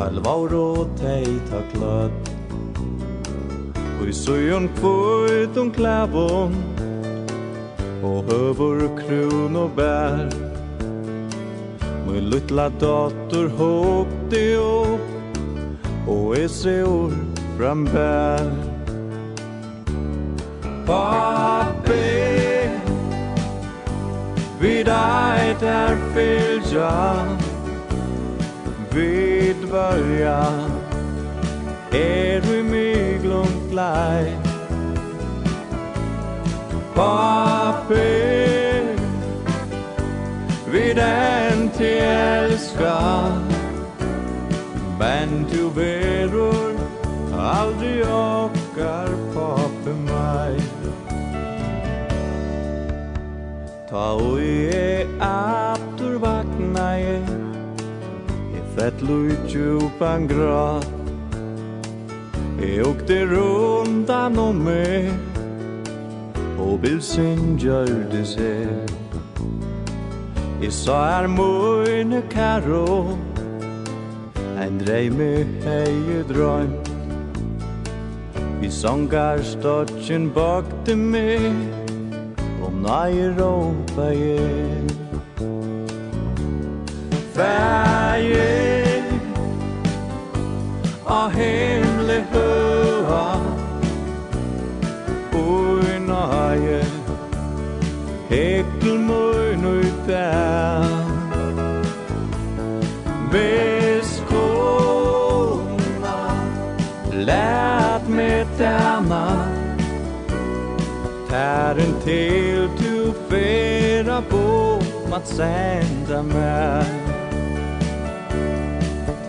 Hall 0.00 0.18
var 0.26 0.56
og 0.58 0.90
tei 0.98 1.22
ta 1.46 1.62
kløtt 1.70 2.32
Og 3.92 4.02
i 4.10 4.16
søjon 4.24 4.66
kvøyt 4.80 5.62
om 5.62 5.70
klævån 5.78 6.58
Og 8.10 8.18
høver 8.32 8.86
krun 8.98 9.62
og 9.62 9.78
bær. 9.78 10.26
Min 12.10 12.30
lutla 12.34 12.72
dator 12.82 13.52
håpte 13.62 14.46
opp 14.66 16.08
Og 16.10 16.40
esre 16.42 16.80
fram 16.82 17.86
frambær 17.86 18.65
pappi 20.86 22.70
Vid 24.60 24.86
dig 24.86 25.56
där 25.60 25.96
fylja 26.14 26.56
jag 26.74 27.26
Vid 28.90 29.56
början 29.70 30.70
Är 31.90 32.40
du 32.40 32.62
mig 32.62 33.20
långt 33.24 33.72
lej 33.74 34.36
Pappi 36.94 38.36
Vid 40.72 40.98
en 40.98 41.70
til 41.70 41.98
elska 42.02 42.98
Men 44.98 45.46
du 45.52 45.70
verur 45.70 46.78
Aldri 47.38 48.02
okkar 48.02 49.08
pappi 49.34 49.90
mig 49.90 50.65
Ta 53.90 54.16
oi 54.18 54.68
e 54.74 55.06
aftur 55.20 56.18
vakna 56.18 56.86
e 56.98 57.18
E 58.58 58.62
fett 58.74 59.00
luit 59.00 59.54
upan 59.54 60.26
grat 60.26 60.86
E 62.58 62.82
ukte 62.82 63.18
rundan 63.30 64.38
om 64.38 64.64
me 64.64 65.14
Og 66.58 66.80
bilsin 66.82 67.54
gjørde 67.62 68.24
seg. 68.26 68.90
E 70.66 70.70
sa 70.70 70.98
er 71.20 71.30
møyne 71.30 72.24
karo 72.34 73.14
Ein 74.58 74.82
dreime 74.82 75.46
hei 75.62 76.24
drøm 76.26 76.74
Vi 78.60 78.70
sangar 78.70 79.42
stotchen 79.44 80.30
bakte 80.34 80.96
meg. 80.96 81.75
Nei, 82.86 83.18
råpa 83.38 84.06
jeg 84.14 84.86
Fæje 87.34 88.52
A 91.16 91.22
himle 91.34 92.18
høa 92.30 93.24
Ui 95.40 95.98
nei 96.06 96.78
Hekkel 98.30 98.96
møy 99.08 99.58
nøy 99.64 99.90
bær. 100.06 101.10
Ves 103.34 104.14
kona 104.30 106.18
Lät 107.26 108.04
med 108.08 108.46
därna 108.62 109.26
Tär 111.28 111.74
en 111.82 111.94
till 112.04 112.45
bera 113.30 114.22
på 114.22 114.82
mat 115.10 115.26
sända 115.26 116.22
mig. 116.22 116.84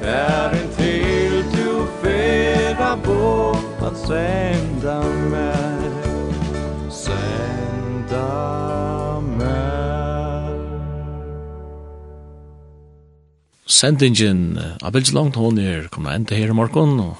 Där 0.01 0.49
en 0.51 0.69
till 0.75 1.43
du 1.51 1.85
bera 2.03 2.97
på 2.97 3.55
mat 3.81 3.97
sända 3.97 5.03
mig. 5.03 5.91
Sända 6.91 8.27
mig. 9.21 10.59
Sendingen 13.65 14.59
av 14.81 14.91
Bilds 14.91 15.13
langt 15.13 15.35
hånd 15.35 15.59
er 15.59 15.87
kommet 15.87 16.15
enda 16.15 16.35
her 16.35 16.49
i 16.49 16.53
morgen 16.57 16.99
og 16.99 17.15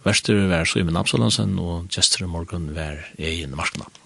Verster 0.00 0.46
var 0.48 0.64
Simon 0.64 0.96
Absalonsen 0.96 1.58
og 1.60 1.90
Jester 1.92 2.24
i 2.24 2.30
morgen 2.30 2.70
var 2.72 3.02
Egin 3.18 3.52
Marsknapp. 3.52 3.99